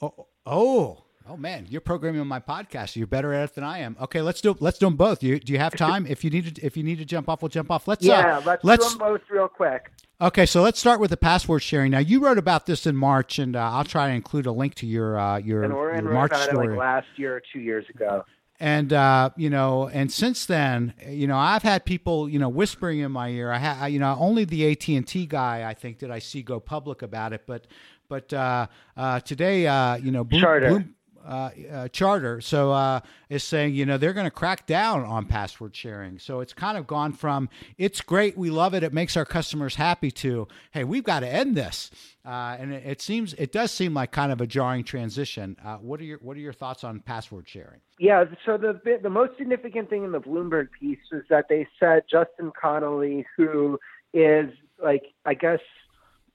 Oh, 0.02 0.26
oh, 0.44 1.05
Oh 1.28 1.36
man, 1.36 1.66
you're 1.68 1.80
programming 1.80 2.20
on 2.20 2.28
my 2.28 2.38
podcast. 2.38 2.94
You're 2.94 3.08
better 3.08 3.32
at 3.32 3.50
it 3.50 3.54
than 3.56 3.64
I 3.64 3.78
am. 3.80 3.96
Okay, 4.00 4.22
let's 4.22 4.40
do 4.40 4.56
let's 4.60 4.78
do 4.78 4.86
them 4.86 4.96
both. 4.96 5.22
You 5.22 5.40
do 5.40 5.52
you 5.52 5.58
have 5.58 5.74
time? 5.74 6.06
if 6.06 6.22
you 6.22 6.30
need 6.30 6.54
to 6.54 6.64
if 6.64 6.76
you 6.76 6.84
need 6.84 6.98
to 6.98 7.04
jump 7.04 7.28
off, 7.28 7.42
we'll 7.42 7.48
jump 7.48 7.70
off. 7.70 7.88
Let's 7.88 8.04
yeah, 8.04 8.38
uh, 8.38 8.42
let's, 8.44 8.64
let's 8.64 8.84
do 8.84 8.90
them 8.90 8.98
both 8.98 9.22
real 9.28 9.48
quick. 9.48 9.90
Okay, 10.20 10.46
so 10.46 10.62
let's 10.62 10.78
start 10.78 11.00
with 11.00 11.10
the 11.10 11.16
password 11.16 11.62
sharing. 11.62 11.90
Now 11.90 11.98
you 11.98 12.20
wrote 12.20 12.38
about 12.38 12.66
this 12.66 12.86
in 12.86 12.96
March, 12.96 13.40
and 13.40 13.56
uh, 13.56 13.70
I'll 13.72 13.84
try 13.84 14.08
to 14.08 14.14
include 14.14 14.46
a 14.46 14.52
link 14.52 14.76
to 14.76 14.86
your 14.86 15.18
uh, 15.18 15.38
your, 15.38 15.64
and 15.64 16.04
your 16.04 16.12
March 16.12 16.34
story. 16.34 16.68
Like 16.68 16.78
last 16.78 17.08
year 17.16 17.36
or 17.36 17.42
two 17.52 17.60
years 17.60 17.84
ago. 17.90 18.24
And 18.58 18.92
uh, 18.92 19.30
you 19.36 19.50
know, 19.50 19.88
and 19.88 20.10
since 20.10 20.46
then, 20.46 20.94
you 21.06 21.26
know, 21.26 21.36
I've 21.36 21.62
had 21.62 21.84
people, 21.84 22.28
you 22.28 22.38
know, 22.38 22.48
whispering 22.48 23.00
in 23.00 23.12
my 23.12 23.28
ear. 23.28 23.50
I 23.50 23.58
had, 23.58 23.88
you 23.88 23.98
know, 23.98 24.16
only 24.18 24.44
the 24.44 24.70
AT 24.70 24.88
and 24.88 25.06
T 25.06 25.26
guy, 25.26 25.68
I 25.68 25.74
think, 25.74 25.98
did 25.98 26.10
I 26.10 26.20
see 26.20 26.42
go 26.42 26.58
public 26.60 27.02
about 27.02 27.34
it. 27.34 27.42
But, 27.46 27.66
but 28.08 28.32
uh, 28.32 28.68
uh, 28.96 29.20
today, 29.20 29.66
uh, 29.66 29.96
you 29.96 30.10
know, 30.10 30.24
Bloom, 30.24 30.60
Bloom, 30.60 30.94
uh, 31.26 31.50
uh, 31.72 31.88
Charter, 31.88 32.40
so 32.40 32.70
uh, 32.72 33.00
is 33.28 33.42
saying 33.42 33.74
you 33.74 33.84
know 33.84 33.98
they're 33.98 34.12
going 34.12 34.26
to 34.26 34.30
crack 34.30 34.64
down 34.66 35.04
on 35.04 35.26
password 35.26 35.74
sharing. 35.74 36.18
So 36.18 36.40
it's 36.40 36.52
kind 36.52 36.78
of 36.78 36.86
gone 36.86 37.12
from 37.12 37.48
it's 37.78 38.00
great, 38.00 38.38
we 38.38 38.48
love 38.48 38.74
it, 38.74 38.84
it 38.84 38.92
makes 38.92 39.16
our 39.16 39.24
customers 39.24 39.74
happy 39.74 40.10
to 40.12 40.46
hey, 40.70 40.84
we've 40.84 41.02
got 41.04 41.20
to 41.20 41.28
end 41.28 41.56
this. 41.56 41.90
And 42.24 42.72
it, 42.72 42.82
it, 42.84 43.02
seems 43.02 43.34
it 43.34 43.52
does 43.52 43.70
seem 43.70 43.94
like 43.94 44.10
kind 44.10 44.32
of 44.32 44.40
a 44.40 44.46
jarring 44.46 44.84
transition. 44.84 45.56
What 45.80 46.00
are 46.00 46.04
your 46.04 46.18
what 46.18 46.36
are 46.36 46.40
your 46.40 46.52
thoughts 46.52 46.84
on 46.84 47.00
password 47.00 47.48
sharing? 47.48 47.80
Yeah, 47.98 48.24
so 48.44 48.56
the 48.56 48.80
the 49.02 49.10
most 49.10 49.36
significant 49.36 49.90
thing 49.90 50.04
in 50.04 50.12
the 50.12 50.20
Bloomberg 50.20 50.68
piece 50.78 50.98
is 51.12 51.24
that 51.28 51.46
they 51.48 51.66
said 51.80 52.02
Justin 52.10 52.52
Connolly, 52.60 53.26
who 53.36 53.78
is 54.14 54.50
like 54.82 55.06
I 55.24 55.34
guess 55.34 55.60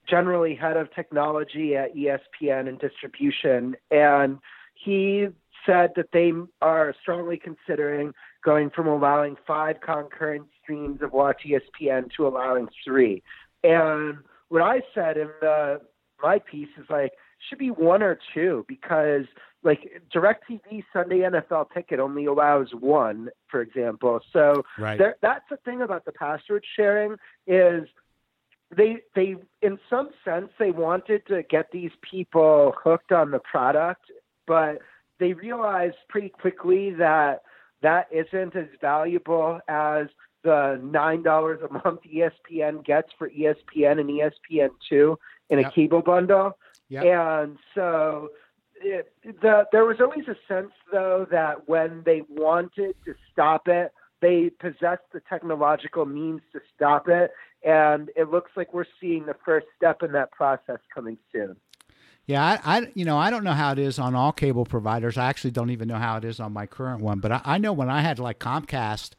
generally 0.09 0.55
head 0.55 0.75
of 0.75 0.93
technology 0.93 1.75
at 1.75 1.95
ESPN 1.95 2.67
and 2.67 2.79
distribution, 2.79 3.75
and 3.91 4.39
he 4.83 5.27
said 5.65 5.91
that 5.95 6.07
they 6.11 6.31
are 6.61 6.95
strongly 7.01 7.37
considering 7.37 8.13
going 8.43 8.69
from 8.71 8.87
allowing 8.87 9.35
five 9.45 9.75
concurrent 9.81 10.47
streams 10.61 11.01
of 11.01 11.11
Watch 11.11 11.43
ESPN 11.45 12.09
to 12.17 12.27
allowing 12.27 12.67
three. 12.83 13.21
And 13.63 14.17
what 14.49 14.61
I 14.61 14.81
said 14.93 15.17
in 15.17 15.29
the 15.39 15.81
my 16.21 16.39
piece 16.39 16.69
is 16.77 16.85
like 16.89 17.11
should 17.49 17.57
be 17.57 17.69
one 17.69 18.03
or 18.03 18.19
two 18.33 18.65
because 18.67 19.25
like 19.63 20.01
DirecTV 20.13 20.83
Sunday 20.91 21.19
NFL 21.19 21.71
Ticket 21.73 21.99
only 21.99 22.25
allows 22.25 22.69
one, 22.79 23.29
for 23.47 23.61
example. 23.61 24.19
So 24.33 24.63
right. 24.77 24.97
there, 24.97 25.15
that's 25.21 25.45
the 25.49 25.57
thing 25.57 25.81
about 25.81 26.05
the 26.05 26.11
password 26.11 26.63
sharing 26.75 27.17
is 27.45 27.87
they 28.75 28.97
they 29.15 29.35
in 29.61 29.77
some 29.89 30.09
sense 30.23 30.49
they 30.57 30.71
wanted 30.71 31.25
to 31.27 31.43
get 31.43 31.71
these 31.71 31.91
people 32.09 32.73
hooked 32.83 33.11
on 33.11 33.31
the 33.31 33.39
product, 33.39 34.05
but 34.47 34.79
they 35.19 35.33
realized 35.33 35.95
pretty 36.09 36.29
quickly 36.29 36.91
that 36.91 37.43
that 37.81 38.07
isn't 38.11 38.55
as 38.55 38.67
valuable 38.79 39.59
as 39.67 40.07
the 40.43 40.79
nine 40.83 41.23
dollars 41.23 41.59
a 41.67 41.71
month 41.71 42.01
ESPN 42.03 42.83
gets 42.83 43.09
for 43.17 43.29
ESPN 43.29 43.99
and 43.99 44.09
ESPN 44.09 44.69
two 44.89 45.17
in 45.49 45.59
a 45.59 45.63
yep. 45.63 45.73
cable 45.73 46.01
bundle. 46.01 46.57
Yep. 46.89 47.05
And 47.05 47.57
so 47.75 48.29
it, 48.75 49.13
the, 49.23 49.65
there 49.71 49.85
was 49.85 49.97
always 49.99 50.27
a 50.27 50.35
sense 50.47 50.71
though 50.91 51.27
that 51.31 51.67
when 51.67 52.01
they 52.05 52.23
wanted 52.29 52.95
to 53.05 53.13
stop 53.31 53.67
it, 53.67 53.93
they 54.21 54.49
possessed 54.49 55.03
the 55.13 55.21
technological 55.29 56.05
means 56.05 56.41
to 56.53 56.59
stop 56.75 57.07
it, 57.09 57.31
and 57.63 58.09
it 58.15 58.29
looks 58.29 58.51
like 58.55 58.73
we're 58.73 58.85
seeing 58.99 59.25
the 59.25 59.35
first 59.43 59.65
step 59.75 60.03
in 60.03 60.11
that 60.11 60.31
process 60.31 60.77
coming 60.93 61.17
soon. 61.31 61.55
Yeah, 62.27 62.59
I, 62.63 62.77
I, 62.77 62.91
you 62.93 63.05
know 63.05 63.17
I 63.17 63.29
don't 63.29 63.43
know 63.43 63.53
how 63.53 63.71
it 63.71 63.79
is 63.79 63.99
on 63.99 64.15
all 64.15 64.31
cable 64.31 64.65
providers. 64.65 65.17
I 65.17 65.27
actually 65.27 65.51
don't 65.51 65.71
even 65.71 65.87
know 65.87 65.97
how 65.97 66.17
it 66.17 66.25
is 66.25 66.39
on 66.39 66.53
my 66.53 66.65
current 66.65 67.01
one. 67.01 67.19
But 67.19 67.31
I, 67.31 67.41
I 67.43 67.57
know 67.57 67.73
when 67.73 67.89
I 67.89 68.01
had 68.01 68.19
like 68.19 68.39
Comcast, 68.39 69.11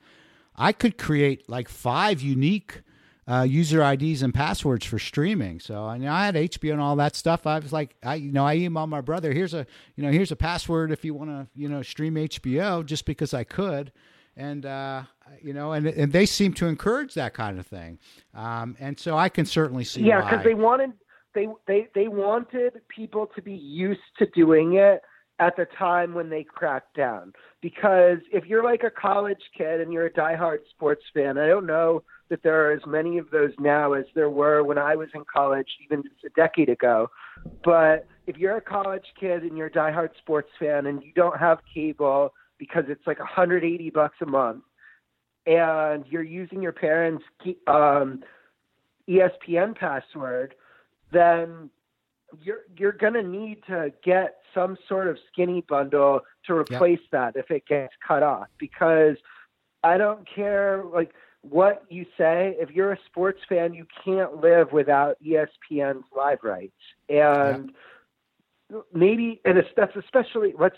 I 0.57 0.73
could 0.73 0.99
create 0.99 1.49
like 1.49 1.69
five 1.69 2.21
unique 2.21 2.83
uh, 3.29 3.43
user 3.49 3.83
IDs 3.83 4.23
and 4.23 4.33
passwords 4.33 4.85
for 4.87 4.99
streaming. 4.99 5.61
So 5.61 5.85
I 5.85 5.97
you 5.97 6.05
know 6.05 6.13
I 6.13 6.27
had 6.27 6.35
HBO 6.35 6.73
and 6.73 6.81
all 6.81 6.97
that 6.97 7.17
stuff. 7.17 7.47
I 7.47 7.59
was 7.59 7.73
like, 7.73 7.97
I 8.03 8.15
you 8.17 8.33
know 8.33 8.47
I 8.47 8.57
emailed 8.57 8.89
my 8.89 9.01
brother, 9.01 9.33
here's 9.33 9.55
a 9.55 9.67
you 9.97 10.05
know 10.05 10.11
here's 10.11 10.33
a 10.33 10.37
password 10.37 10.93
if 10.93 11.05
you 11.05 11.15
want 11.15 11.31
to 11.31 11.47
you 11.55 11.69
know 11.69 11.83
stream 11.83 12.15
HBO, 12.15 12.85
just 12.85 13.05
because 13.05 13.35
I 13.35 13.45
could 13.45 13.93
and 14.37 14.65
uh, 14.65 15.03
you 15.43 15.53
know, 15.53 15.73
and 15.73 15.87
and 15.87 16.13
they 16.13 16.27
seem 16.27 16.53
to 16.55 16.67
encourage 16.67 17.15
that 17.15 17.35
kind 17.35 17.59
of 17.59 17.67
thing, 17.67 17.99
um, 18.35 18.77
and 18.81 18.99
so 18.99 19.17
I 19.17 19.29
can 19.29 19.45
certainly 19.45 19.85
see. 19.85 20.03
Yeah, 20.03 20.23
because 20.23 20.45
they 20.45 20.55
wanted 20.55 20.93
they 21.35 21.47
they 21.67 21.89
they 21.95 22.09
wanted 22.09 22.81
people 22.89 23.29
to 23.35 23.43
be 23.43 23.55
used 23.55 24.01
to 24.19 24.27
doing 24.27 24.75
it 24.75 25.03
at 25.39 25.57
the 25.57 25.67
time 25.79 26.15
when 26.15 26.31
they 26.31 26.45
cracked 26.45 26.95
down. 26.97 27.33
Because 27.61 28.19
if 28.33 28.45
you're 28.47 28.63
like 28.63 28.83
a 28.85 28.91
college 28.91 29.43
kid 29.57 29.81
and 29.81 29.93
you're 29.93 30.07
a 30.07 30.13
diehard 30.13 30.59
sports 30.71 31.03
fan, 31.13 31.39
I 31.39 31.49
don't 31.49 31.67
know 31.67 32.03
that 32.29 32.43
there 32.43 32.67
are 32.67 32.73
as 32.73 32.81
many 32.87 33.19
of 33.19 33.31
those 33.31 33.51
now 33.59 33.93
as 33.93 34.05
there 34.15 34.31
were 34.31 34.63
when 34.63 34.79
I 34.79 34.95
was 34.95 35.09
in 35.15 35.25
college, 35.33 35.67
even 35.85 36.03
just 36.03 36.25
a 36.25 36.31
decade 36.41 36.69
ago. 36.69 37.09
But 37.65 38.07
if 38.27 38.37
you're 38.37 38.57
a 38.57 38.63
college 38.63 39.05
kid 39.19 39.43
and 39.43 39.57
you're 39.57 39.67
a 39.67 39.71
diehard 39.71 40.11
sports 40.19 40.51
fan 40.61 40.87
and 40.87 41.03
you 41.03 41.13
don't 41.15 41.39
have 41.39 41.59
cable 41.75 42.33
because 42.59 42.85
it's 42.89 43.07
like 43.07 43.19
180 43.19 43.91
bucks 43.91 44.17
a 44.23 44.27
month, 44.27 44.63
and 45.47 46.05
you're 46.09 46.23
using 46.23 46.63
your 46.63 46.73
parents' 46.73 47.25
um, 47.67 48.23
ESPN 49.09 49.77
password, 49.77 50.55
then 51.13 51.71
you're 52.43 52.63
you're 52.77 52.93
gonna 52.93 53.23
need 53.23 53.59
to 53.67 53.93
get 54.05 54.39
some 54.55 54.77
sort 54.89 55.09
of 55.09 55.19
skinny 55.31 55.65
bundle 55.69 56.21
to 56.47 56.55
replace 56.55 57.01
yep. 57.13 57.35
that 57.35 57.37
if 57.37 57.51
it 57.51 57.67
gets 57.67 57.93
cut 58.07 58.23
off 58.23 58.49
because 58.59 59.17
I 59.85 59.99
don't 59.99 60.27
care 60.29 60.83
like 60.93 61.13
what 61.43 61.85
you 61.91 62.07
say 62.17 62.57
if 62.59 62.71
you're 62.71 62.93
a 62.93 62.99
sports 63.07 63.41
fan 63.49 63.75
you 63.75 63.87
can't 64.05 64.41
live 64.41 64.73
without 64.73 65.17
ESPN's 65.23 66.05
live 66.17 66.39
rights 66.43 66.73
and 67.09 67.73
yep. 68.71 68.83
maybe 68.95 69.41
and 69.45 69.63
that's 69.77 69.97
especially 69.97 70.55
let's 70.59 70.77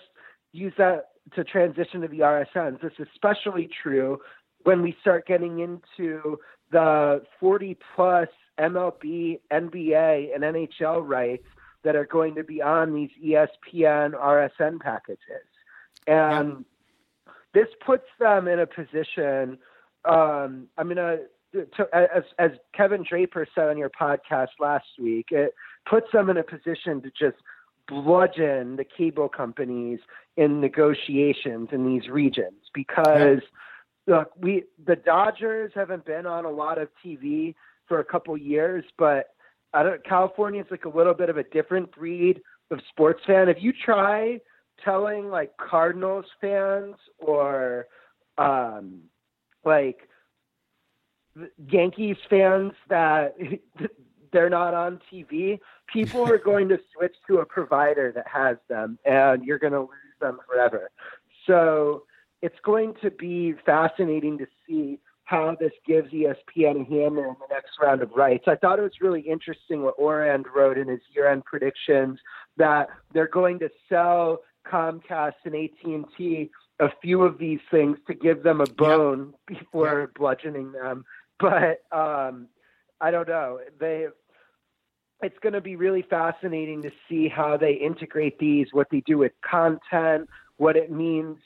use 0.53 0.73
that 0.79 1.11
to 1.35 1.45
transition 1.45 2.01
to 2.03 2.09
the 2.09 2.21
RSNs. 2.21 2.81
This 2.81 2.93
is 2.99 3.09
especially 3.15 3.69
true 3.83 4.21
when 4.63 4.83
we 4.83 4.97
start 5.01 5.27
getting 5.27 5.61
into 5.61 6.39
the 6.71 7.23
40 7.41 7.77
plus 7.95 8.29
MLB, 8.59 9.41
NBA, 9.53 10.35
and 10.35 10.45
NHL 10.45 11.07
rights 11.07 11.47
that 11.83 11.97
are 11.97 12.07
going 12.07 12.35
to 12.35 12.45
be 12.45 12.63
on 12.63 12.95
these 12.95 13.11
ESPN 13.23 14.13
RSN 14.13 14.81
packages. 14.81 15.47
And 16.07 16.65
yeah. 17.27 17.33
this 17.53 17.69
puts 17.85 18.07
them 18.19 18.49
in 18.49 18.59
a 18.59 18.67
position. 18.67 19.59
Um, 20.05 20.69
I'm 20.77 20.89
going 20.93 20.97
to, 20.97 21.69
as, 21.93 22.25
as 22.39 22.51
Kevin 22.75 23.05
Draper 23.09 23.47
said 23.55 23.69
on 23.69 23.79
your 23.79 23.91
podcast 23.91 24.49
last 24.61 24.87
week, 24.99 25.27
it 25.31 25.55
puts 25.89 26.11
them 26.13 26.31
in 26.31 26.37
a 26.37 26.43
position 26.43 27.03
to 27.03 27.11
just 27.11 27.37
bludgeon 27.87 28.77
the 28.77 28.85
cable 28.85 29.29
companies 29.29 30.01
in 30.37 30.61
negotiations 30.61 31.69
in 31.71 31.87
these 31.87 32.09
regions 32.09 32.71
because 32.73 33.41
yeah. 34.07 34.17
look, 34.17 34.33
we 34.39 34.65
the 34.87 34.97
Dodgers 34.97 35.73
haven't 35.75 36.05
been 36.05 36.27
on 36.27 36.45
a 36.45 36.51
lot 36.51 36.79
of 36.79 36.89
TV 37.05 37.55
for 37.87 38.01
a 38.01 38.05
couple 38.05 38.37
years, 38.37 38.85
but 38.99 39.31
I 39.73 39.83
don't 39.83 40.05
California 40.05 40.61
is 40.61 40.67
like 40.71 40.85
a 40.85 40.89
little 40.89 41.15
bit 41.15 41.29
of 41.29 41.37
a 41.37 41.43
different 41.45 41.91
breed 41.93 42.41
of 42.71 42.81
sports 42.89 43.23
fan. 43.27 43.49
If 43.49 43.59
you 43.61 43.73
try 43.73 44.41
telling 44.85 45.29
like 45.29 45.57
Cardinals 45.57 46.27
fans 46.41 46.97
or 47.19 47.87
um 48.39 49.01
like 49.65 50.09
Yankees 51.69 52.17
fans 52.31 52.73
that 52.89 53.37
they're 54.33 54.51
not 54.51 54.75
on 54.75 55.01
TV, 55.13 55.59
people 55.93 56.29
are 56.29 56.39
going 56.45 56.69
to 56.69 56.79
switch 56.95 57.15
to 57.27 57.39
a 57.39 57.47
provider 57.47 58.13
that 58.13 58.27
has 58.29 58.57
them, 58.69 58.99
and 59.05 59.45
you're 59.45 59.59
going 59.59 59.73
to 59.73 59.81
lose 59.81 60.19
them 60.21 60.39
forever. 60.47 60.91
So 61.47 62.05
it's 62.43 62.59
going 62.65 62.95
to 63.03 63.11
be 63.11 63.55
fascinating 63.65 64.39
to 64.39 64.47
see 64.67 64.99
how 65.35 65.57
this 65.59 65.73
gives 65.87 66.11
ESPN 66.13 66.83
a 66.83 66.85
hammer 66.85 67.27
in 67.27 67.37
the 67.41 67.49
next 67.51 67.73
round 67.81 68.03
of 68.03 68.11
rights. 68.13 68.45
I 68.47 68.57
thought 68.57 68.79
it 68.79 68.83
was 68.83 69.01
really 69.01 69.21
interesting 69.21 69.83
what 69.83 69.95
Ourand 69.99 70.47
wrote 70.55 70.79
in 70.79 70.89
his 70.89 71.01
year-end 71.15 71.45
predictions 71.45 72.19
that 72.57 72.89
they're 73.13 73.29
going 73.29 73.59
to 73.61 73.69
sell 73.89 74.41
Comcast 74.71 75.35
and 75.45 75.55
AT&T 75.55 76.51
a 76.81 76.89
few 77.03 77.23
of 77.23 77.39
these 77.39 77.61
things 77.71 77.99
to 78.07 78.15
give 78.15 78.43
them 78.43 78.61
a 78.61 78.67
bone 78.67 79.33
yep. 79.49 79.61
before 79.61 80.01
yep. 80.01 80.15
bludgeoning 80.15 80.73
them. 80.73 81.05
But 81.39 81.83
um, 81.93 82.49
I 83.01 83.11
don't 83.11 83.29
know. 83.29 83.61
They 83.79 84.07
it's 85.23 85.39
going 85.41 85.53
to 85.53 85.61
be 85.61 85.77
really 85.77 86.03
fascinating 86.03 86.83
to 86.83 86.91
see 87.09 87.29
how 87.29 87.57
they 87.57 87.73
integrate 87.73 88.39
these, 88.39 88.69
what 88.73 88.89
they 88.91 89.01
do 89.07 89.19
with 89.19 89.33
content, 89.49 90.29
what 90.57 90.77
it 90.77 90.91
means 90.91 91.39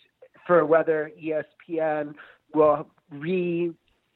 for 0.47 0.65
whether 0.65 1.13
ESPN 1.23 2.15
will 2.55 2.89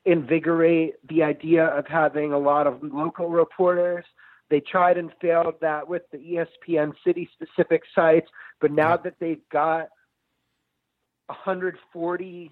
reinvigorate 0.05 0.94
the 1.09 1.22
idea 1.22 1.66
of 1.66 1.86
having 1.86 2.32
a 2.32 2.38
lot 2.38 2.66
of 2.66 2.82
local 2.82 3.28
reporters. 3.28 4.05
They 4.50 4.61
tried 4.61 4.98
and 4.98 5.11
failed 5.20 5.55
that 5.61 5.88
with 5.88 6.03
the 6.11 6.18
ESPN 6.18 6.92
city 7.05 7.28
specific 7.32 7.82
sites, 7.94 8.28
but 8.61 8.70
now 8.70 8.96
that 8.98 9.14
they've 9.18 9.48
got 9.50 9.88
140 11.26 12.50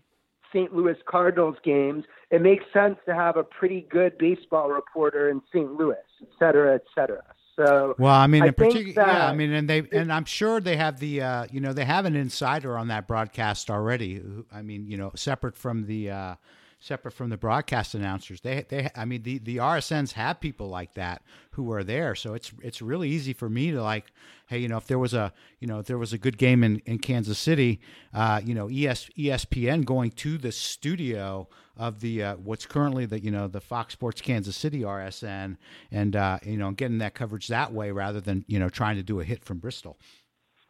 St. 0.53 0.75
Louis 0.75 0.97
Cardinals 1.07 1.57
games, 1.63 2.05
it 2.31 2.41
makes 2.41 2.65
sense 2.73 2.97
to 3.07 3.15
have 3.15 3.37
a 3.37 3.45
pretty 3.45 3.87
good 3.91 4.17
baseball 4.19 4.71
reporter 4.71 5.29
in 5.29 5.43
St. 5.53 5.73
Louis, 5.75 5.97
et 6.23 6.29
cetera, 6.39 6.75
et 6.75 6.85
cetera. 6.95 7.23
So, 7.57 7.95
well, 7.99 8.15
I 8.15 8.27
mean, 8.27 8.43
I 8.43 8.47
in 8.47 8.55
particular, 8.55 9.07
yeah, 9.07 9.29
I 9.29 9.35
mean, 9.35 9.53
and 9.53 9.69
they, 9.69 9.83
and 9.93 10.11
I'm 10.11 10.25
sure 10.25 10.61
they 10.61 10.77
have 10.77 10.99
the, 10.99 11.21
uh, 11.21 11.47
you 11.53 11.61
know, 11.61 11.75
they 11.75 11.85
have 11.85 12.07
an 12.07 12.17
insider 12.17 12.79
on 12.79 12.89
that 12.89 13.07
broadcast 13.07 13.71
already. 13.71 14.23
I 14.51 14.63
mean, 14.63 14.87
you 14.87 14.97
know, 14.97 15.13
separate 15.15 15.57
from 15.57 15.87
the, 15.87 16.11
uh, 16.11 16.35
separate 16.81 17.13
from 17.13 17.29
the 17.29 17.37
broadcast 17.37 17.95
announcers. 17.95 18.41
They 18.41 18.65
they 18.69 18.91
I 18.97 19.05
mean 19.05 19.23
the 19.23 19.39
the 19.39 19.59
RSNs 19.59 20.13
have 20.13 20.41
people 20.41 20.69
like 20.69 20.95
that 20.95 21.23
who 21.53 21.71
are 21.73 21.85
there, 21.85 22.15
so 22.15 22.35
it's 22.35 22.53
it's 22.63 22.83
really 22.83 23.09
easy 23.09 23.33
for 23.33 23.49
me 23.49 23.71
to 23.71 23.83
like, 23.83 24.13
hey, 24.49 24.59
you 24.59 24.69
know, 24.69 24.79
if 24.79 24.87
there 24.87 24.99
was 24.99 25.15
a 25.15 25.33
you 25.61 25.69
know 25.69 25.79
if 25.79 25.87
there 25.87 25.99
was 25.99 26.13
a 26.13 26.19
good 26.19 26.39
game 26.39 26.65
in 26.65 26.81
in 26.87 26.99
Kansas 26.99 27.39
City, 27.39 27.81
uh, 28.13 28.41
you 28.45 28.55
know, 28.55 28.69
ES, 28.69 29.11
ESPN 29.17 29.85
going 29.85 30.11
to 30.13 30.39
the 30.39 30.51
studio 30.51 31.49
of 31.77 32.01
the 32.01 32.23
uh, 32.23 32.37
what's 32.37 32.67
currently 32.67 33.07
the 33.07 33.23
you 33.23 33.31
know 33.31 33.47
the 33.47 33.61
Fox 33.61 33.93
Sports 33.93 34.21
Kansas 34.21 34.57
City 34.57 34.81
RSN, 34.81 35.57
and 35.93 36.17
uh, 36.17 36.39
you 36.43 36.57
know 36.57 36.71
getting 36.73 36.99
that 36.99 37.15
coverage 37.15 37.49
that 37.49 37.73
way 37.73 37.91
rather 37.91 38.21
than 38.21 38.45
you 38.49 38.59
know 38.59 38.69
trying 38.69 38.97
to 38.97 39.03
do 39.03 39.21
a 39.21 39.25
hit 39.25 39.45
from 39.45 39.59
Bristol. 39.59 39.99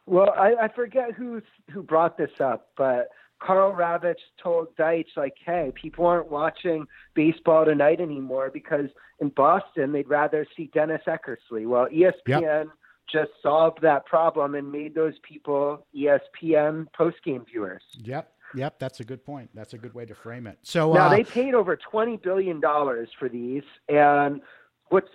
Well, 0.07 0.33
I, 0.35 0.55
I 0.63 0.67
forget 0.67 1.13
who 1.13 1.41
who 1.71 1.83
brought 1.83 2.17
this 2.17 2.31
up, 2.39 2.71
but 2.75 3.09
Karl 3.41 3.73
Ravech 3.73 4.15
told 4.41 4.75
Deitsch 4.77 5.17
like, 5.17 5.35
"Hey, 5.43 5.71
people 5.73 6.05
aren't 6.05 6.29
watching 6.29 6.85
baseball 7.15 7.65
tonight 7.65 7.99
anymore 7.99 8.51
because 8.51 8.89
in 9.19 9.29
Boston 9.29 9.91
they'd 9.91 10.07
rather 10.07 10.45
see 10.55 10.69
Dennis 10.73 11.01
Eckersley." 11.07 11.65
Well, 11.65 11.87
ESPN 11.87 12.41
yep. 12.41 12.67
just 13.11 13.31
solved 13.41 13.81
that 13.81 14.05
problem 14.05 14.55
and 14.55 14.71
made 14.71 14.93
those 14.93 15.15
people 15.27 15.85
ESPN 15.95 16.87
postgame 16.97 17.45
viewers. 17.47 17.83
Yep. 18.03 18.31
Yep, 18.53 18.79
that's 18.79 18.99
a 18.99 19.05
good 19.05 19.25
point. 19.25 19.49
That's 19.53 19.73
a 19.73 19.77
good 19.77 19.93
way 19.93 20.05
to 20.05 20.13
frame 20.13 20.45
it. 20.45 20.59
So 20.63 20.93
now 20.93 21.07
uh, 21.07 21.09
they 21.09 21.23
paid 21.23 21.53
over 21.53 21.77
twenty 21.77 22.17
billion 22.17 22.59
dollars 22.59 23.09
for 23.17 23.29
these, 23.29 23.63
and 23.87 24.41
what's 24.89 25.07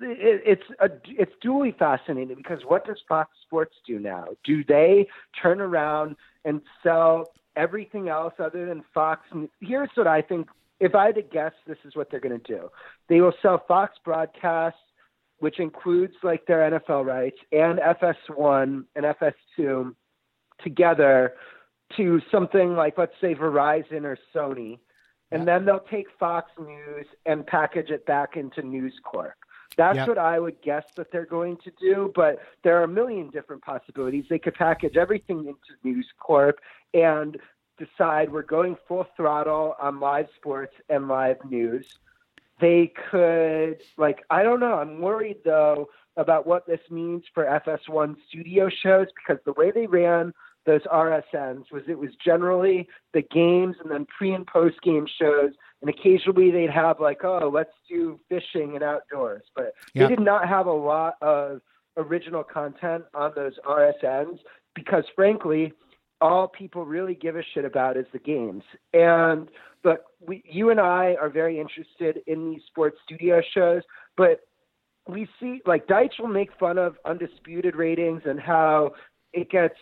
it, 0.00 0.42
it's 0.44 0.62
a, 0.80 0.90
it's 1.04 1.32
duly 1.40 1.74
fascinating 1.78 2.36
because 2.36 2.62
what 2.66 2.84
does 2.84 2.98
Fox 3.08 3.30
Sports 3.42 3.76
do 3.86 4.00
now? 4.00 4.26
Do 4.44 4.64
they 4.64 5.06
turn 5.40 5.60
around 5.60 6.16
and 6.44 6.60
sell 6.82 7.28
everything 7.56 8.08
else 8.08 8.34
other 8.38 8.66
than 8.66 8.84
Fox? 8.94 9.22
News. 9.34 9.50
Here's 9.60 9.90
what 9.94 10.06
I 10.06 10.22
think. 10.22 10.48
If 10.78 10.94
I 10.94 11.06
had 11.06 11.14
to 11.14 11.22
guess, 11.22 11.52
this 11.66 11.78
is 11.84 11.96
what 11.96 12.10
they're 12.10 12.20
going 12.20 12.38
to 12.38 12.52
do. 12.52 12.68
They 13.08 13.22
will 13.22 13.32
sell 13.40 13.64
Fox 13.66 13.94
broadcasts, 14.04 14.78
which 15.38 15.58
includes 15.58 16.14
like 16.22 16.46
their 16.46 16.70
NFL 16.70 17.06
rights 17.06 17.38
and 17.50 17.78
FS1 17.78 18.84
and 18.94 19.04
FS2 19.04 19.94
together 20.62 21.34
to 21.96 22.20
something 22.30 22.74
like 22.74 22.98
let's 22.98 23.12
say 23.20 23.34
Verizon 23.34 24.04
or 24.04 24.18
Sony, 24.34 24.78
and 25.30 25.46
then 25.46 25.64
they'll 25.64 25.84
take 25.90 26.06
Fox 26.18 26.50
News 26.58 27.06
and 27.24 27.46
package 27.46 27.90
it 27.90 28.04
back 28.06 28.36
into 28.36 28.62
News 28.62 28.94
Corp. 29.04 29.34
That's 29.76 29.96
yep. 29.96 30.08
what 30.08 30.18
I 30.18 30.40
would 30.40 30.60
guess 30.62 30.84
that 30.96 31.12
they're 31.12 31.26
going 31.26 31.58
to 31.58 31.72
do, 31.78 32.12
but 32.14 32.38
there 32.64 32.80
are 32.80 32.84
a 32.84 32.88
million 32.88 33.28
different 33.28 33.62
possibilities. 33.62 34.24
They 34.28 34.38
could 34.38 34.54
package 34.54 34.96
everything 34.96 35.40
into 35.40 35.56
News 35.84 36.06
Corp 36.18 36.60
and 36.94 37.36
decide 37.78 38.32
we're 38.32 38.42
going 38.42 38.76
full 38.88 39.06
throttle 39.16 39.76
on 39.80 40.00
live 40.00 40.28
sports 40.36 40.74
and 40.88 41.08
live 41.08 41.36
news. 41.48 41.86
They 42.58 42.92
could, 43.10 43.82
like, 43.98 44.24
I 44.30 44.42
don't 44.42 44.60
know. 44.60 44.74
I'm 44.74 45.00
worried 45.00 45.38
though 45.44 45.90
about 46.16 46.46
what 46.46 46.66
this 46.66 46.80
means 46.90 47.24
for 47.34 47.44
FS1 47.44 48.16
studio 48.28 48.70
shows 48.70 49.08
because 49.14 49.42
the 49.44 49.52
way 49.52 49.70
they 49.70 49.86
ran 49.86 50.32
those 50.64 50.82
RSNs 50.82 51.70
was 51.70 51.82
it 51.86 51.98
was 51.98 52.10
generally 52.22 52.88
the 53.12 53.22
games 53.22 53.76
and 53.82 53.90
then 53.90 54.06
pre 54.06 54.32
and 54.32 54.46
post 54.46 54.80
game 54.82 55.06
shows, 55.06 55.52
and 55.82 55.90
occasionally 55.90 56.50
they'd 56.50 56.70
have 56.70 57.00
like, 57.00 57.24
oh, 57.24 57.50
let's 57.52 57.72
do 57.88 58.18
fishing 58.28 58.74
and 58.74 58.82
outdoors, 58.82 59.42
but 59.54 59.74
yep. 59.94 60.08
they 60.08 60.16
did 60.16 60.24
not 60.24 60.48
have 60.48 60.66
a 60.66 60.72
lot 60.72 61.14
of 61.20 61.60
original 61.96 62.42
content 62.42 63.04
on 63.14 63.32
those 63.34 63.52
RSNs 63.66 64.38
because, 64.74 65.04
frankly, 65.14 65.72
all 66.20 66.48
people 66.48 66.84
really 66.84 67.14
give 67.14 67.36
a 67.36 67.42
shit 67.54 67.64
about 67.64 67.96
is 67.96 68.06
the 68.12 68.18
games. 68.18 68.62
And 68.92 69.48
but 69.82 70.06
we, 70.26 70.42
you 70.44 70.70
and 70.70 70.80
I 70.80 71.16
are 71.20 71.28
very 71.28 71.60
interested 71.60 72.22
in 72.26 72.50
these 72.50 72.62
sports 72.66 72.96
studio 73.04 73.40
shows, 73.54 73.82
but 74.16 74.40
we 75.08 75.28
see 75.38 75.60
like 75.66 75.86
Deitsch 75.86 76.18
will 76.18 76.28
make 76.28 76.50
fun 76.58 76.78
of 76.78 76.96
undisputed 77.04 77.76
ratings 77.76 78.22
and 78.24 78.40
how 78.40 78.92
it 79.32 79.50
gets 79.50 79.76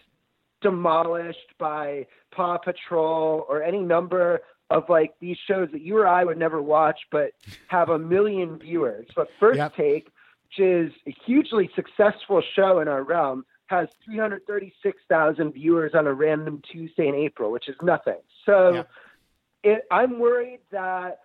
demolished 0.60 1.54
by 1.58 2.06
Paw 2.34 2.58
Patrol 2.58 3.46
or 3.48 3.62
any 3.62 3.80
number 3.80 4.40
of 4.70 4.88
like 4.88 5.14
these 5.20 5.36
shows 5.46 5.68
that 5.72 5.82
you 5.82 5.96
or 5.98 6.06
I 6.06 6.24
would 6.24 6.38
never 6.38 6.60
watch, 6.60 7.00
but 7.10 7.32
have 7.68 7.88
a 7.88 7.98
million 7.98 8.58
viewers. 8.58 9.06
But 9.14 9.28
First 9.38 9.58
yep. 9.58 9.76
Take, 9.76 10.06
which 10.48 10.66
is 10.66 10.92
a 11.06 11.14
hugely 11.26 11.70
successful 11.74 12.42
show 12.54 12.80
in 12.80 12.88
our 12.88 13.02
realm, 13.02 13.44
has 13.66 13.88
336,000 14.04 15.52
viewers 15.52 15.92
on 15.94 16.06
a 16.06 16.12
random 16.12 16.62
Tuesday 16.70 17.08
in 17.08 17.14
April, 17.14 17.50
which 17.50 17.68
is 17.68 17.76
nothing. 17.82 18.20
So 18.44 18.74
yep. 18.74 18.90
it, 19.62 19.84
I'm 19.90 20.18
worried 20.18 20.60
that 20.70 21.20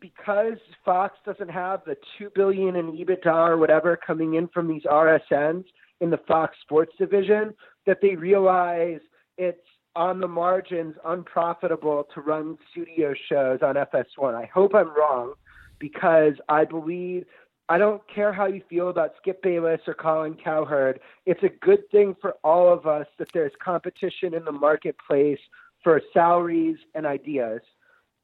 because 0.00 0.58
Fox 0.84 1.16
doesn't 1.24 1.50
have 1.50 1.80
the 1.86 1.96
two 2.18 2.30
billion 2.34 2.76
in 2.76 2.92
EBITDA 2.92 3.48
or 3.48 3.56
whatever 3.56 3.96
coming 3.96 4.34
in 4.34 4.48
from 4.48 4.68
these 4.68 4.82
RSNs 4.82 5.64
in 6.00 6.10
the 6.10 6.18
Fox 6.28 6.56
Sports 6.60 6.92
division, 6.98 7.54
that 7.86 7.98
they 8.02 8.14
realize 8.14 9.00
it's 9.38 9.66
on 9.96 10.20
the 10.20 10.28
margins 10.28 10.96
unprofitable 11.04 12.06
to 12.14 12.20
run 12.20 12.58
studio 12.70 13.14
shows 13.28 13.60
on 13.62 13.74
FS1. 13.74 14.34
I 14.34 14.46
hope 14.52 14.74
I'm 14.74 14.94
wrong 14.96 15.34
because 15.78 16.34
I 16.48 16.64
believe 16.64 17.24
I 17.68 17.78
don't 17.78 18.02
care 18.12 18.32
how 18.32 18.46
you 18.46 18.62
feel 18.68 18.90
about 18.90 19.12
Skip 19.20 19.42
Bayless 19.42 19.80
or 19.86 19.94
Colin 19.94 20.36
Cowherd. 20.42 21.00
It's 21.24 21.42
a 21.42 21.48
good 21.48 21.88
thing 21.90 22.14
for 22.20 22.34
all 22.44 22.72
of 22.72 22.86
us 22.86 23.06
that 23.18 23.28
there's 23.32 23.52
competition 23.62 24.34
in 24.34 24.44
the 24.44 24.52
marketplace 24.52 25.38
for 25.82 26.00
salaries 26.12 26.76
and 26.94 27.06
ideas. 27.06 27.60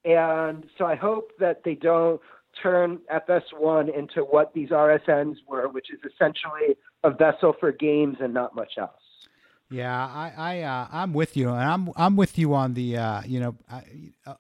And 0.05 0.66
so 0.77 0.85
I 0.85 0.95
hope 0.95 1.31
that 1.39 1.62
they 1.64 1.75
don't 1.75 2.21
turn 2.62 2.99
FS1 3.12 3.97
into 3.97 4.23
what 4.23 4.53
these 4.53 4.71
RSNs 4.71 5.37
were, 5.47 5.68
which 5.68 5.91
is 5.91 6.01
essentially 6.01 6.77
a 7.05 7.11
vessel 7.11 7.55
for 7.59 7.73
games 7.73 8.16
and 8.21 8.35
not 8.35 8.55
much 8.55 8.73
else. 8.79 9.10
Yeah, 9.71 9.97
I, 9.97 10.33
I, 10.37 10.62
uh, 10.62 10.89
I'm 10.91 11.12
with 11.12 11.37
you, 11.37 11.49
and 11.49 11.59
I'm, 11.61 11.91
I'm 11.95 12.16
with 12.16 12.37
you 12.37 12.55
on 12.55 12.75
the, 12.75 12.97
uh, 12.97 13.23
you 13.25 13.39
know, 13.39 13.57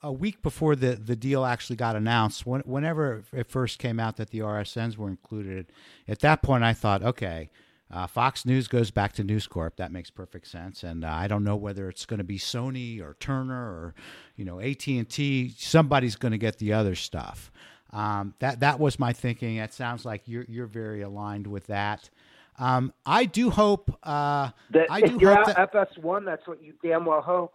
a 0.02 0.10
week 0.12 0.42
before 0.42 0.74
the, 0.74 0.96
the 0.96 1.14
deal 1.14 1.44
actually 1.44 1.76
got 1.76 1.94
announced. 1.94 2.44
When, 2.46 2.62
whenever 2.62 3.22
it 3.32 3.48
first 3.48 3.78
came 3.78 4.00
out 4.00 4.16
that 4.16 4.30
the 4.30 4.40
RSNs 4.40 4.96
were 4.96 5.08
included, 5.08 5.66
at 6.08 6.18
that 6.20 6.42
point 6.42 6.64
I 6.64 6.72
thought, 6.72 7.04
okay, 7.04 7.48
uh, 7.92 8.08
Fox 8.08 8.44
News 8.44 8.66
goes 8.66 8.90
back 8.90 9.12
to 9.14 9.24
News 9.24 9.46
Corp. 9.46 9.76
That 9.76 9.92
makes 9.92 10.10
perfect 10.10 10.48
sense, 10.48 10.82
and 10.82 11.04
uh, 11.04 11.08
I 11.08 11.28
don't 11.28 11.44
know 11.44 11.56
whether 11.56 11.88
it's 11.88 12.06
going 12.06 12.18
to 12.18 12.24
be 12.24 12.38
Sony 12.38 13.00
or 13.00 13.16
Turner 13.20 13.54
or, 13.54 13.94
you 14.34 14.44
know, 14.44 14.60
AT 14.60 14.84
and 14.88 15.08
T. 15.08 15.54
Somebody's 15.56 16.16
going 16.16 16.32
to 16.32 16.38
get 16.38 16.58
the 16.58 16.72
other 16.72 16.96
stuff. 16.96 17.52
Um, 17.92 18.34
that 18.38 18.60
that 18.60 18.78
was 18.78 18.98
my 18.98 19.12
thinking. 19.12 19.56
It 19.56 19.72
sounds 19.72 20.04
like 20.04 20.22
you're 20.26 20.44
you're 20.48 20.66
very 20.66 21.02
aligned 21.02 21.46
with 21.46 21.66
that. 21.66 22.10
Um, 22.58 22.92
I 23.06 23.24
do 23.24 23.50
hope. 23.50 23.96
Uh, 24.02 24.50
that 24.70 24.86
I 24.90 25.00
do 25.00 25.14
if 25.14 25.20
you're 25.20 25.34
hope 25.34 25.48
at 25.48 25.72
that, 25.72 25.96
FS1, 25.96 26.24
that's 26.24 26.46
what 26.46 26.62
you 26.62 26.74
damn 26.82 27.04
well 27.04 27.22
hope. 27.22 27.54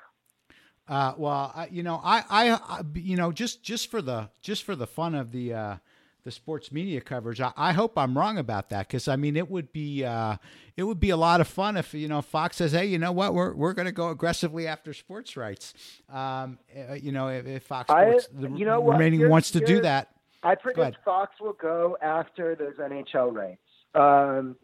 Uh, 0.87 1.13
well, 1.17 1.51
I, 1.55 1.67
you 1.71 1.81
know, 1.83 1.99
I, 2.03 2.23
I, 2.29 2.51
I, 2.53 2.81
you 2.93 3.15
know, 3.15 3.31
just 3.31 3.63
just 3.63 3.89
for 3.89 4.01
the 4.01 4.29
just 4.41 4.63
for 4.63 4.75
the 4.75 4.85
fun 4.85 5.15
of 5.15 5.31
the 5.31 5.53
uh, 5.53 5.75
the 6.23 6.31
sports 6.31 6.71
media 6.71 7.01
coverage, 7.01 7.41
I, 7.41 7.51
I 7.57 7.73
hope 7.73 7.97
I'm 7.97 8.15
wrong 8.15 8.37
about 8.37 8.69
that 8.69 8.87
because 8.87 9.07
I 9.07 9.15
mean, 9.15 9.35
it 9.35 9.49
would 9.49 9.73
be 9.73 10.03
uh, 10.03 10.37
it 10.77 10.83
would 10.83 10.99
be 10.99 11.09
a 11.09 11.17
lot 11.17 11.41
of 11.41 11.47
fun 11.47 11.75
if 11.75 11.95
you 11.95 12.07
know 12.07 12.21
Fox 12.21 12.57
says, 12.57 12.73
hey, 12.73 12.85
you 12.85 12.99
know 12.99 13.11
what, 13.11 13.33
we're 13.33 13.53
we're 13.53 13.73
going 13.73 13.87
to 13.87 13.91
go 13.91 14.09
aggressively 14.09 14.67
after 14.67 14.93
sports 14.93 15.35
rights. 15.35 15.73
Um, 16.07 16.59
uh, 16.77 16.93
you 16.93 17.11
know, 17.11 17.29
if, 17.29 17.47
if 17.47 17.63
Fox 17.63 17.89
Sports, 17.89 18.27
I, 18.37 18.41
the 18.41 18.49
you 18.51 18.65
know 18.65 18.83
remaining 18.83 19.27
wants 19.27 19.51
to 19.51 19.59
do 19.59 19.81
that. 19.81 20.11
I 20.43 20.53
predict 20.53 20.97
Fox 21.03 21.33
will 21.41 21.53
go 21.53 21.97
after 21.99 22.55
those 22.55 22.75
NHL 22.75 23.33
rights. 23.33 23.61
Um, 23.95 24.55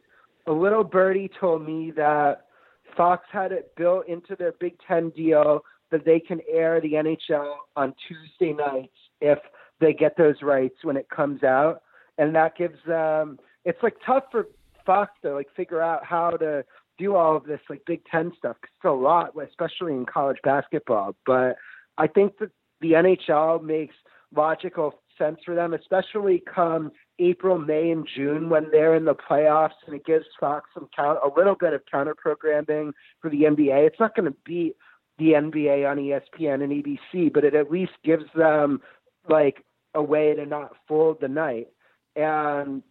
a 0.47 0.51
little 0.51 0.83
birdie 0.83 1.29
told 1.39 1.65
me 1.65 1.91
that 1.91 2.45
Fox 2.95 3.25
had 3.31 3.51
it 3.51 3.73
built 3.75 4.07
into 4.07 4.35
their 4.35 4.53
Big 4.59 4.75
Ten 4.87 5.09
deal 5.11 5.61
that 5.91 6.05
they 6.05 6.19
can 6.19 6.39
air 6.49 6.79
the 6.81 6.93
NHL 6.93 7.53
on 7.75 7.93
Tuesday 8.07 8.53
nights 8.53 8.95
if 9.19 9.39
they 9.79 9.93
get 9.93 10.15
those 10.17 10.41
rights 10.41 10.75
when 10.83 10.97
it 10.97 11.09
comes 11.09 11.43
out, 11.43 11.81
and 12.17 12.33
that 12.35 12.55
gives 12.57 12.77
them. 12.87 13.39
It's 13.65 13.81
like 13.83 13.95
tough 14.05 14.23
for 14.31 14.47
Fox 14.85 15.11
to 15.23 15.33
like 15.33 15.47
figure 15.55 15.81
out 15.81 16.05
how 16.05 16.31
to 16.31 16.63
do 16.97 17.15
all 17.15 17.35
of 17.35 17.45
this 17.45 17.59
like 17.69 17.81
Big 17.85 18.01
Ten 18.05 18.31
stuff. 18.37 18.57
Cause 18.61 18.71
it's 18.75 18.85
a 18.85 18.89
lot, 18.89 19.31
especially 19.41 19.93
in 19.93 20.05
college 20.05 20.37
basketball. 20.43 21.15
But 21.25 21.55
I 21.97 22.07
think 22.07 22.37
that 22.39 22.51
the 22.79 22.93
NHL 22.93 23.63
makes 23.63 23.95
logical 24.35 25.00
sense 25.21 25.39
for 25.45 25.53
them, 25.53 25.73
especially 25.73 26.43
come 26.53 26.91
April, 27.19 27.57
May, 27.57 27.91
and 27.91 28.07
June 28.15 28.49
when 28.49 28.67
they're 28.71 28.95
in 28.95 29.05
the 29.05 29.15
playoffs, 29.15 29.79
and 29.85 29.95
it 29.95 30.05
gives 30.05 30.25
Fox 30.39 30.69
some 30.73 30.87
count 30.95 31.19
a 31.23 31.29
little 31.37 31.55
bit 31.55 31.73
of 31.73 31.81
counter 31.89 32.15
programming 32.15 32.93
for 33.21 33.29
the 33.29 33.43
NBA. 33.43 33.85
It's 33.85 33.99
not 33.99 34.15
going 34.15 34.31
to 34.31 34.37
beat 34.43 34.75
the 35.17 35.33
NBA 35.33 35.89
on 35.89 35.97
ESPN 35.97 36.63
and 36.63 36.71
ABC, 36.71 37.31
but 37.31 37.43
it 37.43 37.53
at 37.53 37.69
least 37.69 37.91
gives 38.03 38.25
them 38.35 38.81
like 39.29 39.63
a 39.93 40.01
way 40.01 40.33
to 40.33 40.45
not 40.45 40.71
fold 40.87 41.17
the 41.21 41.27
night. 41.27 41.67
And 42.15 42.81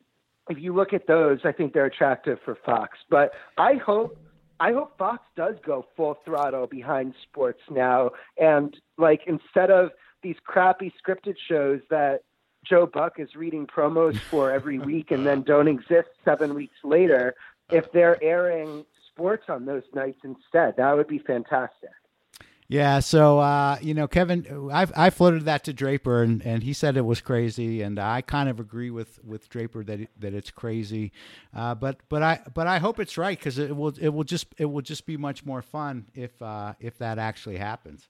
if 0.48 0.58
you 0.58 0.74
look 0.74 0.92
at 0.92 1.06
those, 1.06 1.40
I 1.44 1.52
think 1.52 1.72
they're 1.72 1.86
attractive 1.86 2.38
for 2.44 2.56
Fox. 2.64 2.98
But 3.08 3.32
I 3.58 3.74
hope 3.74 4.16
I 4.60 4.72
hope 4.72 4.98
Fox 4.98 5.22
does 5.36 5.54
go 5.64 5.86
full 5.96 6.18
throttle 6.22 6.66
behind 6.66 7.14
sports 7.22 7.62
now, 7.70 8.10
and 8.38 8.76
like 8.98 9.22
instead 9.26 9.70
of 9.70 9.90
these 10.22 10.36
crappy 10.44 10.92
scripted 11.02 11.36
shows 11.48 11.80
that 11.90 12.22
Joe 12.64 12.86
Buck 12.86 13.18
is 13.18 13.34
reading 13.34 13.66
promos 13.66 14.18
for 14.18 14.50
every 14.50 14.78
week 14.90 15.10
and 15.10 15.26
then 15.26 15.42
don't 15.42 15.68
exist 15.68 16.08
seven 16.24 16.54
weeks 16.54 16.76
later, 16.84 17.34
if 17.70 17.90
they're 17.92 18.22
airing 18.22 18.84
sports 19.08 19.44
on 19.48 19.64
those 19.64 19.84
nights 19.94 20.20
instead, 20.24 20.76
that 20.76 20.96
would 20.96 21.08
be 21.08 21.18
fantastic. 21.18 21.90
Yeah, 22.68 23.00
so 23.00 23.40
uh, 23.40 23.78
you 23.82 23.94
know, 23.94 24.06
Kevin, 24.06 24.70
I 24.72 24.86
I 24.94 25.10
floated 25.10 25.44
that 25.46 25.64
to 25.64 25.72
Draper, 25.72 26.22
and, 26.22 26.40
and 26.46 26.62
he 26.62 26.72
said 26.72 26.96
it 26.96 27.04
was 27.04 27.20
crazy, 27.20 27.82
and 27.82 27.98
I 27.98 28.20
kind 28.20 28.48
of 28.48 28.60
agree 28.60 28.90
with, 28.90 29.18
with 29.24 29.48
Draper 29.48 29.82
that 29.82 30.02
it, 30.02 30.10
that 30.20 30.34
it's 30.34 30.52
crazy, 30.52 31.10
uh, 31.52 31.74
but 31.74 31.96
but 32.08 32.22
I 32.22 32.38
but 32.54 32.68
I 32.68 32.78
hope 32.78 33.00
it's 33.00 33.18
right 33.18 33.36
because 33.36 33.58
it 33.58 33.76
will 33.76 33.92
it 34.00 34.10
will 34.10 34.22
just 34.22 34.46
it 34.56 34.66
will 34.66 34.82
just 34.82 35.04
be 35.04 35.16
much 35.16 35.44
more 35.44 35.62
fun 35.62 36.06
if 36.14 36.40
uh, 36.40 36.74
if 36.78 36.96
that 36.98 37.18
actually 37.18 37.56
happens. 37.56 38.08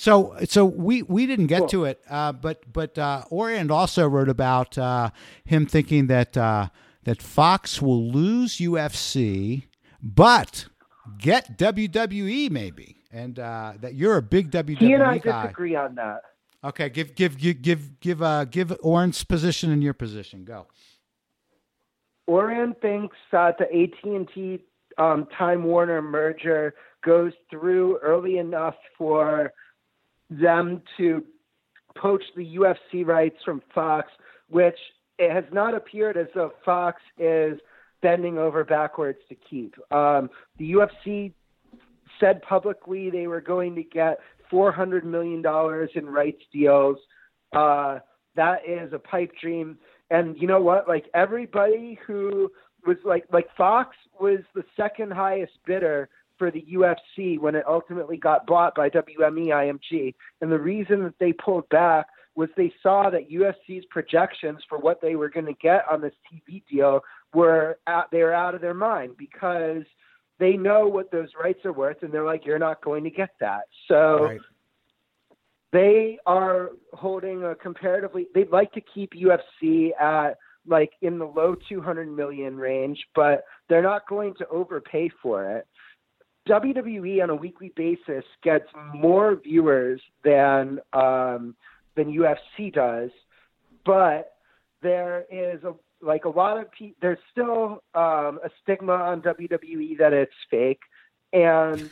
So 0.00 0.34
so 0.44 0.64
we 0.64 1.02
we 1.02 1.26
didn't 1.26 1.48
get 1.48 1.58
cool. 1.58 1.68
to 1.68 1.84
it, 1.84 2.00
uh, 2.08 2.32
but 2.32 2.72
but 2.72 2.96
uh, 2.96 3.24
Ourand 3.30 3.70
also 3.70 4.08
wrote 4.08 4.30
about 4.30 4.78
uh, 4.78 5.10
him 5.44 5.66
thinking 5.66 6.06
that 6.06 6.32
that 6.32 7.20
Fox 7.20 7.82
will 7.82 8.10
lose 8.10 8.56
UFC, 8.56 9.64
but 10.02 10.64
get 11.18 11.58
WWE 11.58 12.50
maybe 12.50 12.96
and 13.12 13.38
uh, 13.38 13.74
that 13.80 13.94
you're 13.94 14.16
a 14.16 14.22
big 14.22 14.50
WWE 14.50 14.78
he 14.78 14.94
and 14.94 15.02
I 15.02 15.18
guy. 15.18 15.42
disagree 15.42 15.76
on 15.76 15.96
that. 15.96 16.22
Okay, 16.64 16.88
give 16.88 17.14
give 17.14 17.36
give 17.36 17.60
give 17.60 18.00
give 18.00 18.22
uh, 18.22 18.46
give 18.46 18.74
position 19.28 19.70
and 19.70 19.82
your 19.82 19.92
position. 19.92 20.46
Go. 20.46 20.66
Ourand 22.26 22.74
thinks 22.80 23.18
that 23.32 23.58
the 23.58 23.64
AT 23.64 24.02
and 24.04 24.26
T 24.34 24.60
um, 24.96 25.28
Time 25.36 25.64
Warner 25.64 26.00
merger 26.00 26.72
goes 27.04 27.32
through 27.50 27.98
early 27.98 28.38
enough 28.38 28.76
for 28.96 29.52
them 30.30 30.82
to 30.96 31.24
poach 31.96 32.22
the 32.36 32.56
UFC 32.56 33.04
rights 33.04 33.36
from 33.44 33.62
Fox, 33.74 34.08
which 34.48 34.78
it 35.18 35.32
has 35.32 35.44
not 35.52 35.74
appeared 35.74 36.16
as 36.16 36.28
though 36.34 36.52
Fox 36.64 37.00
is 37.18 37.58
bending 38.00 38.38
over 38.38 38.64
backwards 38.64 39.18
to 39.28 39.34
keep. 39.34 39.74
Um, 39.92 40.30
the 40.58 40.72
UFC 40.72 41.32
said 42.18 42.42
publicly 42.42 43.10
they 43.10 43.26
were 43.26 43.40
going 43.40 43.74
to 43.74 43.82
get 43.82 44.18
$400 44.50 45.04
million 45.04 45.42
in 45.94 46.06
rights 46.06 46.42
deals. 46.52 46.96
Uh, 47.52 47.98
that 48.36 48.60
is 48.66 48.92
a 48.92 48.98
pipe 48.98 49.32
dream. 49.40 49.78
And 50.10 50.36
you 50.40 50.46
know 50.46 50.60
what? 50.60 50.88
Like 50.88 51.06
everybody 51.14 51.98
who 52.06 52.50
was 52.86 52.96
like, 53.04 53.24
like 53.32 53.46
Fox 53.56 53.96
was 54.18 54.40
the 54.54 54.64
second 54.76 55.12
highest 55.12 55.52
bidder 55.66 56.08
for 56.40 56.50
the 56.50 56.66
UFC 56.72 57.38
when 57.38 57.54
it 57.54 57.62
ultimately 57.68 58.16
got 58.16 58.46
bought 58.46 58.74
by 58.74 58.90
WME 58.90 59.48
IMG. 59.48 60.14
And 60.40 60.50
the 60.50 60.58
reason 60.58 61.04
that 61.04 61.14
they 61.20 61.32
pulled 61.32 61.68
back 61.68 62.06
was 62.34 62.48
they 62.56 62.72
saw 62.82 63.10
that 63.10 63.30
UFC's 63.30 63.84
projections 63.90 64.60
for 64.68 64.78
what 64.78 65.00
they 65.00 65.14
were 65.14 65.28
going 65.28 65.46
to 65.46 65.54
get 65.54 65.84
on 65.88 66.00
this 66.00 66.14
TV 66.32 66.62
deal 66.68 67.02
were 67.34 67.78
out, 67.86 68.10
they 68.10 68.22
were 68.22 68.34
out 68.34 68.56
of 68.56 68.60
their 68.60 68.74
mind 68.74 69.12
because– 69.16 69.84
they 70.40 70.56
know 70.56 70.88
what 70.88 71.12
those 71.12 71.28
rights 71.40 71.64
are 71.64 71.72
worth, 71.72 72.02
and 72.02 72.10
they're 72.12 72.24
like, 72.24 72.44
you're 72.44 72.58
not 72.58 72.82
going 72.82 73.04
to 73.04 73.10
get 73.10 73.30
that. 73.40 73.64
So 73.86 74.24
right. 74.24 74.40
they 75.70 76.18
are 76.26 76.70
holding 76.94 77.44
a 77.44 77.54
comparatively. 77.54 78.26
They'd 78.34 78.50
like 78.50 78.72
to 78.72 78.80
keep 78.80 79.12
UFC 79.12 79.90
at 80.00 80.38
like 80.66 80.92
in 81.02 81.18
the 81.18 81.26
low 81.26 81.54
200 81.68 82.08
million 82.10 82.56
range, 82.56 82.98
but 83.14 83.44
they're 83.68 83.82
not 83.82 84.08
going 84.08 84.34
to 84.38 84.48
overpay 84.48 85.10
for 85.22 85.56
it. 85.56 85.66
WWE 86.50 87.22
on 87.22 87.30
a 87.30 87.34
weekly 87.34 87.72
basis 87.76 88.24
gets 88.42 88.66
more 88.92 89.36
viewers 89.36 90.00
than 90.24 90.80
um, 90.92 91.54
than 91.94 92.12
UFC 92.12 92.72
does, 92.72 93.10
but 93.86 94.34
there 94.82 95.26
is 95.30 95.62
a 95.62 95.74
like 96.02 96.24
a 96.24 96.28
lot 96.28 96.58
of 96.58 96.72
people, 96.72 96.96
there's 97.00 97.18
still 97.30 97.82
um, 97.94 98.40
a 98.42 98.50
stigma 98.62 98.94
on 98.94 99.22
WWE 99.22 99.98
that 99.98 100.12
it's 100.12 100.32
fake, 100.50 100.80
and 101.32 101.88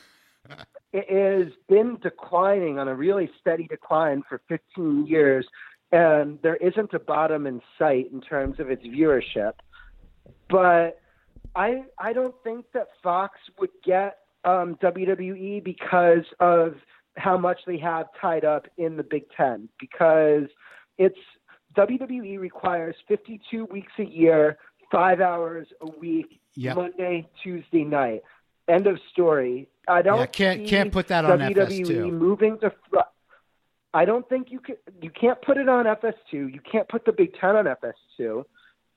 it 0.93 1.09
has 1.09 1.53
been 1.69 1.99
declining 2.03 2.81
on 2.81 2.89
a 2.89 2.95
really 2.95 3.31
steady 3.41 3.69
decline 3.69 4.25
for 4.29 4.41
15 4.49 5.07
years, 5.07 5.47
and 5.93 6.41
there 6.43 6.57
isn't 6.57 6.93
a 6.95 6.99
bottom 6.99 7.47
in 7.47 7.61
sight 7.79 8.11
in 8.13 8.21
terms 8.21 8.59
of 8.59 8.71
its 8.71 8.85
viewership. 8.85 9.53
But 10.51 11.01
I 11.55 11.85
I 11.97 12.13
don't 12.13 12.35
think 12.43 12.67
that 12.73 12.89
Fox 13.05 13.39
would 13.61 13.71
get 13.85 14.19
um, 14.45 14.76
WWE 14.82 15.62
because 15.62 16.24
of 16.41 16.74
how 17.16 17.36
much 17.36 17.61
they 17.66 17.78
have 17.78 18.07
tied 18.20 18.45
up 18.45 18.66
in 18.76 18.97
the 18.97 19.03
Big 19.03 19.24
Ten 19.36 19.68
because 19.80 20.49
it's 20.97 21.18
WWE 21.76 22.39
requires 22.39 22.97
52 23.07 23.66
weeks 23.66 23.93
a 23.99 24.05
year, 24.05 24.59
five 24.91 25.20
hours 25.20 25.68
a 25.80 25.91
week, 25.99 26.41
yep. 26.55 26.76
Monday, 26.76 27.28
Tuesday 27.43 27.84
night. 27.84 28.22
End 28.68 28.86
of 28.86 28.99
story. 29.12 29.68
I 29.89 30.03
don't 30.03 30.18
yeah, 30.18 30.26
can't 30.26 30.66
can't 30.66 30.93
put 30.93 31.09
that 31.09 31.24
on 31.24 31.39
WWE 31.39 31.86
FS2. 31.86 32.12
moving 32.12 32.59
to. 32.61 32.72
I 33.95 34.05
don't 34.05 34.28
think 34.28 34.51
you 34.51 34.61
can. 34.61 34.76
You 35.01 35.11
can't 35.11 35.41
put 35.41 35.57
it 35.57 35.68
on 35.68 35.86
FS2. 35.86 36.32
You 36.32 36.61
can't 36.70 36.86
put 36.89 37.07
the 37.07 37.12
Big 37.12 37.32
Ten 37.41 37.57
on 37.57 37.64
FS2. 37.64 38.45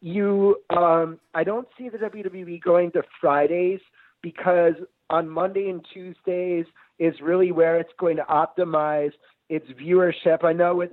You, 0.01 0.57
um, 0.71 1.19
I 1.33 1.43
don't 1.43 1.67
see 1.77 1.87
the 1.87 1.99
WWE 1.99 2.61
going 2.61 2.91
to 2.91 3.03
Fridays 3.21 3.79
because 4.21 4.73
on 5.11 5.29
Monday 5.29 5.69
and 5.69 5.85
Tuesdays 5.93 6.65
is 6.97 7.13
really 7.21 7.51
where 7.51 7.77
it's 7.79 7.91
going 7.99 8.17
to 8.17 8.23
optimize 8.23 9.11
its 9.49 9.67
viewership. 9.71 10.43
I 10.43 10.53
know 10.53 10.75
with 10.75 10.91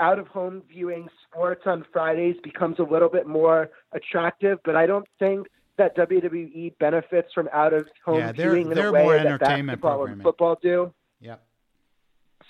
out 0.00 0.18
of 0.18 0.26
home 0.26 0.62
viewing 0.68 1.08
sports 1.30 1.62
on 1.66 1.84
Fridays 1.92 2.36
becomes 2.42 2.78
a 2.80 2.82
little 2.82 3.08
bit 3.08 3.26
more 3.26 3.70
attractive, 3.92 4.58
but 4.64 4.74
I 4.74 4.86
don't 4.86 5.06
think 5.18 5.46
that 5.76 5.96
WWE 5.96 6.76
benefits 6.78 7.28
from 7.32 7.48
out 7.52 7.72
of 7.72 7.86
home 8.04 8.18
yeah, 8.18 8.32
viewing 8.32 8.70
in 8.70 8.78
a 8.78 8.92
way 8.92 9.22
that 9.22 9.40
basketball 9.40 9.76
programming. 9.76 10.12
and 10.14 10.22
football 10.22 10.58
do. 10.60 10.92
Yep. 11.20 11.42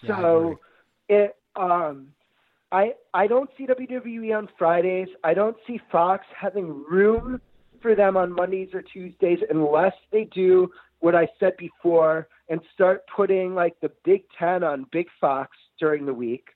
Yeah, 0.02 0.16
so 0.16 0.58
it 1.08 1.36
um 1.56 2.08
I 2.72 2.94
I 3.12 3.26
don't 3.26 3.50
see 3.56 3.66
WWE 3.66 4.36
on 4.36 4.48
Fridays. 4.58 5.08
I 5.22 5.34
don't 5.34 5.56
see 5.66 5.80
Fox 5.92 6.24
having 6.38 6.84
room 6.90 7.40
for 7.80 7.94
them 7.94 8.16
on 8.16 8.32
Mondays 8.32 8.70
or 8.72 8.82
Tuesdays 8.82 9.38
unless 9.50 9.92
they 10.10 10.24
do 10.24 10.70
what 11.04 11.14
I 11.14 11.28
said 11.38 11.54
before 11.58 12.28
and 12.48 12.62
start 12.72 13.02
putting 13.14 13.54
like 13.54 13.78
the 13.82 13.90
Big 14.06 14.22
Ten 14.38 14.64
on 14.64 14.86
Big 14.90 15.06
Fox 15.20 15.54
during 15.78 16.06
the 16.06 16.14
week 16.14 16.48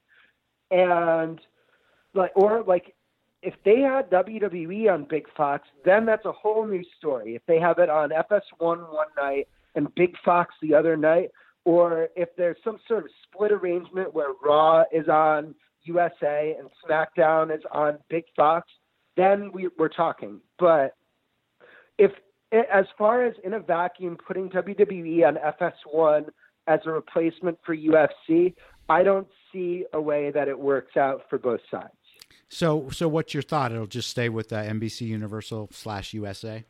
and 0.70 1.38
like 2.14 2.32
or 2.34 2.62
like 2.62 2.94
if 3.42 3.52
they 3.66 3.80
had 3.80 4.10
WWE 4.10 4.90
on 4.90 5.04
Big 5.04 5.26
Fox, 5.36 5.68
then 5.84 6.06
that's 6.06 6.24
a 6.24 6.32
whole 6.32 6.66
new 6.66 6.82
story. 6.96 7.36
If 7.36 7.42
they 7.46 7.60
have 7.60 7.78
it 7.78 7.90
on 7.90 8.08
FS1 8.08 8.90
one 8.90 9.06
night 9.18 9.48
and 9.74 9.94
Big 9.94 10.14
Fox 10.24 10.54
the 10.62 10.74
other 10.74 10.96
night, 10.96 11.28
or 11.66 12.08
if 12.16 12.30
there's 12.38 12.56
some 12.64 12.78
sort 12.88 13.04
of 13.04 13.10
split 13.24 13.52
arrangement 13.52 14.14
where 14.14 14.32
Raw 14.42 14.84
is 14.90 15.08
on 15.08 15.54
USA 15.82 16.56
and 16.58 16.70
SmackDown 16.82 17.54
is 17.54 17.62
on 17.70 17.98
Big 18.08 18.24
Fox, 18.34 18.66
then 19.18 19.52
we, 19.52 19.68
we're 19.78 19.88
talking. 19.88 20.40
But 20.58 20.94
if 21.98 22.12
as 22.52 22.86
far 22.96 23.24
as 23.24 23.34
in 23.44 23.54
a 23.54 23.60
vacuum 23.60 24.16
putting 24.26 24.48
WWE 24.50 25.26
on 25.26 25.36
FS1 25.36 26.28
as 26.66 26.80
a 26.86 26.90
replacement 26.90 27.58
for 27.64 27.76
UFC, 27.76 28.54
I 28.88 29.02
don't 29.02 29.28
see 29.52 29.84
a 29.92 30.00
way 30.00 30.30
that 30.30 30.48
it 30.48 30.58
works 30.58 30.96
out 30.96 31.22
for 31.28 31.38
both 31.38 31.60
sides. 31.70 31.92
So, 32.48 32.88
so 32.90 33.08
what's 33.08 33.34
your 33.34 33.42
thought? 33.42 33.72
It'll 33.72 33.86
just 33.86 34.08
stay 34.08 34.28
with 34.28 34.52
uh, 34.52 34.62
NBC 34.62 35.02
Universal 35.02 35.68
slash 35.72 36.14
USA. 36.14 36.64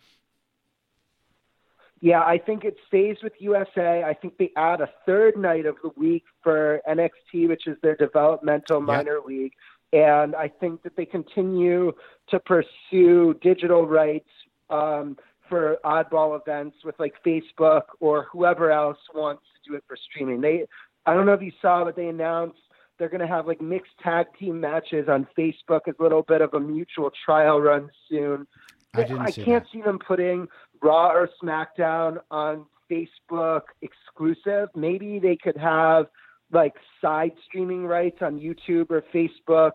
Yeah, 2.00 2.20
I 2.20 2.38
think 2.38 2.64
it 2.64 2.76
stays 2.86 3.16
with 3.22 3.32
USA. 3.40 4.04
I 4.04 4.14
think 4.14 4.38
they 4.38 4.52
add 4.56 4.80
a 4.80 4.88
third 5.04 5.36
night 5.36 5.66
of 5.66 5.76
the 5.82 5.90
week 5.96 6.24
for 6.42 6.80
NXT, 6.88 7.48
which 7.48 7.66
is 7.66 7.76
their 7.82 7.96
developmental 7.96 8.80
minor 8.80 9.18
league. 9.26 9.52
And 9.92 10.36
I 10.36 10.48
think 10.48 10.82
that 10.82 10.96
they 10.96 11.06
continue 11.06 11.92
to 12.28 12.40
pursue 12.40 13.34
digital 13.40 13.86
rights 13.86 14.28
um, 14.70 15.16
for 15.48 15.78
oddball 15.84 16.40
events 16.40 16.76
with 16.84 16.94
like 16.98 17.14
Facebook 17.26 17.82
or 18.00 18.26
whoever 18.32 18.70
else 18.70 18.98
wants 19.14 19.42
to 19.54 19.70
do 19.70 19.76
it 19.76 19.84
for 19.86 19.96
streaming. 19.96 20.40
They 20.40 20.66
I 21.06 21.14
don't 21.14 21.26
know 21.26 21.32
if 21.32 21.42
you 21.42 21.52
saw, 21.62 21.84
but 21.84 21.96
they 21.96 22.08
announced 22.08 22.58
they're 22.98 23.08
going 23.08 23.20
to 23.20 23.26
have 23.26 23.46
like 23.46 23.60
mixed 23.60 23.92
tag 24.02 24.26
team 24.38 24.60
matches 24.60 25.08
on 25.08 25.26
Facebook 25.38 25.82
as 25.88 25.94
a 25.98 26.02
little 26.02 26.22
bit 26.22 26.40
of 26.40 26.52
a 26.54 26.60
mutual 26.60 27.10
trial 27.24 27.60
run 27.60 27.88
soon. 28.08 28.46
I, 28.94 29.02
didn't 29.02 29.18
I 29.20 29.30
see 29.30 29.44
can't 29.44 29.64
that. 29.64 29.70
see 29.72 29.82
them 29.82 29.98
putting 29.98 30.48
Raw 30.82 31.12
or 31.12 31.28
SmackDown 31.42 32.18
on 32.30 32.66
Facebook 32.90 33.62
exclusive. 33.82 34.68
Maybe 34.74 35.18
they 35.18 35.36
could 35.36 35.56
have 35.56 36.06
like 36.50 36.74
side 37.00 37.32
streaming 37.46 37.86
rights 37.86 38.18
on 38.20 38.40
YouTube 38.40 38.90
or 38.90 39.04
Facebook. 39.14 39.72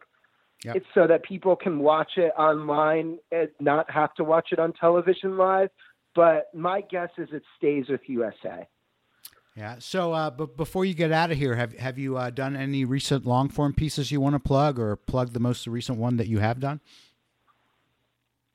Yep. 0.64 0.76
It's 0.78 0.86
so 0.94 1.08
that 1.08 1.24
people 1.24 1.56
can 1.56 1.80
watch 1.80 2.12
it 2.18 2.32
online 2.38 3.20
and 3.32 3.50
not 3.60 3.90
have 3.92 4.14
to 4.16 4.24
watch 4.24 4.50
it 4.52 4.60
on 4.60 4.74
television 4.74 5.38
live. 5.38 5.70
But 6.16 6.50
my 6.54 6.82
guess 6.82 7.10
is 7.18 7.30
it 7.34 7.44
stays 7.58 7.90
with 7.90 8.02
USA. 8.08 8.68
Yeah. 9.56 9.76
So, 9.80 10.14
uh, 10.14 10.30
but 10.30 10.58
before 10.58 10.86
you 10.86 10.94
get 10.94 11.12
out 11.12 11.32
of 11.32 11.38
here, 11.38 11.56
have 11.56 11.74
have 11.78 11.98
you 11.98 12.18
uh, 12.18 12.30
done 12.30 12.56
any 12.56 12.86
recent 12.86 13.26
long 13.26 13.50
form 13.50 13.74
pieces 13.74 14.12
you 14.12 14.20
want 14.20 14.36
to 14.36 14.40
plug, 14.40 14.80
or 14.80 14.96
plug 14.96 15.34
the 15.34 15.40
most 15.40 15.68
recent 15.68 15.98
one 15.98 16.18
that 16.18 16.28
you 16.28 16.40
have 16.40 16.60
done? 16.60 16.80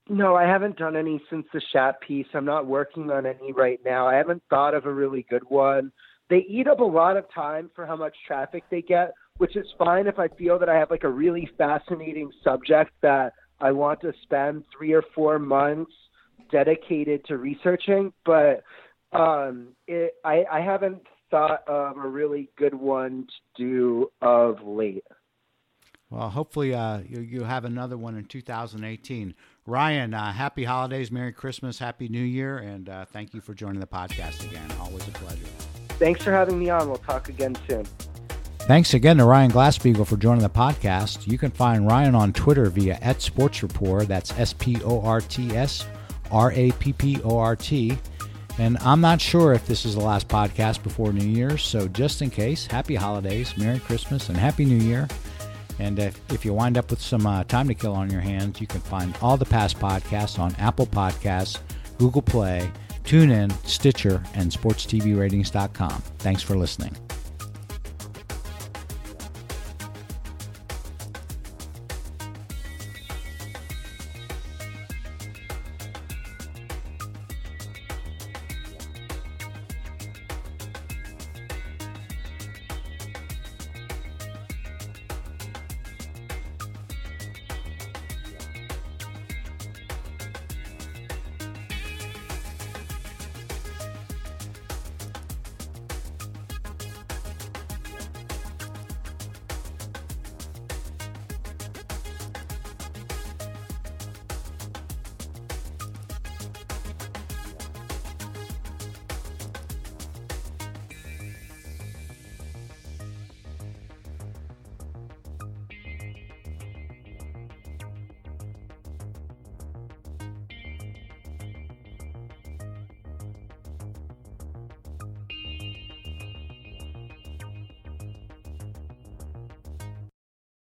No, 0.09 0.35
I 0.35 0.45
haven't 0.45 0.79
done 0.79 0.97
any 0.97 1.23
since 1.29 1.47
the 1.53 1.61
Shat 1.73 2.01
piece. 2.01 2.27
I'm 2.33 2.47
not 2.47 2.67
working 2.67 3.11
on 3.11 3.27
any 3.27 3.53
right 3.53 3.79
now. 3.85 4.09
I 4.09 4.15
haven't 4.15 4.43
thought 4.49 4.75
of 4.75 4.87
a 4.87 4.93
really 4.93 5.27
good 5.29 5.45
one. 5.49 5.93
They 6.31 6.47
eat 6.49 6.67
up 6.67 6.81
a 6.81 6.85
lot 6.85 7.17
of 7.17 7.27
time 7.33 7.71
for 7.75 7.87
how 7.87 7.97
much 7.97 8.17
traffic 8.27 8.65
they 8.71 8.83
get, 8.83 9.13
which 9.39 9.57
is 9.57 9.67
fine 9.79 10.07
if 10.07 10.19
I 10.19 10.29
feel 10.29 10.59
that 10.59 10.69
I 10.69 10.77
have 10.77 10.91
like 10.91 11.05
a 11.05 11.09
really 11.09 11.49
fascinating 11.57 12.31
subject 12.45 12.93
that 13.03 13.33
I 13.61 13.73
want 13.73 14.01
to 14.03 14.13
spend 14.23 14.65
three 14.77 14.93
or 14.93 15.03
four 15.15 15.39
months 15.39 15.93
dedicated 16.51 17.25
to 17.27 17.39
researching. 17.39 18.13
But 18.25 18.63
um, 19.13 19.69
it, 19.87 20.15
I, 20.25 20.45
I 20.51 20.61
haven't 20.61 21.03
thought 21.31 21.67
of 21.67 21.97
a 21.97 22.09
really 22.09 22.51
good 22.57 22.75
one 22.75 23.27
to 23.57 23.63
do 23.63 24.11
of 24.21 24.63
late. 24.63 25.05
Well, 26.11 26.31
hopefully 26.31 26.75
uh, 26.75 27.01
you, 27.07 27.21
you 27.21 27.45
have 27.45 27.65
another 27.67 27.99
one 27.99 28.17
in 28.17 28.25
2018. 28.25 29.35
Ryan, 29.67 30.15
uh, 30.15 30.33
happy 30.33 30.65
holidays, 30.65 31.13
Merry 31.13 31.33
Christmas, 31.33 31.79
Happy 31.79 32.09
New 32.09 32.23
Year, 32.23 32.59
and 32.59 32.89
uh, 32.89 33.05
thank 33.05 33.35
you 33.35 33.43
for 33.43 33.53
joining 33.53 33.81
the 33.81 33.87
podcast 33.87 34.43
again. 34.49 34.71
Always 34.81 35.07
a 35.07 35.11
pleasure. 35.11 35.45
Thanks 35.99 36.25
for 36.25 36.33
having 36.33 36.59
me 36.59 36.71
on. 36.71 36.89
We'll 36.89 36.97
talk 36.97 37.29
again 37.29 37.57
soon. 37.69 37.85
Thanks 38.69 38.93
again 38.93 39.17
to 39.17 39.25
Ryan 39.25 39.51
Glasspiegel 39.51 40.07
for 40.07 40.19
joining 40.19 40.43
the 40.43 40.51
podcast. 40.51 41.27
You 41.27 41.39
can 41.39 41.51
find 41.51 41.87
Ryan 41.87 42.15
on 42.15 42.35
Twitter 42.35 42.69
via 42.69 42.99
at 43.01 43.23
Sports. 43.23 43.65
That's 44.07 44.31
S 44.39 44.53
P 44.53 44.77
O 44.85 45.01
R 45.01 45.23
T 45.23 45.57
S 45.57 45.87
R 46.31 46.53
A 46.53 46.71
P 46.73 46.93
P 46.93 47.19
O 47.25 47.39
R 47.39 47.57
T. 47.57 47.97
And 48.59 48.77
I'm 48.83 49.01
not 49.01 49.23
sure 49.23 49.55
if 49.55 49.67
this 49.67 49.87
is 49.87 49.95
the 49.95 50.03
last 50.03 50.29
podcast 50.29 50.83
before 50.83 51.15
New 51.15 51.25
Year's, 51.25 51.63
so 51.63 51.89
just 51.89 52.21
in 52.21 52.29
case, 52.29 52.67
happy 52.67 52.95
holidays, 52.95 53.57
Merry 53.57 53.79
Christmas, 53.79 54.29
and 54.29 54.37
Happy 54.37 54.67
New 54.67 54.85
Year. 54.85 55.09
And 55.79 55.99
if, 55.99 56.21
if 56.31 56.45
you 56.45 56.53
wind 56.53 56.77
up 56.77 56.91
with 56.91 57.01
some 57.01 57.27
uh, 57.27 57.45
time 57.45 57.69
to 57.69 57.75
kill 57.75 57.95
on 57.95 58.11
your 58.11 58.21
hands, 58.21 58.61
you 58.61 58.67
can 58.67 58.83
find 58.83 59.17
all 59.23 59.39
the 59.39 59.47
past 59.47 59.79
podcasts 59.79 60.39
on 60.39 60.55
Apple 60.57 60.89
Podcasts, 60.89 61.61
Google 61.97 62.21
Play, 62.21 62.71
TuneIn, 63.05 63.51
Stitcher, 63.67 64.23
and 64.35 64.53
SportsTVRatings.com. 64.53 66.03
Thanks 66.19 66.43
for 66.43 66.55
listening. 66.55 66.95